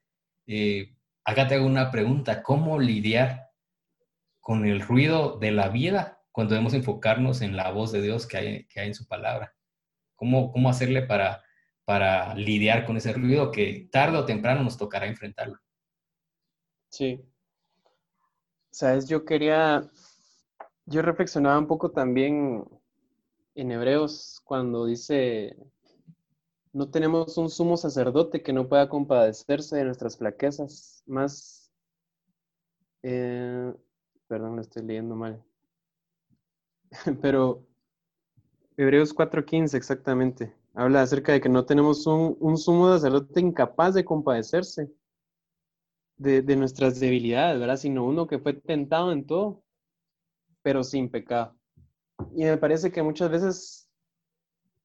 eh, 0.47 0.95
acá 1.25 1.49
te 1.49 1.55
hago 1.55 1.67
una 1.67 1.91
pregunta, 1.91 2.43
¿cómo 2.43 2.79
lidiar 2.79 3.53
con 4.43 4.67
el 4.67 4.81
ruido 4.81 5.39
de 5.39 5.53
la 5.53 5.69
vida 5.69 6.23
cuando 6.33 6.55
debemos 6.55 6.75
enfocarnos 6.75 7.43
en 7.43 7.57
la 7.57 7.71
voz 7.71 7.93
de 7.93 8.03
Dios 8.03 8.27
que 8.27 8.37
hay, 8.37 8.65
que 8.67 8.81
hay 8.81 8.89
en 8.89 8.95
su 8.95 9.07
palabra. 9.07 9.55
¿Cómo, 10.17 10.51
cómo 10.51 10.69
hacerle 10.69 11.03
para, 11.03 11.43
para 11.85 12.35
lidiar 12.35 12.85
con 12.87 12.97
ese 12.97 13.13
ruido 13.13 13.53
que 13.53 13.89
tarde 13.93 14.19
o 14.19 14.25
temprano 14.25 14.63
nos 14.63 14.77
tocará 14.77 15.07
enfrentarlo? 15.07 15.59
Sí. 16.89 17.23
Sabes, 18.71 19.09
yo 19.09 19.25
quería, 19.25 19.89
yo 20.87 21.03
reflexionaba 21.03 21.59
un 21.59 21.67
poco 21.67 21.91
también 21.91 22.65
en 23.55 23.71
Hebreos 23.71 24.41
cuando 24.45 24.87
dice, 24.87 25.55
no 26.73 26.91
tenemos 26.91 27.37
un 27.37 27.51
sumo 27.51 27.77
sacerdote 27.77 28.43
que 28.43 28.53
no 28.53 28.69
pueda 28.69 28.89
compadecerse 28.89 29.77
de 29.77 29.85
nuestras 29.85 30.17
flaquezas, 30.17 31.03
más, 31.07 31.71
eh, 33.03 33.73
perdón, 34.27 34.57
lo 34.57 34.63
estoy 34.63 34.83
leyendo 34.83 35.15
mal. 35.15 35.43
Pero 37.21 37.67
Hebreos 38.77 39.15
4.15 39.15 39.75
exactamente. 39.75 40.55
Habla 40.75 41.03
acerca 41.03 41.33
de 41.33 41.41
que 41.41 41.51
no 41.51 41.67
tenemos 41.67 42.07
un, 42.07 42.37
un 42.41 42.57
sumo 42.57 42.89
sacerdote 42.89 43.41
incapaz 43.41 43.95
de 43.95 44.05
compadecerse 44.05 44.91
de, 46.17 46.41
de, 46.41 46.57
nuestras 46.57 46.99
debilidades, 46.99 47.61
¿verdad? 47.61 47.77
Sino 47.77 48.07
uno 48.07 48.27
que 48.27 48.39
fue 48.39 48.55
tentado 48.55 49.13
en 49.13 49.27
todo, 49.27 49.63
pero 50.63 50.83
sin 50.83 51.11
pecado. 51.11 51.55
Y 52.35 52.45
me 52.45 52.57
parece 52.57 52.91
que 52.91 53.03
muchas 53.03 53.31
veces 53.31 53.82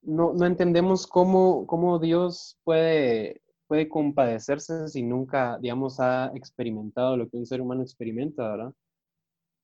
no, 0.07 0.33
no 0.33 0.45
entendemos 0.45 1.05
cómo, 1.05 1.67
cómo 1.67 1.99
Dios 1.99 2.57
puede, 2.63 3.41
puede 3.67 3.89
compadecerse 3.89 4.87
si 4.87 5.03
nunca, 5.03 5.59
digamos, 5.59 5.99
ha 5.99 6.31
experimentado 6.33 7.17
lo 7.17 7.29
que 7.29 7.37
un 7.37 7.45
ser 7.45 7.61
humano 7.61 7.83
experimenta, 7.83 8.49
¿verdad? 8.49 8.73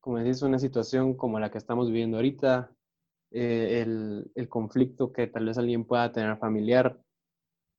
como 0.04 0.20
decís, 0.20 0.42
una 0.42 0.60
situación 0.60 1.14
como 1.14 1.40
la 1.40 1.50
que 1.50 1.58
estamos 1.58 1.88
viviendo 1.88 2.18
ahorita, 2.18 2.70
eh, 3.32 3.84
el, 3.84 4.30
el, 4.36 4.50
conflicto 4.50 5.14
que 5.14 5.28
tal 5.28 5.46
vez 5.46 5.58
alguien 5.58 5.86
pueda 5.86 6.12
tener 6.12 6.38
familiar. 6.38 7.00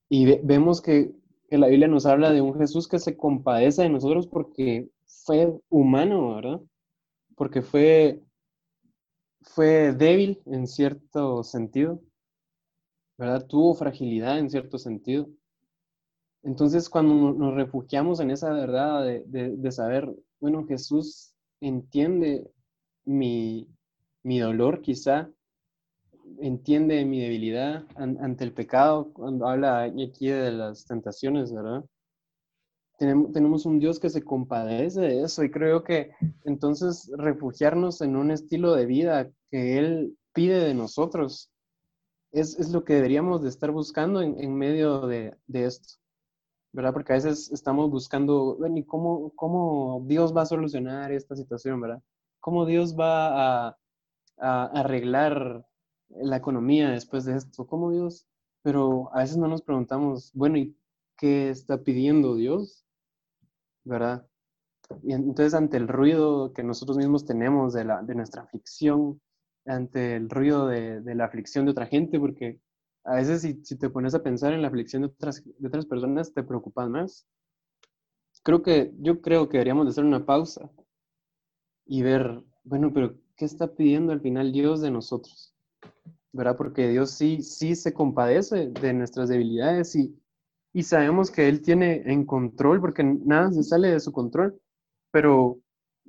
Y 0.08 0.38
vemos 0.38 0.80
que, 0.80 1.12
que, 1.50 1.58
la 1.58 1.66
Biblia 1.66 1.86
nos 1.86 2.06
habla 2.06 2.32
de 2.32 2.40
un 2.40 2.58
Jesús 2.58 2.88
que 2.88 2.98
se 2.98 3.18
compadece 3.18 3.82
de 3.82 3.90
nosotros 3.90 4.26
porque 4.26 4.88
fue 5.04 5.52
humano, 5.68 6.36
¿verdad? 6.36 6.60
Porque 7.36 7.60
fue, 7.60 8.22
fue 9.42 9.92
débil 9.92 10.40
en 10.46 10.66
cierto 10.66 11.42
sentido, 11.42 12.00
¿verdad? 13.18 13.46
Tuvo 13.46 13.74
fragilidad 13.74 14.38
en 14.38 14.50
cierto 14.50 14.78
sentido. 14.78 15.28
Entonces, 16.42 16.88
cuando 16.88 17.32
nos 17.32 17.54
refugiamos 17.54 18.20
en 18.20 18.30
esa 18.30 18.50
verdad 18.52 19.04
de, 19.04 19.24
de, 19.56 19.72
saber, 19.72 20.14
bueno, 20.40 20.66
Jesús 20.66 21.34
entiende 21.60 22.50
mi, 23.04 23.66
dolor 24.22 24.82
quizá, 24.82 25.30
entiende 26.40 27.04
mi 27.04 27.20
debilidad 27.20 27.84
ante 27.96 28.44
el 28.44 28.52
pecado, 28.52 29.10
cuando 29.14 29.48
habla 29.48 29.84
aquí 29.84 30.28
de 30.28 30.52
las 30.52 30.84
tentaciones, 30.84 31.52
¿verdad? 31.52 31.84
tenemos, 32.98 33.66
un 33.66 33.78
Dios 33.78 33.98
que 33.98 34.10
se 34.10 34.22
compadece 34.22 35.00
de 35.00 35.22
eso 35.22 35.42
y 35.42 35.50
creo 35.50 35.82
que 35.82 36.10
entonces 36.44 37.10
refugiarnos 37.16 38.00
en 38.00 38.16
un 38.16 38.30
estilo 38.30 38.74
de 38.74 38.86
vida 38.86 39.30
que 39.50 39.78
Él 39.78 40.16
pide 40.32 40.60
de 40.60 40.74
nosotros 40.74 41.50
es, 42.34 42.70
lo 42.70 42.84
que 42.84 42.94
deberíamos 42.94 43.42
de 43.42 43.48
estar 43.48 43.70
buscando 43.70 44.20
en, 44.22 44.54
medio 44.54 45.06
de, 45.06 45.36
esto, 45.48 45.94
¿verdad? 46.72 46.92
Porque 46.92 47.12
a 47.12 47.16
veces 47.16 47.50
estamos 47.52 47.90
buscando, 47.90 48.56
bueno, 48.56 48.78
¿y 48.78 48.84
cómo, 48.84 49.32
cómo 49.36 50.04
Dios 50.06 50.36
va 50.36 50.42
a 50.42 50.46
solucionar 50.46 51.12
esta 51.12 51.36
situación, 51.36 51.80
verdad? 51.80 52.02
¿Cómo 52.40 52.66
Dios 52.66 52.96
va 52.98 53.68
a, 53.68 53.78
a 54.38 54.64
arreglar 54.66 55.66
la 56.10 56.36
economía 56.36 56.90
después 56.90 57.24
de 57.24 57.36
esto? 57.36 57.66
¿Cómo 57.66 57.90
Dios? 57.90 58.26
Pero 58.62 59.10
a 59.14 59.20
veces 59.20 59.36
no 59.36 59.48
nos 59.48 59.62
preguntamos, 59.62 60.30
bueno, 60.34 60.58
¿y 60.58 60.76
qué 61.16 61.50
está 61.50 61.82
pidiendo 61.82 62.34
Dios? 62.34 62.84
¿verdad? 63.84 64.26
Y 65.02 65.12
entonces 65.12 65.54
ante 65.54 65.76
el 65.76 65.88
ruido 65.88 66.52
que 66.52 66.62
nosotros 66.62 66.96
mismos 66.98 67.24
tenemos 67.24 67.72
de, 67.72 67.84
la, 67.84 68.02
de 68.02 68.14
nuestra 68.14 68.42
aflicción, 68.42 69.20
ante 69.66 70.16
el 70.16 70.28
ruido 70.28 70.66
de, 70.66 71.00
de, 71.00 71.14
la 71.14 71.24
aflicción 71.24 71.64
de 71.64 71.72
otra 71.72 71.86
gente, 71.86 72.18
porque 72.18 72.60
a 73.04 73.16
veces 73.16 73.42
si, 73.42 73.64
si, 73.64 73.76
te 73.76 73.90
pones 73.90 74.14
a 74.14 74.22
pensar 74.22 74.52
en 74.52 74.62
la 74.62 74.68
aflicción 74.68 75.02
de 75.02 75.08
otras, 75.08 75.42
de 75.44 75.68
otras 75.68 75.86
personas, 75.86 76.32
te 76.32 76.42
preocupas 76.42 76.88
más. 76.88 77.26
Creo 78.42 78.62
que, 78.62 78.92
yo 78.98 79.20
creo 79.20 79.48
que 79.48 79.58
deberíamos 79.58 79.86
de 79.86 79.90
hacer 79.90 80.04
una 80.04 80.26
pausa 80.26 80.70
y 81.86 82.02
ver, 82.02 82.42
bueno, 82.62 82.92
pero 82.92 83.16
¿qué 83.36 83.44
está 83.44 83.74
pidiendo 83.74 84.12
al 84.12 84.20
final 84.20 84.52
Dios 84.52 84.80
de 84.80 84.90
nosotros? 84.90 85.54
¿Verdad? 86.32 86.56
Porque 86.56 86.88
Dios 86.88 87.10
sí, 87.10 87.42
sí 87.42 87.76
se 87.76 87.94
compadece 87.94 88.68
de 88.68 88.92
nuestras 88.92 89.28
debilidades 89.28 89.94
y, 89.94 90.18
y 90.72 90.82
sabemos 90.82 91.30
que 91.30 91.48
Él 91.48 91.62
tiene 91.62 92.02
en 92.10 92.26
control, 92.26 92.80
porque 92.80 93.04
nada 93.04 93.52
se 93.52 93.62
sale 93.62 93.88
de 93.88 94.00
su 94.00 94.12
control, 94.12 94.60
pero 95.10 95.60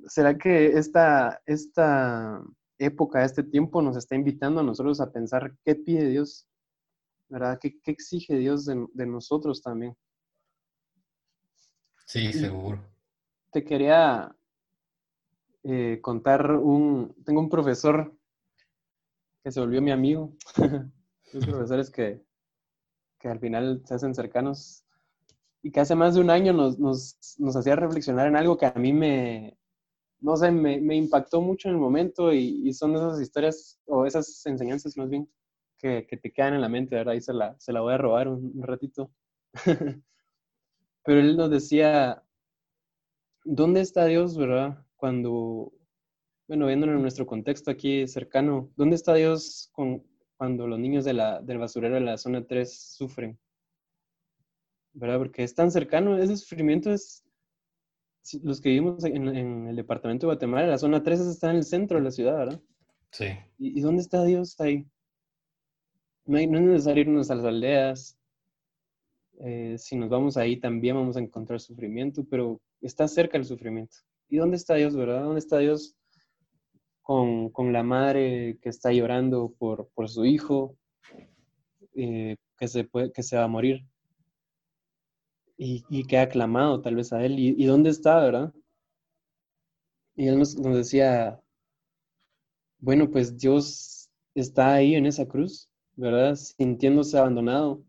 ¿será 0.06 0.36
que 0.36 0.66
esta, 0.78 1.40
esta 1.46 2.42
época, 2.78 3.24
este 3.24 3.42
tiempo 3.42 3.82
nos 3.82 3.96
está 3.96 4.14
invitando 4.14 4.60
a 4.60 4.64
nosotros 4.64 5.00
a 5.00 5.12
pensar 5.12 5.56
qué 5.64 5.74
pide 5.74 6.08
Dios? 6.08 6.46
¿Verdad? 7.28 7.58
¿Qué, 7.60 7.80
qué 7.80 7.90
exige 7.90 8.36
Dios 8.36 8.66
de, 8.66 9.06
nosotros 9.06 9.62
también? 9.62 9.96
Sí, 12.06 12.32
seguro. 12.32 12.80
Te 13.50 13.64
quería 13.64 14.34
eh, 15.64 15.98
contar 16.00 16.52
un... 16.52 17.14
Tengo 17.24 17.40
un 17.40 17.48
profesor 17.48 18.16
que 19.42 19.50
se 19.50 19.60
volvió 19.60 19.82
mi 19.82 19.90
amigo. 19.90 20.36
Los 21.32 21.46
profesores 21.46 21.90
que, 21.90 22.22
que 23.18 23.28
al 23.28 23.40
final 23.40 23.82
se 23.84 23.94
hacen 23.94 24.14
cercanos 24.14 24.84
y 25.62 25.72
que 25.72 25.80
hace 25.80 25.96
más 25.96 26.14
de 26.14 26.20
un 26.20 26.30
año 26.30 26.52
nos, 26.52 26.78
nos, 26.78 27.18
nos 27.38 27.56
hacía 27.56 27.74
reflexionar 27.74 28.28
en 28.28 28.36
algo 28.36 28.56
que 28.56 28.66
a 28.66 28.74
mí 28.74 28.92
me, 28.92 29.58
no 30.20 30.36
sé, 30.36 30.50
me, 30.50 30.96
impactó 30.96 31.40
mucho 31.40 31.68
en 31.68 31.74
el 31.74 31.80
momento 31.80 32.32
y, 32.32 32.72
son 32.72 32.94
esas 32.96 33.20
historias 33.20 33.78
o 33.86 34.06
esas 34.06 34.44
enseñanzas 34.46 34.96
más 34.96 35.08
bien 35.08 35.28
que, 35.78 36.06
que, 36.06 36.16
te 36.16 36.32
quedan 36.32 36.54
en 36.54 36.60
la 36.62 36.68
mente, 36.68 36.96
¿verdad? 36.96 37.14
Y 37.14 37.20
se 37.20 37.32
la, 37.32 37.56
se 37.58 37.72
la 37.72 37.80
voy 37.80 37.94
a 37.94 37.98
robar 37.98 38.28
un, 38.28 38.52
un 38.54 38.62
ratito. 38.62 39.10
Pero 41.04 41.20
él 41.20 41.36
nos 41.36 41.50
decía, 41.50 42.22
¿dónde 43.44 43.80
está 43.80 44.06
Dios, 44.06 44.36
verdad? 44.36 44.84
Cuando, 44.96 45.72
bueno, 46.48 46.66
viéndolo 46.66 46.94
en 46.94 47.02
nuestro 47.02 47.26
contexto 47.26 47.70
aquí 47.70 48.08
cercano, 48.08 48.70
¿dónde 48.76 48.96
está 48.96 49.14
Dios 49.14 49.68
con, 49.72 50.02
cuando 50.36 50.66
los 50.66 50.78
niños 50.78 51.04
de 51.04 51.14
la, 51.14 51.40
del 51.40 51.58
basurero 51.58 51.94
de 51.94 52.00
la 52.00 52.18
zona 52.18 52.46
3 52.46 52.94
sufren. 52.96 53.38
¿Verdad? 54.92 55.18
Porque 55.18 55.42
es 55.42 55.54
tan 55.54 55.70
cercano, 55.70 56.18
ese 56.18 56.36
sufrimiento 56.36 56.90
es, 56.92 57.24
los 58.42 58.60
que 58.60 58.70
vivimos 58.70 59.04
en, 59.04 59.68
el 59.68 59.76
departamento 59.76 60.26
de 60.26 60.34
Guatemala, 60.34 60.66
la 60.66 60.78
zona 60.78 61.02
3 61.02 61.20
está 61.20 61.50
en 61.50 61.56
el 61.56 61.64
centro 61.64 61.98
de 61.98 62.04
la 62.04 62.10
ciudad, 62.10 62.36
¿verdad? 62.36 62.60
Sí. 63.10 63.26
¿Y, 63.58 63.80
dónde 63.80 64.02
está 64.02 64.24
Dios 64.24 64.60
ahí? 64.60 64.86
No, 66.24 66.38
es 66.38 66.48
necesario 66.48 67.02
irnos 67.02 67.30
a 67.30 67.36
las 67.36 67.44
aldeas. 67.44 68.18
Eh, 69.40 69.76
si 69.78 69.96
nos 69.96 70.08
vamos 70.08 70.36
ahí 70.36 70.58
también 70.58 70.96
vamos 70.96 71.16
a 71.16 71.20
encontrar 71.20 71.60
sufrimiento, 71.60 72.24
pero 72.28 72.60
está 72.80 73.06
cerca 73.06 73.38
el 73.38 73.44
sufrimiento. 73.44 73.96
¿Y 74.28 74.38
dónde 74.38 74.56
está 74.56 74.74
Dios, 74.74 74.96
verdad? 74.96 75.22
¿Dónde 75.22 75.38
está 75.38 75.58
Dios 75.58 75.96
con, 77.02 77.50
con 77.50 77.72
la 77.72 77.84
madre 77.84 78.58
que 78.60 78.68
está 78.68 78.92
llorando 78.92 79.54
por, 79.58 79.88
por 79.94 80.08
su 80.08 80.24
hijo, 80.24 80.76
eh, 81.94 82.36
que, 82.58 82.66
se 82.66 82.84
puede, 82.84 83.12
que 83.12 83.22
se 83.22 83.36
va 83.36 83.44
a 83.44 83.48
morir 83.48 83.86
y, 85.56 85.84
y, 85.88 86.04
que 86.04 86.18
ha 86.18 86.28
clamado 86.28 86.80
tal 86.80 86.96
vez 86.96 87.12
a 87.12 87.24
él. 87.24 87.38
¿Y, 87.38 87.64
dónde 87.64 87.90
está, 87.90 88.20
verdad? 88.20 88.52
Y 90.14 90.28
él 90.28 90.38
nos, 90.38 90.56
nos 90.56 90.76
decía, 90.76 91.40
bueno, 92.78 93.10
pues 93.10 93.36
Dios 93.38 94.10
está 94.34 94.74
ahí 94.74 94.94
en 94.94 95.06
esa 95.06 95.26
cruz, 95.26 95.68
¿verdad? 95.94 96.34
Sintiéndose 96.36 97.18
abandonado 97.18 97.82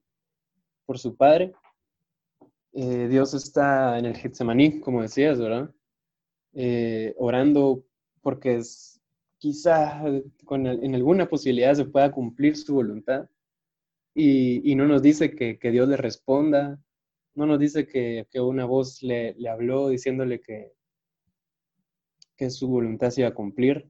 por 0.86 0.98
su 0.98 1.16
padre. 1.16 1.54
Eh, 2.74 3.08
Dios 3.10 3.34
está 3.34 3.98
en 3.98 4.06
el 4.06 4.16
Getsemaní, 4.16 4.80
como 4.80 5.02
decías, 5.02 5.40
¿verdad? 5.40 5.74
Eh, 6.54 7.14
orando 7.18 7.84
porque 8.22 8.56
es, 8.58 9.00
quizá 9.38 10.02
con, 10.46 10.66
en 10.68 10.96
alguna 10.96 11.28
posibilidad 11.28 11.74
se 11.76 11.86
pueda 11.86 12.12
cumplir 12.12 12.56
su 12.56 12.74
voluntad. 12.74 13.30
Y, 14.14 14.72
y 14.72 14.76
no 14.76 14.88
nos 14.88 15.02
dice 15.02 15.36
que, 15.36 15.60
que, 15.60 15.72
Dios 15.72 15.88
le 15.88 15.98
responda, 15.98 16.80
no 17.38 17.46
nos 17.46 17.60
dice 17.60 17.88
que, 17.88 18.28
que 18.30 18.42
una 18.42 18.66
voz 18.66 19.02
le, 19.04 19.34
le, 19.36 19.50
habló 19.50 19.90
diciéndole 19.90 20.42
que, 20.42 20.74
que 22.36 22.50
su 22.50 22.68
voluntad 22.68 23.10
se 23.10 23.22
iba 23.22 23.30
a 23.30 23.34
cumplir, 23.34 23.90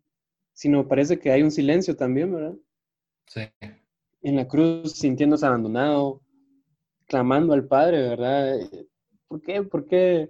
sino 0.53 0.87
parece 0.87 1.17
que 1.17 1.31
hay 1.31 1.43
un 1.43 1.51
silencio 1.51 1.95
también, 1.95 2.33
¿verdad? 2.33 2.55
Sí. 3.25 3.41
En 4.21 4.35
la 4.35 4.47
cruz 4.47 4.93
sintiéndose 4.93 5.45
abandonado, 5.45 6.21
clamando 7.07 7.53
al 7.53 7.67
Padre, 7.67 8.01
¿verdad? 8.09 8.59
¿Por 9.27 9.41
qué? 9.41 9.63
¿Por 9.63 9.87
qué? 9.87 10.29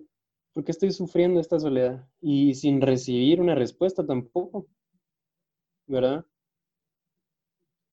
¿Por 0.54 0.64
qué 0.64 0.72
estoy 0.72 0.92
sufriendo 0.92 1.40
esta 1.40 1.60
soledad? 1.60 2.08
Y 2.22 2.56
sin 2.56 2.82
recibir 2.82 3.42
una 3.42 3.56
respuesta 3.56 4.06
tampoco. 4.06 4.68
¿verdad? 5.88 6.26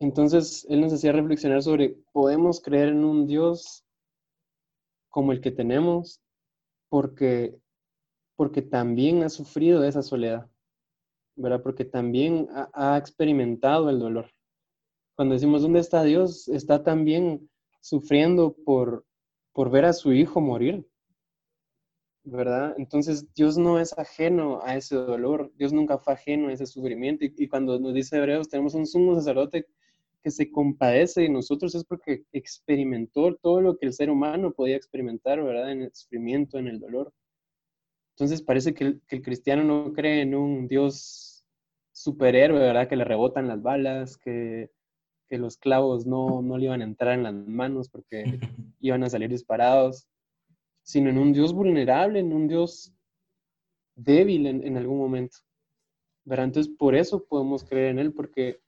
Entonces, 0.00 0.66
él 0.68 0.80
nos 0.80 0.92
hacía 0.92 1.12
reflexionar 1.12 1.62
sobre, 1.62 1.96
¿podemos 2.12 2.60
creer 2.60 2.88
en 2.88 3.04
un 3.04 3.26
Dios 3.26 3.83
como 5.14 5.30
el 5.30 5.40
que 5.40 5.52
tenemos? 5.52 6.20
Porque, 6.88 7.56
porque 8.34 8.62
también 8.62 9.22
ha 9.22 9.28
sufrido 9.28 9.84
esa 9.84 10.02
soledad, 10.02 10.50
¿verdad? 11.36 11.62
Porque 11.62 11.84
también 11.84 12.48
ha, 12.52 12.98
experimentado 12.98 13.90
el 13.90 14.00
dolor. 14.00 14.32
Cuando 15.14 15.34
decimos, 15.34 15.62
¿dónde 15.62 15.78
está 15.78 16.02
Dios? 16.02 16.48
Está 16.48 16.82
también 16.82 17.48
sufriendo 17.80 18.56
por, 18.64 19.06
por 19.52 19.70
ver 19.70 19.84
a 19.84 19.92
su 19.92 20.12
hijo 20.12 20.40
morir, 20.40 20.84
¿verdad? 22.24 22.74
Entonces 22.76 23.32
Dios 23.34 23.56
no 23.56 23.78
es 23.78 23.96
ajeno 23.96 24.62
a 24.64 24.74
ese 24.74 24.96
dolor, 24.96 25.52
Dios 25.54 25.72
nunca 25.72 25.96
fue 25.96 26.14
ajeno 26.14 26.48
a 26.48 26.52
ese 26.52 26.66
sufrimiento 26.66 27.24
y, 27.24 27.46
cuando 27.46 27.78
nos 27.78 27.94
dice 27.94 28.16
Hebreos, 28.16 28.48
tenemos 28.48 28.74
un 28.74 28.84
sumo 28.84 29.14
sacerdote 29.14 29.68
que 30.24 30.32
se 30.32 30.50
compadece 30.50 31.22
de 31.22 31.28
nosotros 31.28 31.74
es 31.76 31.84
porque 31.84 32.24
experimentó 32.32 33.36
todo 33.36 33.60
lo 33.60 33.76
que 33.76 33.86
el 33.86 33.92
ser 33.92 34.10
humano 34.10 34.52
podía 34.52 34.76
experimentar, 34.76 35.40
¿verdad? 35.42 35.70
En 35.70 35.82
el 35.82 35.94
sufrimiento, 35.94 36.58
en 36.58 36.66
el 36.66 36.80
dolor. 36.80 37.12
Entonces 38.16 38.42
parece 38.42 38.74
que 38.74 38.84
el, 38.84 39.02
que 39.06 39.16
el 39.16 39.22
cristiano 39.22 39.62
no 39.62 39.92
cree 39.92 40.22
en 40.22 40.34
un 40.34 40.66
Dios 40.66 41.44
superhéroe, 41.92 42.58
¿verdad? 42.58 42.88
Que 42.88 42.96
le 42.96 43.04
rebotan 43.04 43.46
las 43.46 43.62
balas, 43.62 44.16
que, 44.16 44.70
que 45.28 45.38
los 45.38 45.58
clavos 45.58 46.06
no, 46.06 46.42
no 46.42 46.58
le 46.58 46.64
iban 46.64 46.80
a 46.80 46.84
entrar 46.84 47.14
en 47.14 47.22
las 47.22 47.34
manos 47.34 47.88
porque 47.88 48.24
iban 48.80 49.04
a 49.04 49.10
salir 49.10 49.28
disparados 49.28 50.08
sino 50.84 51.10
en 51.10 51.18
un 51.18 51.32
Dios 51.32 51.52
vulnerable, 51.52 52.20
en 52.20 52.32
un 52.32 52.46
Dios 52.46 52.94
débil 53.96 54.46
en, 54.46 54.76
algún 54.76 54.98
momento. 54.98 55.38
¿verdad? 56.24 56.46
Entonces, 56.46 56.72
por 56.78 56.94
eso 56.94 57.24
podemos 57.24 57.64
creer 57.64 57.90
en 57.90 57.98
Él, 57.98 58.12
porque, 58.12 58.60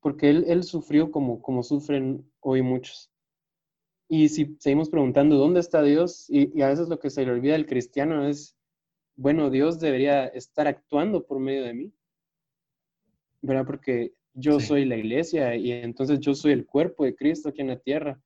porque 0.00 0.30
él, 0.30 0.44
él 0.48 0.64
sufrió 0.64 1.10
como, 1.10 1.42
como 1.42 1.62
sufren 1.62 2.28
hoy 2.40 2.62
muchos. 2.62 3.10
Y 4.08 4.28
si 4.28 4.56
seguimos 4.58 4.90
preguntando, 4.90 5.36
¿dónde 5.36 5.60
está 5.60 5.82
Dios? 5.82 6.28
Y, 6.28 6.60
a 6.62 6.68
veces 6.68 6.88
lo 6.88 6.98
que 6.98 7.10
se 7.10 7.24
le 7.24 7.30
olvida 7.30 7.54
al 7.54 7.66
cristiano 7.66 8.26
es, 8.26 8.56
bueno, 9.14 9.50
Dios 9.50 9.78
debería 9.78 10.26
estar 10.26 10.66
actuando 10.66 11.24
por 11.24 11.38
medio 11.38 11.62
de 11.62 11.74
mí, 11.74 11.94
¿verdad? 13.40 13.64
Porque 13.64 14.12
yo 14.34 14.58
soy 14.58 14.84
la 14.84 14.96
iglesia 14.96 15.54
y 15.54 15.70
entonces 15.70 16.18
yo 16.18 16.34
soy 16.34 16.52
el 16.52 16.66
cuerpo 16.66 17.04
de 17.04 17.14
Cristo 17.14 17.50
aquí 17.50 17.60
en 17.60 17.68
la 17.68 17.78
tierra. 17.78 18.20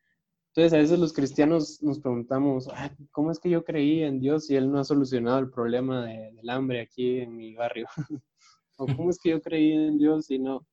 Entonces, 0.49 0.73
a 0.73 0.79
veces 0.81 0.99
los 0.99 1.13
cristianos 1.13 1.83
nos 1.83 1.99
preguntamos, 1.99 2.69
¿cómo 3.11 3.31
es 3.31 3.39
que 3.39 3.51
yo 3.51 3.63
creí 3.63 4.05
en 4.05 4.21
Dios 4.21 4.49
y 4.49 4.57
Él 4.57 4.71
no 4.71 4.79
ha 4.79 4.85
solucionado 4.85 5.39
el 5.41 5.51
problema 5.51 6.07
del 6.07 6.49
hambre 6.49 6.81
aquí 6.81 7.19
en 7.19 7.37
mi 7.37 7.55
barrio? 7.57 7.89
¿O 8.77 8.87
cómo 8.87 9.11
es 9.11 9.19
que 9.19 9.31
yo 9.31 9.43
creí 9.43 9.73
en 9.73 9.99
Dios 9.99 10.31
y 10.31 10.39
no? 10.39 10.67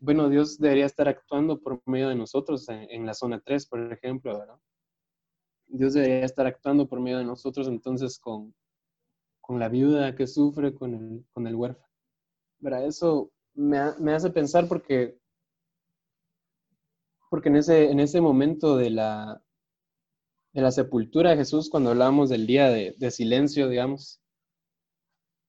Bueno, 0.00 0.28
Dios 0.28 0.58
debería 0.58 0.86
estar 0.86 1.08
actuando 1.08 1.60
por 1.60 1.82
medio 1.86 2.08
de 2.08 2.14
nosotros 2.14 2.68
en, 2.68 3.04
la 3.04 3.14
zona 3.14 3.40
3, 3.40 3.66
por 3.66 3.92
ejemplo, 3.92 4.38
¿verdad? 4.38 4.58
Dios 5.66 5.94
debería 5.94 6.24
estar 6.24 6.46
actuando 6.46 6.88
por 6.88 7.00
medio 7.00 7.18
de 7.18 7.24
nosotros 7.24 7.66
entonces 7.66 8.18
con, 8.18 8.54
con 9.40 9.58
la 9.58 9.68
viuda 9.68 10.14
que 10.14 10.26
sufre, 10.26 10.72
con 10.72 10.94
el, 10.94 11.26
con 11.32 11.46
el 11.46 11.56
huérfano. 11.56 11.92
¿Verdad? 12.60 12.86
Eso 12.86 13.32
me, 13.54 13.78
me, 13.98 14.14
hace 14.14 14.30
pensar 14.30 14.68
porque, 14.68 15.18
porque 17.28 17.48
en, 17.48 17.56
ese, 17.56 17.90
en 17.90 17.98
ese 17.98 18.20
momento 18.20 18.76
de 18.76 18.90
la, 18.90 19.42
de 20.52 20.62
la 20.62 20.70
sepultura 20.70 21.30
de 21.30 21.38
Jesús, 21.38 21.68
cuando 21.70 21.90
hablábamos 21.90 22.28
del 22.28 22.46
día 22.46 22.68
de, 22.70 22.94
de 22.98 23.10
silencio, 23.10 23.68
digamos, 23.68 24.20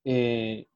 eh, 0.05 0.67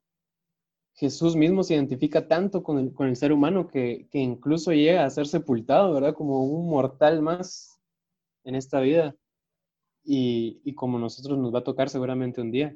Jesús 0.96 1.36
mismo 1.36 1.64
se 1.64 1.74
identifica 1.74 2.28
tanto 2.28 2.62
con 2.62 2.78
el, 2.78 2.94
con 2.94 3.08
el 3.08 3.16
ser 3.16 3.32
humano 3.32 3.68
que, 3.68 4.08
que, 4.12 4.20
incluso 4.20 4.72
llega 4.72 5.06
a 5.06 5.10
ser 5.10 5.28
sepultado, 5.28 5.94
¿verdad? 5.94 6.14
Como 6.14 6.44
un 6.44 6.70
mortal 6.70 7.22
más 7.22 7.80
en 8.44 8.56
esta 8.56 8.80
vida. 8.80 9.16
Y, 10.04 10.62
y, 10.64 10.76
como 10.76 11.00
nosotros 11.00 11.38
nos 11.38 11.54
va 11.54 11.60
a 11.60 11.64
tocar 11.64 11.90
seguramente 11.90 12.42
un 12.42 12.52
día. 12.52 12.76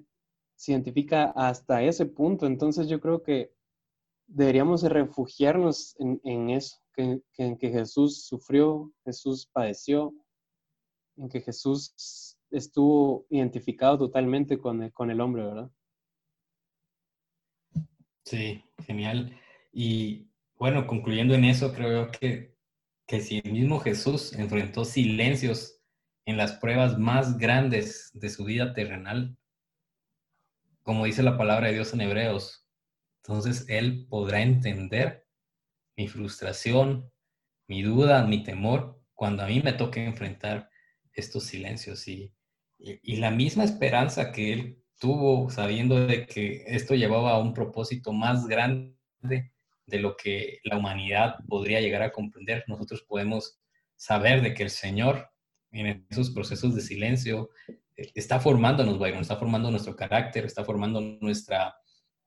Se 0.55 0.71
identifica 0.71 1.25
hasta 1.35 1.83
ese 1.83 2.05
punto. 2.05 2.47
Entonces 2.47 2.87
yo 2.87 2.99
creo 2.99 3.21
que 3.21 3.53
deberíamos 4.27 4.83
refugiarnos 4.83 5.95
en, 5.99 6.19
en 6.23 6.49
eso, 6.49 6.77
que, 6.93 7.21
que, 7.33 7.43
en 7.43 7.57
que 7.57 7.69
Jesús 7.69 8.25
sufrió, 8.25 8.91
Jesús 9.05 9.47
padeció, 9.51 10.13
en 11.17 11.29
que 11.29 11.41
Jesús 11.41 12.37
estuvo 12.49 13.25
identificado 13.29 13.97
totalmente 13.97 14.57
con 14.57 14.83
el, 14.83 14.93
con 14.93 15.11
el 15.11 15.21
hombre, 15.21 15.43
¿verdad? 15.43 15.71
Sí, 18.27 18.61
genial. 18.85 19.39
Y 19.71 20.27
bueno, 20.57 20.85
concluyendo 20.85 21.33
en 21.33 21.45
eso, 21.45 21.73
creo 21.73 22.11
que, 22.11 22.53
que 23.07 23.21
si 23.21 23.37
el 23.39 23.53
mismo 23.53 23.79
Jesús 23.79 24.33
enfrentó 24.33 24.83
silencios 24.83 25.79
en 26.25 26.35
las 26.35 26.51
pruebas 26.57 26.99
más 26.99 27.37
grandes 27.37 28.11
de 28.13 28.29
su 28.29 28.43
vida 28.43 28.73
terrenal, 28.73 29.37
como 30.83 31.05
dice 31.05 31.23
la 31.23 31.37
palabra 31.37 31.67
de 31.67 31.75
Dios 31.75 31.93
en 31.93 32.01
Hebreos, 32.01 32.67
entonces 33.23 33.65
Él 33.69 34.07
podrá 34.09 34.41
entender 34.41 35.25
mi 35.95 36.09
frustración, 36.09 37.09
mi 37.67 37.81
duda, 37.81 38.25
mi 38.25 38.43
temor, 38.43 39.01
cuando 39.13 39.43
a 39.43 39.47
mí 39.47 39.61
me 39.61 39.71
toque 39.71 40.03
enfrentar 40.03 40.69
estos 41.13 41.45
silencios 41.45 42.05
y, 42.09 42.33
y, 42.77 42.99
y 43.01 43.15
la 43.17 43.31
misma 43.31 43.63
esperanza 43.63 44.33
que 44.33 44.51
Él 44.51 44.83
tuvo 44.99 45.49
sabiendo 45.49 46.07
de 46.07 46.25
que 46.25 46.63
esto 46.67 46.95
llevaba 46.95 47.31
a 47.31 47.39
un 47.39 47.53
propósito 47.53 48.13
más 48.13 48.47
grande 48.47 48.95
de 49.85 49.99
lo 49.99 50.15
que 50.17 50.59
la 50.63 50.77
humanidad 50.77 51.35
podría 51.47 51.81
llegar 51.81 52.01
a 52.01 52.11
comprender. 52.11 52.63
Nosotros 52.67 53.03
podemos 53.07 53.59
saber 53.95 54.41
de 54.41 54.53
que 54.53 54.63
el 54.63 54.69
Señor 54.69 55.29
en 55.71 56.05
esos 56.09 56.31
procesos 56.31 56.75
de 56.75 56.81
silencio 56.81 57.49
eh, 57.67 58.11
está 58.15 58.39
formándonos, 58.39 58.99
Byron, 58.99 59.21
está 59.21 59.37
formando 59.37 59.71
nuestro 59.71 59.95
carácter, 59.95 60.45
está 60.45 60.63
formando 60.63 61.01
nuestra, 61.01 61.75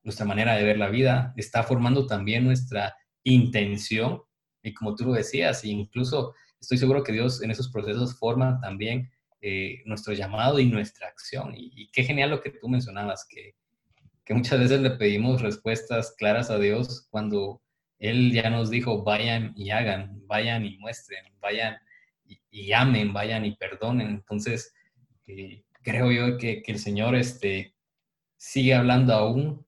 nuestra 0.02 0.26
manera 0.26 0.54
de 0.54 0.64
ver 0.64 0.78
la 0.78 0.88
vida, 0.88 1.32
está 1.36 1.62
formando 1.62 2.06
también 2.06 2.44
nuestra 2.44 2.94
intención. 3.24 4.22
Y 4.62 4.74
como 4.74 4.94
tú 4.94 5.06
lo 5.06 5.12
decías, 5.12 5.64
incluso 5.64 6.34
estoy 6.60 6.78
seguro 6.78 7.02
que 7.02 7.12
Dios 7.12 7.42
en 7.42 7.50
esos 7.50 7.70
procesos 7.70 8.18
forma 8.18 8.60
también 8.60 9.10
eh, 9.42 9.82
nuestro 9.86 10.12
llamado 10.12 10.58
y 10.58 10.66
nuestra 10.66 11.08
acción. 11.08 11.54
Y, 11.56 11.90
qué 11.92 12.04
genial 12.04 12.30
lo 12.30 12.40
que 12.40 12.50
tú 12.50 12.68
mencionabas, 12.68 13.26
que, 13.28 13.54
que, 14.24 14.34
muchas 14.34 14.60
veces 14.60 14.80
le 14.80 14.90
pedimos 14.90 15.42
respuestas 15.42 16.14
claras 16.18 16.50
a 16.50 16.58
Dios 16.58 17.06
cuando 17.10 17.62
Él 17.98 18.32
ya 18.32 18.50
nos 18.50 18.70
dijo, 18.70 19.02
vayan 19.02 19.52
y 19.56 19.70
hagan, 19.70 20.20
vayan 20.26 20.66
y 20.66 20.76
muestren, 20.78 21.24
vayan 21.40 21.78
y, 22.50 22.72
amen, 22.72 23.12
vayan 23.12 23.44
y 23.44 23.56
perdonen. 23.56 24.08
Entonces, 24.08 24.74
eh, 25.26 25.64
creo 25.82 26.12
yo 26.12 26.36
que, 26.36 26.62
que, 26.62 26.72
el 26.72 26.78
Señor 26.78 27.14
este, 27.14 27.74
sigue 28.36 28.74
hablando 28.74 29.14
aún 29.14 29.66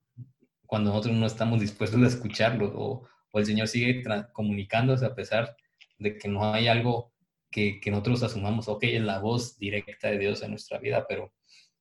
cuando 0.67 0.91
nosotros 0.91 1.15
no 1.15 1.27
estamos 1.27 1.61
dispuestos 1.61 2.03
a 2.03 2.07
escucharlo 2.07 2.73
o 2.75 3.09
el 3.39 3.47
Señor 3.47 3.69
sigue 3.69 4.03
comunicándose 4.33 5.07
a 5.07 5.15
pesar 5.15 5.57
de 5.99 6.19
que 6.19 6.29
no 6.29 6.53
hay 6.53 6.69
algo 6.69 7.12
que, 7.53 7.81
nosotros 7.91 8.23
asumamos, 8.25 8.69
ok, 8.69 8.83
es 8.85 9.03
la 9.03 9.21
voz 9.21 9.57
directa 9.59 10.09
de 10.09 10.19
Dios 10.19 10.43
en 10.43 10.51
nuestra 10.51 10.79
vida, 10.79 11.07
pero, 11.09 11.33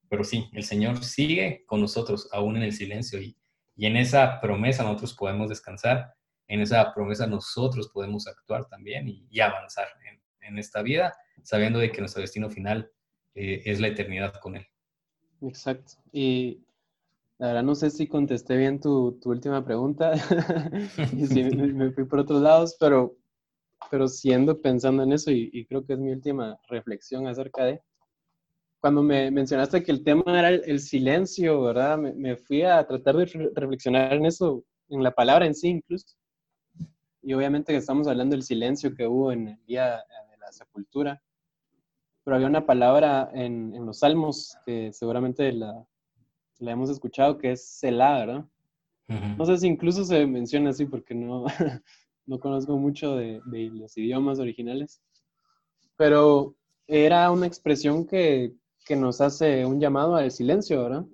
pero 0.09 0.23
sí, 0.23 0.47
el 0.53 0.63
Señor 0.63 1.03
sigue 1.03 1.63
con 1.65 1.81
nosotros 1.81 2.29
aún 2.31 2.57
en 2.57 2.63
el 2.63 2.73
silencio 2.73 3.19
y, 3.19 3.35
y 3.75 3.87
en 3.87 3.97
esa 3.97 4.39
promesa 4.39 4.83
nosotros 4.83 5.15
podemos 5.15 5.49
descansar, 5.49 6.13
en 6.47 6.61
esa 6.61 6.93
promesa 6.93 7.25
nosotros 7.25 7.89
podemos 7.93 8.27
actuar 8.27 8.67
también 8.67 9.07
y, 9.07 9.39
avanzar 9.39 9.87
en, 10.05 10.21
en, 10.47 10.59
esta 10.59 10.81
vida, 10.81 11.13
sabiendo 11.41 11.79
de 11.79 11.91
que 11.91 12.01
nuestro 12.01 12.21
destino 12.21 12.49
final 12.49 12.91
eh, 13.33 13.63
es 13.65 13.79
la 13.79 13.87
eternidad 13.87 14.33
con 14.35 14.57
Él. 14.57 14.67
Exacto. 15.41 15.93
Y 16.11 16.61
la 17.37 17.47
verdad 17.47 17.63
no 17.63 17.73
sé 17.73 17.89
si 17.89 18.05
contesté 18.07 18.57
bien 18.57 18.79
tu, 18.79 19.17
tu 19.21 19.31
última 19.31 19.63
pregunta 19.63 20.13
y 21.17 21.25
si 21.25 21.43
me, 21.43 21.67
me, 21.73 21.91
fui 21.91 22.05
por 22.05 22.19
otros 22.19 22.41
lados, 22.41 22.75
pero 22.79 23.17
pero 23.91 24.07
siendo 24.07 24.61
pensando 24.61 25.03
en 25.03 25.11
eso, 25.11 25.31
y, 25.31 25.65
creo 25.65 25.85
que 25.85 25.93
es 25.93 25.99
mi 25.99 26.11
última 26.11 26.57
reflexión 26.69 27.27
acerca 27.27 27.65
de, 27.65 27.81
cuando 28.79 29.03
me 29.03 29.29
mencionaste 29.29 29.83
que 29.83 29.91
el 29.91 30.03
tema 30.03 30.23
era 30.27 30.49
el, 30.49 30.79
silencio, 30.79 31.61
¿verdad? 31.61 31.97
Me, 31.97 32.37
fui 32.37 32.63
a 32.63 32.87
tratar 32.87 33.17
de 33.17 33.51
reflexionar 33.53 34.13
en 34.13 34.25
eso, 34.25 34.63
en 34.87 35.03
la 35.03 35.11
palabra 35.11 35.45
en 35.45 35.53
sí 35.53 35.67
incluso. 35.67 36.15
Y 37.21 37.33
obviamente 37.33 37.73
que 37.73 37.77
estamos 37.77 38.07
hablando 38.07 38.33
del 38.33 38.43
silencio 38.43 38.95
que 38.95 39.05
hubo 39.05 39.31
en 39.33 39.49
el 39.49 39.65
día 39.65 39.97
de 39.97 40.37
la 40.37 40.51
sepultura, 40.51 41.21
pero 42.23 42.37
había 42.37 42.47
una 42.47 42.65
palabra 42.65 43.29
en, 43.33 43.75
en 43.75 43.85
los 43.85 43.99
salmos 43.99 44.57
que 44.65 44.93
seguramente 44.93 45.51
la, 45.51 45.85
la 46.59 46.71
hemos 46.71 46.89
escuchado, 46.89 47.37
que 47.37 47.51
es 47.51 47.65
Selah, 47.65 48.19
¿verdad? 48.19 48.45
No 49.37 49.45
sé 49.45 49.57
si 49.57 49.67
incluso 49.67 50.05
se 50.05 50.25
menciona 50.25 50.69
así 50.69 50.85
porque 50.85 51.13
no, 51.13 51.45
no 52.31 52.39
conozco 52.39 52.77
mucho 52.77 53.17
de, 53.17 53.41
los 53.73 53.97
idiomas 53.97 54.39
originales, 54.39 55.01
pero 55.97 56.55
era 56.87 57.29
una 57.29 57.45
expresión 57.45 58.07
que, 58.07 58.53
nos 58.89 59.21
hace 59.21 59.65
un 59.65 59.79
llamado 59.79 60.15
al 60.15 60.31
silencio, 60.31 60.83
¿verdad? 60.83 61.05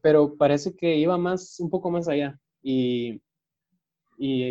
Pero 0.00 0.36
parece 0.36 0.76
que 0.76 0.96
iba 0.96 1.18
más, 1.18 1.58
un 1.58 1.68
poco 1.68 1.90
más 1.90 2.06
allá. 2.06 2.38
Y, 2.62 3.20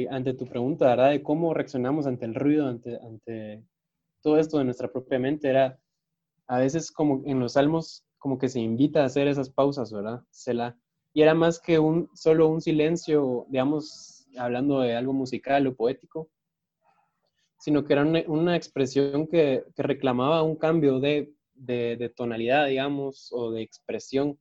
ante 0.10 0.34
tu 0.34 0.46
pregunta, 0.46 0.88
¿verdad? 0.88 1.12
De 1.12 1.24
cómo 1.24 1.54
reaccionamos 1.54 2.08
ante 2.08 2.26
el 2.26 2.36
ruido, 2.36 2.68
ante, 2.68 2.98
ante 2.98 3.64
todo 4.22 4.38
esto 4.38 4.58
de 4.58 4.66
nuestra 4.66 4.92
propia 4.92 5.20
mente, 5.20 5.50
era 5.50 5.80
a 6.48 6.60
veces 6.60 6.92
como 6.92 7.22
en 7.26 7.40
los 7.40 7.54
salmos, 7.54 8.06
como 8.18 8.38
que 8.38 8.50
se 8.50 8.60
invita 8.60 9.02
a 9.02 9.06
hacer 9.06 9.28
esas 9.28 9.50
pausas, 9.50 9.94
¿verdad? 9.94 10.24
Y 11.14 11.22
era 11.22 11.34
más 11.34 11.60
que 11.60 11.80
un, 11.80 12.10
solo 12.14 12.50
un 12.50 12.60
silencio, 12.60 13.46
digamos, 13.50 14.13
hablando 14.38 14.82
de 14.82 14.96
algo 14.96 15.14
musical 15.14 15.68
o 15.68 15.76
poético, 15.76 16.30
sino 17.64 17.86
que 17.86 17.94
era 17.94 18.04
una, 18.04 18.58
expresión 18.58 19.26
que, 19.26 19.64
reclamaba 19.78 20.44
un 20.44 20.58
cambio 20.58 21.00
de, 21.00 21.34
tonalidad, 22.14 22.68
digamos, 22.68 23.30
o 23.32 23.52
de 23.52 23.62
expresión. 23.62 24.38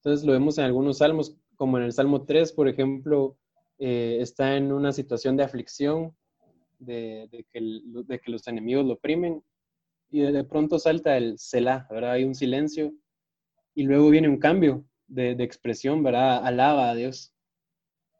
Entonces 0.00 0.26
lo 0.26 0.32
vemos 0.32 0.58
en 0.58 0.64
algunos 0.64 0.98
salmos, 0.98 1.36
como 1.54 1.78
en 1.78 1.84
el 1.84 1.92
Salmo 1.92 2.24
3, 2.24 2.52
por 2.52 2.66
ejemplo, 2.66 3.38
eh, 3.78 4.18
está 4.20 4.56
en 4.56 4.72
una 4.72 4.90
situación 4.90 5.36
de 5.36 5.44
aflicción, 5.44 6.16
de, 6.80 7.28
que 7.52 8.30
los 8.30 8.48
enemigos 8.48 8.84
lo 8.84 8.94
oprimen, 8.94 9.44
y 10.10 10.22
de, 10.22 10.42
pronto 10.42 10.80
salta 10.80 11.16
el 11.16 11.38
Selah, 11.38 11.86
¿verdad? 11.88 12.10
Hay 12.10 12.24
un 12.24 12.34
silencio, 12.34 12.92
y 13.72 13.84
luego 13.84 14.10
viene 14.10 14.28
un 14.28 14.38
cambio 14.38 14.84
de, 15.06 15.36
de 15.36 15.44
expresión, 15.44 16.02
¿verdad? 16.02 16.44
Alaba 16.44 16.90
a 16.90 16.94
Dios. 16.96 17.35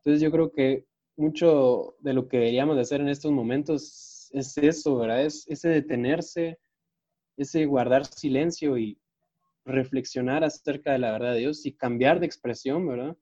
Entonces 0.07 0.23
yo 0.23 0.31
creo 0.31 0.53
que 0.53 0.87
mucho 1.17 1.97
de 1.99 2.13
lo 2.13 2.29
que 2.29 2.37
deberíamos 2.37 2.77
de 2.77 2.83
hacer 2.83 3.01
en 3.01 3.09
estos 3.09 3.33
momentos 3.33 4.31
es 4.31 4.57
eso, 4.57 4.99
¿verdad? 4.99 5.25
Es 5.25 5.45
ese 5.49 5.69
detenerse, 5.69 6.61
ese 7.37 7.67
guardar 7.67 8.05
silencio 8.05 8.79
y 8.79 9.01
reflexionar 9.65 10.45
acerca 10.45 10.93
de 10.93 11.01
la 11.01 11.11
verdad 11.11 11.33
de 11.33 11.41
Dios 11.41 11.67
y 11.67 11.73
cambiar 11.73 12.21
de 12.21 12.27
expresión, 12.27 12.87
¿verdad? 12.87 13.17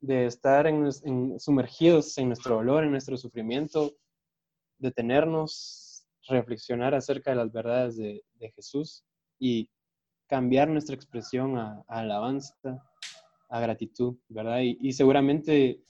De 0.00 0.26
estar 0.26 0.66
en, 0.66 1.40
sumergidos 1.40 2.18
en 2.18 2.26
nuestro 2.26 2.56
dolor, 2.56 2.84
en 2.84 2.90
nuestro 2.90 3.16
sufrimiento, 3.16 3.96
detenernos, 4.76 6.06
reflexionar 6.28 6.94
acerca 6.94 7.30
de 7.30 7.36
las 7.36 7.50
verdades 7.50 7.96
de, 7.96 8.22
Jesús 8.54 9.06
y 9.38 9.70
cambiar 10.26 10.68
nuestra 10.68 10.96
expresión 10.96 11.56
a, 11.56 11.82
alabanza, 11.88 12.52
a 13.48 13.58
gratitud, 13.58 14.18
¿verdad? 14.28 14.60
y 14.60 14.92
seguramente 14.92 15.80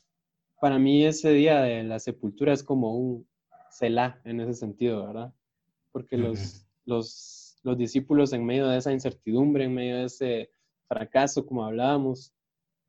para 0.61 0.79
mí 0.79 1.05
ese 1.05 1.31
día 1.31 1.61
de 1.61 1.83
la 1.85 1.99
sepultura 1.99 2.53
es 2.53 2.63
como 2.63 2.97
un 2.97 3.29
celá 3.71 4.21
en 4.25 4.41
ese 4.41 4.55
sentido, 4.55 5.07
¿verdad? 5.07 5.35
Porque 5.93 6.17
los, 6.17 6.67
los, 6.85 7.59
los 7.63 7.79
discípulos 7.79 8.33
en 8.33 8.45
medio 8.45 8.69
de 8.69 8.79
esa 8.79 8.93
incertidumbre, 8.93 9.65
en 9.65 9.75
medio 9.75 9.97
de 9.97 10.05
ese 10.05 10.51
fracaso, 10.89 11.47
como 11.47 11.65
hablábamos, 11.65 12.33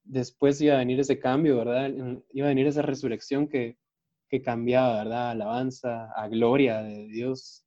después 0.04 0.62
iba 0.62 0.76
a 0.76 0.80
venir 0.80 1.00
ese 1.00 1.20
cambio, 1.20 1.58
¿verdad? 1.58 1.92
Iba 2.32 2.48
a 2.48 2.50
venir 2.50 2.68
esa 2.68 2.82
resurrección 2.82 3.48
que, 3.48 3.78
que 4.30 4.42
cambiaba, 4.42 5.04
¿verdad? 5.04 5.32
Alabanza, 5.32 6.12
a 6.16 6.28
gloria 6.28 6.82
de 6.82 7.08
Dios, 7.08 7.66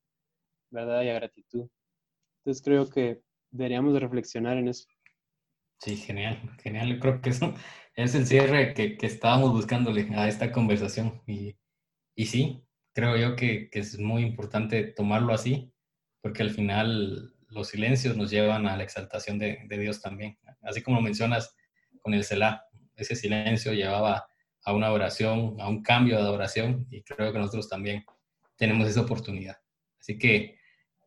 ¿verdad? 0.71 1.03
Y 1.03 1.09
a 1.09 1.15
gratitud. 1.15 1.69
Entonces 2.39 2.63
creo 2.63 2.89
que 2.89 3.21
deberíamos 3.51 3.99
reflexionar 4.01 4.57
en 4.57 4.69
eso. 4.69 4.89
Sí, 5.81 5.97
genial, 5.97 6.39
genial. 6.63 6.99
Creo 7.01 7.21
que 7.21 7.31
eso 7.31 7.55
es 7.95 8.15
el 8.15 8.27
cierre 8.27 8.75
que, 8.75 8.97
que 8.97 9.07
estábamos 9.07 9.53
buscándole 9.53 10.09
a 10.15 10.29
esta 10.29 10.53
conversación. 10.53 11.23
Y, 11.27 11.57
y 12.15 12.27
sí, 12.27 12.65
creo 12.93 13.17
yo 13.17 13.37
que, 13.37 13.69
que, 13.71 13.81
es 13.81 13.99
muy 13.99 14.23
importante 14.23 14.85
tomarlo 14.85 15.33
así, 15.33 15.73
porque 16.21 16.43
al 16.43 16.51
final 16.51 17.35
los 17.49 17.69
silencios 17.69 18.17
nos 18.17 18.31
llevan 18.31 18.67
a 18.67 18.77
la 18.77 18.85
exaltación 18.85 19.39
de, 19.39 19.61
de 19.67 19.79
Dios 19.79 20.01
también. 20.01 20.39
Así 20.63 20.83
como 20.83 21.01
mencionas 21.01 21.55
con 22.01 22.15
el 22.15 22.25
Selah, 22.25 22.65
ese 22.97 23.17
silencio 23.17 23.73
llevaba 23.73 24.27
a 24.65 24.73
una 24.73 24.93
oración, 24.93 25.57
a 25.61 25.69
un 25.69 25.83
cambio 25.83 26.17
de 26.17 26.23
adoración, 26.23 26.87
y 26.91 27.03
creo 27.03 27.33
que 27.33 27.39
nosotros 27.39 27.69
también 27.69 28.05
tenemos 28.57 28.89
esa 28.89 29.01
oportunidad. 29.01 29.57
Así 29.99 30.19
que 30.19 30.59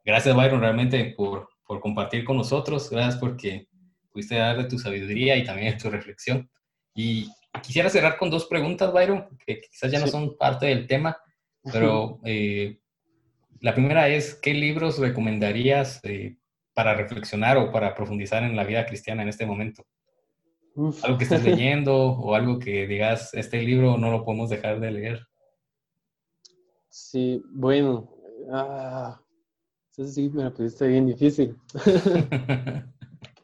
gracias, 0.03 0.35
Byron, 0.35 0.59
realmente 0.59 1.13
por, 1.15 1.49
por 1.65 1.79
compartir 1.79 2.23
con 2.23 2.37
nosotros. 2.37 2.89
Gracias 2.89 3.17
porque 3.17 3.67
pudiste 4.11 4.35
dar 4.35 4.57
de 4.57 4.65
tu 4.65 4.79
sabiduría 4.79 5.37
y 5.37 5.43
también 5.43 5.73
de 5.73 5.79
tu 5.79 5.89
reflexión. 5.89 6.49
Y 6.95 7.29
quisiera 7.61 7.89
cerrar 7.89 8.17
con 8.17 8.29
dos 8.29 8.45
preguntas, 8.45 8.91
Byron, 8.91 9.27
que 9.45 9.61
quizás 9.61 9.91
ya 9.91 9.99
no 9.99 10.07
son 10.07 10.37
parte 10.37 10.67
del 10.67 10.87
tema, 10.87 11.17
pero 11.71 12.19
eh, 12.25 12.79
la 13.59 13.73
primera 13.73 14.09
es, 14.09 14.35
¿qué 14.35 14.53
libros 14.53 14.99
recomendarías 14.99 15.99
eh, 16.03 16.37
para 16.73 16.95
reflexionar 16.95 17.57
o 17.57 17.71
para 17.71 17.95
profundizar 17.95 18.43
en 18.43 18.55
la 18.55 18.63
vida 18.63 18.85
cristiana 18.85 19.23
en 19.23 19.29
este 19.29 19.45
momento? 19.45 19.85
Algo 21.03 21.17
que 21.17 21.23
estés 21.23 21.43
leyendo 21.43 21.95
o 21.95 22.35
algo 22.35 22.59
que 22.59 22.87
digas, 22.87 23.33
este 23.33 23.61
libro 23.61 23.97
no 23.97 24.11
lo 24.11 24.25
podemos 24.25 24.49
dejar 24.49 24.79
de 24.79 24.91
leer. 24.91 25.27
Sí, 26.89 27.41
bueno, 27.51 28.11
ah, 28.51 29.19
eso 29.91 30.07
sí 30.07 30.29
me 30.29 30.43
la 30.43 30.51
pusiste 30.51 30.87
bien 30.87 31.07
difícil. 31.07 31.55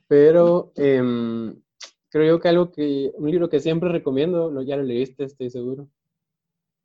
Pero 0.08 0.74
eh, 0.76 1.54
creo 2.10 2.39
que 2.39 2.47
algo 2.47 2.72
que, 2.72 3.12
un 3.16 3.30
libro 3.30 3.49
que 3.49 3.60
siempre 3.60 3.89
recomiendo, 3.89 4.51
lo, 4.51 4.62
ya 4.62 4.76
lo 4.76 4.84
leíste, 4.84 5.24
estoy 5.24 5.49
seguro, 5.49 5.89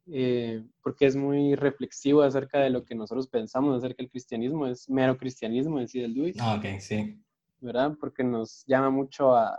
eh, 0.07 0.63
porque 0.83 1.07
es 1.07 1.17
muy 1.17 1.55
reflexivo 1.55 2.23
acerca 2.23 2.61
de 2.61 2.71
lo 2.71 2.85
que 2.85 2.95
nosotros 2.95 3.29
pensamos 3.29 3.77
acerca 3.77 4.03
del 4.03 4.11
cristianismo, 4.11 4.67
es 4.67 4.89
mero 4.89 5.17
cristianismo 5.17 5.81
en 5.81 5.89
sí 5.89 6.01
del 6.01 6.15
Luis. 6.15 6.37
Ah, 6.39 6.57
ok, 6.57 6.79
sí. 6.79 7.19
¿Verdad? 7.61 7.97
Porque 7.99 8.23
nos 8.23 8.65
llama 8.67 8.91
mucho 8.91 9.35
a, 9.35 9.59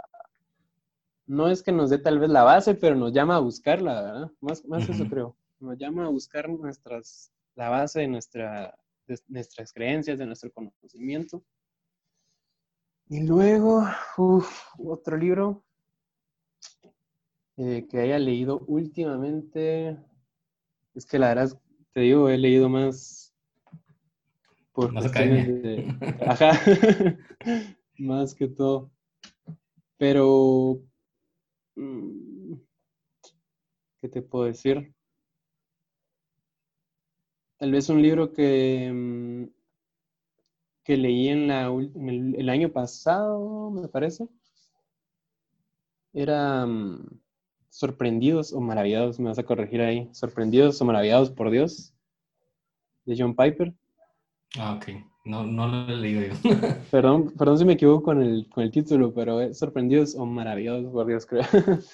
no 1.28 1.48
es 1.48 1.64
que 1.64 1.72
nos 1.72 1.90
dé 1.90 1.98
tal 1.98 2.20
vez 2.20 2.30
la 2.30 2.44
base, 2.44 2.76
pero 2.76 2.96
nos 2.96 3.14
llama 3.14 3.36
a 3.36 3.40
buscarla, 3.40 4.02
¿verdad? 4.02 4.32
Más, 4.42 4.64
más 4.66 4.88
eso 4.88 5.06
creo. 5.10 5.36
Nos 5.60 5.78
llama 5.78 6.06
a 6.06 6.10
buscar 6.10 6.50
nuestras, 6.50 7.32
la 7.56 7.70
base 7.70 8.02
de, 8.02 8.08
nuestra, 8.08 8.78
de 9.08 9.20
nuestras 9.28 9.74
creencias, 9.74 10.20
de 10.20 10.26
nuestro 10.26 10.52
conocimiento. 10.52 11.44
Y 13.08 13.22
luego, 13.22 13.84
otro 14.80 15.16
libro 15.16 15.64
eh, 17.58 17.86
que 17.90 18.00
haya 18.00 18.18
leído 18.18 18.60
últimamente. 18.68 19.98
Es 20.96 21.06
que 21.06 21.20
la 21.20 21.30
verdad, 21.30 21.62
te 21.94 22.02
digo, 22.02 22.30
he 22.30 22.38
leído 22.38 22.68
más 22.68 23.34
por 24.74 24.92
más 24.92 25.12
de, 25.14 25.88
Ajá, 26.28 26.52
más 27.98 28.36
que 28.36 28.48
todo. 28.48 28.92
Pero, 29.98 30.82
mm, 31.76 32.56
¿qué 34.02 34.10
te 34.10 34.22
puedo 34.22 34.46
decir? 34.46 34.94
Tal 37.58 37.72
vez 37.72 37.88
un 37.88 38.02
libro 38.02 38.34
que 38.34 38.92
mm, 38.92 39.55
que 40.86 40.96
leí 40.96 41.30
en, 41.30 41.48
la, 41.48 41.66
el, 41.66 42.48
año 42.48 42.72
pasado, 42.72 43.72
me 43.72 43.88
parece. 43.88 44.30
Era 46.14 46.66
mm, 46.66 47.20
Sorprendidos 47.70 48.54
o 48.54 48.62
Maravillados, 48.62 49.20
me 49.20 49.30
vas 49.30 49.40
a 49.40 49.44
corregir 49.44 49.82
ahí. 49.82 50.08
Sorprendidos 50.14 50.80
o 50.80 50.86
Maravillados 50.86 51.32
por 51.32 51.50
Dios, 51.50 51.92
de 53.06 53.16
John 53.18 53.36
Piper. 53.36 53.74
Ah, 54.58 54.76
ok. 54.76 54.96
No, 55.26 55.44
no 55.44 55.68
lo 55.68 55.92
he 55.92 55.98
leído 55.98 56.22
yo. 56.22 56.34
perdón, 56.92 57.34
perdón 57.36 57.58
si 57.58 57.66
me 57.66 57.74
equivoco 57.74 58.04
con 58.04 58.22
el, 58.22 58.48
con 58.48 58.64
el 58.64 58.70
título, 58.70 59.12
pero 59.12 59.42
es 59.42 59.58
Sorprendidos 59.58 60.14
o 60.16 60.24
Maravillados 60.28 60.86
por 60.94 61.08
Dios, 61.08 61.26
creo. 61.26 61.44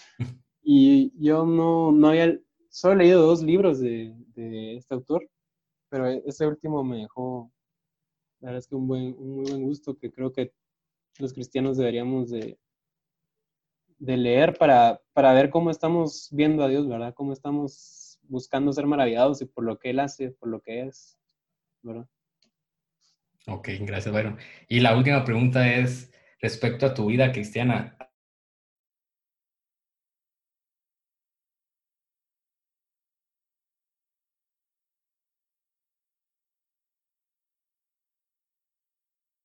y 0.62 1.14
yo 1.18 1.46
no, 1.46 1.94
no 1.94 2.10
había, 2.10 2.38
solo 2.70 2.96
he 2.96 2.98
leído 2.98 3.26
dos 3.26 3.42
libros 3.42 3.80
de, 3.80 4.14
de 4.36 4.76
este 4.76 4.94
autor, 4.94 5.30
pero 5.88 6.08
ese 6.08 6.46
último 6.46 6.84
me 6.84 6.98
dejó 6.98 7.50
la 8.42 8.48
verdad 8.48 8.60
es 8.60 8.68
que 8.68 8.76
un, 8.76 8.88
buen, 8.88 9.16
un 9.18 9.36
muy 9.36 9.50
buen 9.50 9.64
gusto 9.64 9.98
que 9.98 10.12
creo 10.12 10.34
que 10.34 10.54
los 11.20 11.34
cristianos 11.34 11.78
deberíamos 11.78 12.30
de, 12.30 12.58
de 14.00 14.18
leer 14.18 14.58
para, 14.58 15.00
para 15.14 15.34
ver 15.34 15.50
cómo 15.50 15.70
estamos 15.70 16.30
viendo 16.32 16.64
a 16.64 16.68
Dios, 16.68 16.88
¿verdad? 16.88 17.14
Cómo 17.14 17.34
estamos 17.34 18.20
buscando 18.24 18.74
ser 18.74 18.88
maravillados 18.88 19.42
y 19.42 19.46
por 19.46 19.64
lo 19.64 19.78
que 19.78 19.92
Él 19.92 20.00
hace, 20.00 20.32
por 20.32 20.50
lo 20.50 20.62
que 20.62 20.82
es, 20.82 21.20
¿verdad? 21.84 22.08
Ok, 23.48 23.70
gracias, 23.82 24.14
Byron. 24.14 24.38
Y 24.68 24.80
la 24.80 24.96
última 24.96 25.24
pregunta 25.24 25.72
es 25.72 26.12
respecto 26.40 26.88
a 26.88 26.94
tu 26.94 27.08
vida 27.08 27.32
cristiana. 27.32 27.98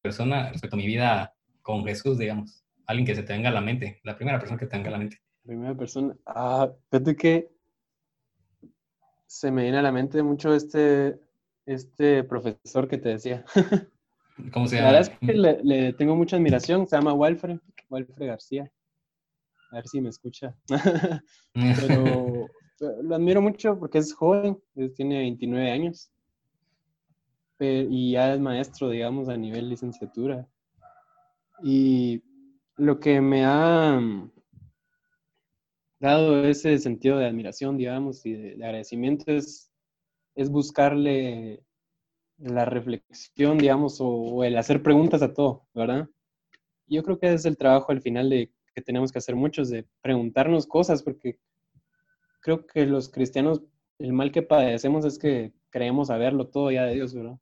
Persona 0.07 0.51
respecto 0.51 0.77
a 0.77 0.79
mi 0.79 0.87
vida 0.87 1.35
con 1.63 1.85
Jesús, 1.85 2.19
digamos? 2.19 2.65
Alguien 2.87 3.07
que 3.07 3.15
se 3.15 3.25
tenga 3.25 3.49
a 3.49 3.53
la 3.53 3.61
mente, 3.61 4.01
la 4.05 4.17
primera 4.17 4.39
persona 4.39 4.59
que 4.59 4.67
tenga 4.67 4.89
a 4.89 4.93
la 4.93 4.99
mente. 4.99 5.21
La 5.43 5.49
primera 5.49 5.75
persona, 5.75 6.17
ah, 6.27 6.71
fíjate 6.91 7.17
que 7.17 7.51
se 9.27 9.51
me 9.51 9.63
viene 9.63 9.79
a 9.79 9.83
la 9.83 9.91
mente 9.91 10.23
mucho 10.23 10.55
este, 10.55 11.19
este 11.67 12.23
profesor 12.25 12.87
que 12.89 12.99
te 12.99 13.09
decía. 13.11 13.45
¿Cómo 14.53 14.67
se 14.67 14.77
llama? 14.77 14.93
La 14.93 14.99
verdad 14.99 15.13
es 15.13 15.19
que 15.19 15.35
le, 15.65 15.93
tengo 15.95 16.15
mucha 16.15 16.37
admiración, 16.37 16.87
se 16.87 16.97
llama 16.97 17.13
Walfred, 17.15 17.59
Walfred 17.91 18.27
García. 18.27 18.71
A 19.73 19.77
ver 19.77 19.89
si 19.89 20.01
me 20.01 20.11
escucha. 20.11 20.55
Pero 21.53 22.47
lo 23.03 23.15
admiro 23.15 23.43
mucho 23.43 23.77
porque 23.79 23.99
es 23.99 24.15
joven, 24.15 24.59
tiene 24.95 25.19
29 25.19 25.71
años 25.71 26.13
y 27.61 28.13
ya 28.13 28.35
es 28.35 28.41
maestro, 28.41 28.91
digamos, 28.91 29.29
a 29.29 29.37
nivel 29.37 29.69
licenciatura. 29.69 30.47
Y 31.63 32.23
lo 32.77 33.01
que 33.01 33.21
me 33.21 33.45
ha 33.45 34.01
dado 35.99 36.45
ese 36.45 36.79
sentido 36.79 37.19
de 37.19 37.27
admiración, 37.27 37.77
digamos, 37.77 38.25
y 38.27 38.35
de, 38.35 38.65
agradecimiento 38.65 39.33
es, 39.33 39.71
es, 40.35 40.51
buscarle 40.51 41.65
la 42.39 42.65
reflexión, 42.67 43.59
digamos, 43.59 43.99
o, 44.01 44.45
el 44.45 44.57
hacer 44.59 44.83
preguntas 44.83 45.23
a 45.23 45.33
todo, 45.33 45.67
¿verdad? 45.75 46.09
Yo 46.87 47.03
creo 47.03 47.19
que 47.19 47.33
es 47.33 47.45
el 47.47 47.57
trabajo 47.57 47.93
al 47.93 48.03
final 48.03 48.31
de 48.31 48.53
que 48.75 48.83
tenemos 48.83 49.11
que 49.11 49.19
hacer 49.19 49.35
muchos, 49.35 49.71
de 49.71 49.87
preguntarnos 50.03 50.67
cosas, 50.67 51.03
porque 51.03 51.39
creo 52.41 52.67
que 52.67 52.85
los 52.85 53.09
cristianos, 53.09 53.63
el 53.99 54.13
mal 54.13 54.31
que 54.31 54.43
padecemos 54.43 55.05
es 55.07 55.19
que 55.19 55.55
creemos 55.71 56.09
saberlo 56.09 56.49
todo 56.49 56.71
ya 56.71 56.85
de 56.85 56.95
Dios, 56.95 57.15
¿verdad? 57.15 57.39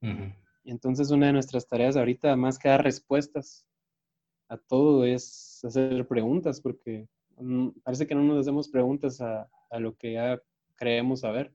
Y 0.00 0.70
entonces 0.70 1.10
una 1.10 1.26
de 1.26 1.32
nuestras 1.32 1.68
tareas 1.68 1.96
ahorita, 1.96 2.34
más 2.36 2.58
que 2.58 2.68
dar 2.68 2.82
respuestas 2.82 3.66
a 4.48 4.56
todo, 4.56 5.04
es 5.04 5.60
hacer 5.64 6.06
preguntas, 6.06 6.60
porque 6.60 7.08
parece 7.84 8.06
que 8.06 8.14
no 8.14 8.22
nos 8.22 8.40
hacemos 8.40 8.68
preguntas 8.68 9.20
a, 9.20 9.48
a 9.70 9.78
lo 9.78 9.96
que 9.96 10.14
ya 10.14 10.40
creemos 10.76 11.20
saber. 11.20 11.52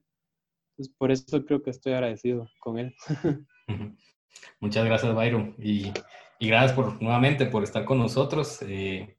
Entonces, 0.72 0.94
por 0.96 1.10
eso 1.10 1.44
creo 1.44 1.62
que 1.62 1.70
estoy 1.70 1.92
agradecido 1.92 2.48
con 2.60 2.78
él. 2.78 2.94
Muchas 4.60 4.84
gracias, 4.84 5.14
Byron. 5.14 5.54
Y, 5.58 5.92
y, 6.38 6.48
gracias 6.48 6.72
por, 6.72 7.00
nuevamente 7.02 7.46
por 7.46 7.62
estar 7.62 7.84
con 7.84 7.98
nosotros. 7.98 8.60
Eh, 8.62 9.16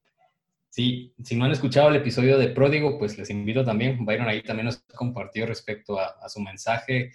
sí, 0.69 1.13
si 1.23 1.35
no 1.35 1.45
han 1.45 1.51
escuchado 1.51 1.89
el 1.89 1.95
episodio 1.97 2.37
de 2.37 2.49
Pródigo, 2.49 2.97
pues 2.97 3.17
les 3.17 3.29
invito 3.29 3.63
también. 3.63 4.05
Byron 4.05 4.27
ahí 4.27 4.41
también 4.41 4.65
nos 4.65 4.77
compartió 4.95 5.45
respecto 5.45 5.99
a, 5.99 6.07
a 6.07 6.29
su 6.29 6.39
mensaje 6.41 7.11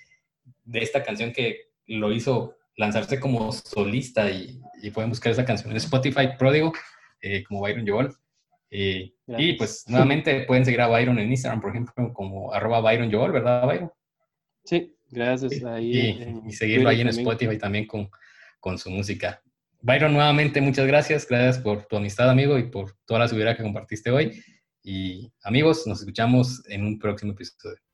de 0.65 0.79
esta 0.79 1.03
canción 1.03 1.33
que 1.33 1.68
lo 1.89 2.13
hizo 2.13 2.55
lanzarse 2.77 3.19
como 3.19 3.53
solista 3.53 4.31
y, 4.31 4.61
pueden 4.95 5.11
buscar 5.11 5.33
esa 5.33 5.45
canción 5.45 5.73
en 5.73 5.77
Spotify, 5.79 6.29
Pródigo, 6.39 6.73
eh, 7.21 7.43
como 7.43 7.61
Byron 7.61 7.87
Joel. 7.87 8.09
Eh, 8.71 9.13
y 9.27 9.55
pues 9.55 9.85
nuevamente 9.89 10.43
pueden 10.43 10.65
seguir 10.65 10.81
a 10.81 10.87
Byron 10.87 11.19
en 11.19 11.31
Instagram, 11.31 11.61
por 11.61 11.71
ejemplo, 11.71 12.13
como 12.13 12.53
arroba 12.53 12.81
Byron 12.81 13.11
Joel, 13.11 13.33
¿verdad, 13.33 13.67
Byron? 13.67 13.91
Sí, 14.65 14.95
gracias. 15.11 15.65
Ahí 15.65 16.43
y, 16.47 16.53
seguirlo 16.53 16.91
ahí 16.91 17.01
en 17.01 17.09
Spotify 17.09 17.59
también 17.59 17.87
con, 17.87 18.09
con 18.61 18.79
su 18.79 18.91
música. 18.91 19.43
Byron, 19.81 20.13
nuevamente 20.13 20.61
muchas 20.61 20.87
gracias. 20.87 21.27
Gracias 21.27 21.59
por 21.59 21.87
tu 21.87 21.97
amistad, 21.97 22.31
amigo, 22.31 22.59
y 22.59 22.65
por 22.65 22.97
toda 23.05 23.21
la 23.21 23.29
seguridad 23.29 23.57
que 23.57 23.63
compartiste 23.63 24.11
hoy. 24.11 24.43
Y 24.83 25.33
amigos, 25.43 25.87
nos 25.87 26.01
escuchamos 26.01 26.63
en 26.69 26.85
un 26.85 26.99
próximo 26.99 27.33
episodio. 27.33 27.88